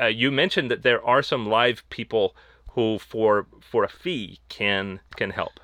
uh, 0.00 0.06
you 0.06 0.30
mentioned 0.30 0.70
that 0.70 0.82
there 0.82 1.04
are 1.04 1.22
some 1.22 1.48
live 1.48 1.88
people 1.90 2.34
who, 2.70 2.98
for 2.98 3.46
for 3.60 3.84
a 3.84 3.88
fee, 3.88 4.40
can 4.48 5.00
can 5.16 5.30
help. 5.30 5.60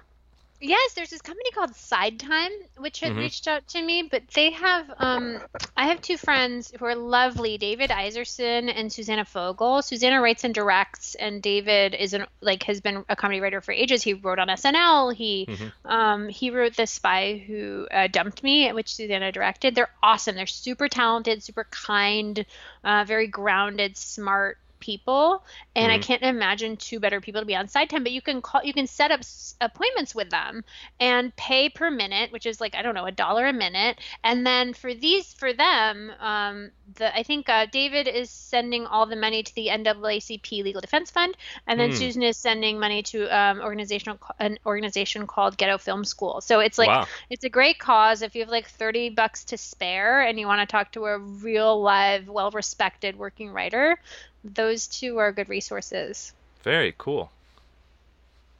Yes, 0.64 0.94
there's 0.94 1.10
this 1.10 1.22
company 1.22 1.50
called 1.50 1.72
Sidetime, 1.72 2.50
which 2.76 3.00
had 3.00 3.12
Mhm. 3.14 3.18
reached 3.18 3.48
out 3.48 3.66
to 3.68 3.82
me, 3.82 4.04
but 4.08 4.22
they 4.28 4.52
have 4.52 4.88
um 4.96 5.40
I 5.76 5.88
have 5.88 6.00
two 6.00 6.16
friends 6.16 6.72
who 6.78 6.84
are 6.84 6.94
lovely, 6.94 7.58
David 7.58 7.90
Iserson 7.90 8.72
and 8.72 8.92
Susanna 8.92 9.24
Fogel. 9.24 9.82
Susanna 9.82 10.20
writes 10.22 10.44
and 10.44 10.54
directs, 10.54 11.16
and 11.16 11.42
David 11.42 11.96
is 11.96 12.14
an 12.14 12.26
like 12.40 12.62
has 12.64 12.80
been 12.80 13.04
a 13.08 13.16
comedy 13.16 13.40
writer 13.40 13.60
for 13.60 13.72
ages. 13.72 14.04
He 14.04 14.14
wrote 14.14 14.38
on 14.38 14.48
SNL. 14.48 15.10
He 15.10 15.46
Mhm. 15.48 15.72
um 15.84 16.28
he 16.28 16.50
wrote 16.50 16.76
The 16.76 16.86
Spy 16.86 17.38
Who 17.44 17.88
uh, 17.90 18.06
Dumped 18.06 18.44
Me, 18.44 18.72
which 18.72 18.94
Susanna 18.94 19.32
directed. 19.32 19.74
They're 19.74 19.90
awesome. 20.00 20.36
They're 20.36 20.46
super 20.46 20.88
talented, 20.88 21.42
super 21.42 21.64
kind, 21.64 22.46
uh, 22.84 23.02
very 23.04 23.26
grounded, 23.26 23.96
smart 23.96 24.58
people 24.82 25.44
and 25.76 25.92
I 25.92 25.98
Mhm. 25.98 26.02
can't 26.02 26.22
imagine 26.22 26.76
two 26.76 27.00
better 27.00 27.22
people 27.22 27.42
to 27.42 27.46
be 27.46 27.56
on 27.56 27.68
Sidetime. 27.68 28.04
But 28.04 28.12
you 28.12 28.22
can 28.22 28.42
call, 28.42 28.62
you 28.64 28.74
can 28.74 28.86
set 28.86 29.12
up 29.12 29.20
s- 29.20 29.56
appointments 29.62 30.14
with 30.14 30.30
them 30.30 30.64
and 31.00 31.34
pay 31.36 31.70
per 31.70 31.90
minute, 31.90 32.32
which 32.32 32.46
is 32.46 32.60
like 32.60 32.74
I 32.76 32.82
don't 32.82 32.94
know 32.94 33.06
a 33.06 33.12
dollar 33.12 33.46
a 33.46 33.52
minute. 33.52 34.00
And 34.24 34.46
then 34.46 34.74
for 34.74 34.94
these 34.94 35.32
for 35.34 35.52
them, 35.54 36.12
um, 36.20 36.72
the 36.96 37.14
I 37.16 37.22
think 37.22 37.48
uh, 37.48 37.66
David 37.70 38.08
is 38.08 38.30
sending 38.30 38.86
all 38.86 39.06
the 39.06 39.16
money 39.16 39.42
to 39.44 39.54
the 39.54 39.68
NAACP 39.70 40.62
Legal 40.62 40.80
Defense 40.82 41.10
Fund, 41.10 41.36
and 41.66 41.80
then 41.80 41.92
Hmm. 41.92 41.92
Susan 41.92 42.22
is 42.22 42.36
sending 42.36 42.78
money 42.80 43.02
to 43.04 43.26
um, 43.36 43.60
organizational 43.60 44.18
an 44.38 44.58
organization 44.66 45.26
called 45.26 45.56
Ghetto 45.58 45.78
Film 45.78 46.04
School. 46.04 46.40
So 46.42 46.60
it's 46.60 46.78
like 46.78 46.94
wow. 46.94 47.08
it's 47.30 47.44
a 47.44 47.50
great 47.50 47.78
cause 47.78 48.22
if 48.22 48.34
you 48.34 48.42
have 48.42 48.50
like 48.50 48.68
30 48.68 49.10
bucks 49.10 49.44
to 49.46 49.58
spare 49.58 50.22
and 50.22 50.38
you 50.38 50.46
want 50.46 50.60
to 50.60 50.70
talk 50.70 50.92
to 50.92 51.04
a 51.06 51.18
real 51.18 51.80
live 51.82 52.28
well 52.28 52.50
respected 52.50 53.16
working 53.16 53.50
writer 53.50 53.98
those 54.44 54.86
two 54.86 55.18
are 55.18 55.32
good 55.32 55.48
resources 55.48 56.32
Very 56.62 56.94
cool. 56.98 57.30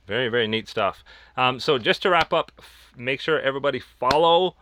Very, 0.07 0.29
very 0.29 0.49
neat 0.49 0.69
stuff. 0.69 1.05
Um, 1.37 1.61
so 1.61 1.79
just 1.79 2.03
to 2.03 2.11
wrap 2.11 2.33
up, 2.33 2.51
f- 2.59 2.93
make 2.97 3.21
sure 3.21 3.41
everybody 3.41 3.79
follow 3.79 4.57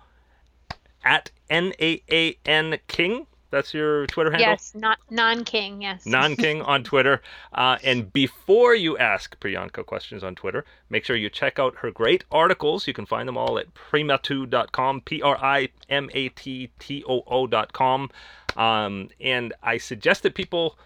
at 1.03 1.31
N 1.49 1.73
A 1.81 2.03
A 2.11 2.37
N 2.45 2.79
King. 2.89 3.27
That's 3.51 3.75
your 3.75 4.07
Twitter 4.07 4.31
handle? 4.31 4.51
yes 4.51 4.75
not 4.77 4.99
non-king 5.11 5.83
yes 5.83 6.07
Non 6.07 6.37
King 6.37 6.62
on 6.73 6.85
Twitter. 6.85 7.21
Uh, 7.53 7.79
and 7.83 8.12
before 8.12 8.75
you 8.75 8.97
ask 8.99 9.37
Priyanka 9.41 9.85
questions 9.85 10.23
on 10.23 10.35
Twitter, 10.37 10.64
make 10.89 11.05
sure 11.05 11.16
you 11.16 11.29
check 11.31 11.59
out 11.59 11.75
her 11.77 11.91
great 11.91 12.25
articles. 12.31 12.87
You 12.87 12.93
can 12.93 13.07
find 13.07 13.27
them 13.27 13.37
all 13.37 13.59
at 13.59 13.66
primattoo.com, 13.75 15.01
P 15.01 15.23
R 15.23 15.37
I 15.43 15.71
M 15.89 16.11
A 16.12 16.29
T 16.29 16.71
T 16.79 17.03
O 17.09 17.23
O.com. 17.27 18.11
Um, 18.57 19.09
and 19.21 19.53
I 19.62 19.79
suggest 19.79 20.23
that 20.25 20.35
people 20.35 20.77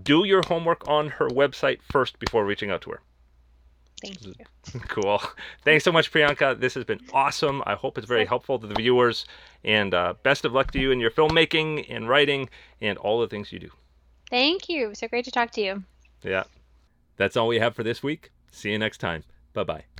do 0.00 0.24
your 0.24 0.42
homework 0.46 0.86
on 0.88 1.08
her 1.08 1.28
website 1.28 1.80
first 1.82 2.18
before 2.18 2.44
reaching 2.44 2.70
out 2.70 2.82
to 2.82 2.90
her. 2.90 3.00
thank 4.00 4.24
you 4.24 4.34
Cool. 4.88 5.20
Thanks 5.64 5.84
so 5.84 5.92
much, 5.92 6.10
Priyanka. 6.12 6.58
This 6.58 6.74
has 6.74 6.84
been 6.84 7.00
awesome. 7.12 7.62
I 7.66 7.74
hope 7.74 7.98
it's 7.98 8.06
very 8.06 8.24
helpful 8.24 8.58
to 8.58 8.66
the 8.66 8.74
viewers. 8.74 9.26
And 9.64 9.92
uh, 9.92 10.14
best 10.22 10.44
of 10.44 10.52
luck 10.52 10.70
to 10.72 10.78
you 10.80 10.90
in 10.92 11.00
your 11.00 11.10
filmmaking 11.10 11.86
and 11.88 12.08
writing 12.08 12.48
and 12.80 12.96
all 12.98 13.20
the 13.20 13.28
things 13.28 13.52
you 13.52 13.58
do. 13.58 13.70
thank 14.30 14.68
you 14.68 14.94
so 14.94 15.08
great 15.08 15.24
to 15.24 15.30
talk 15.30 15.50
to 15.52 15.60
you 15.60 15.84
Yeah. 16.22 16.44
That's 17.16 17.36
all 17.36 17.48
we 17.48 17.58
have 17.58 17.74
for 17.74 17.82
this 17.82 18.02
week. 18.02 18.30
See 18.50 18.70
you 18.70 18.78
next 18.78 18.98
time. 18.98 19.24
Bye 19.52 19.64
bye. 19.64 19.91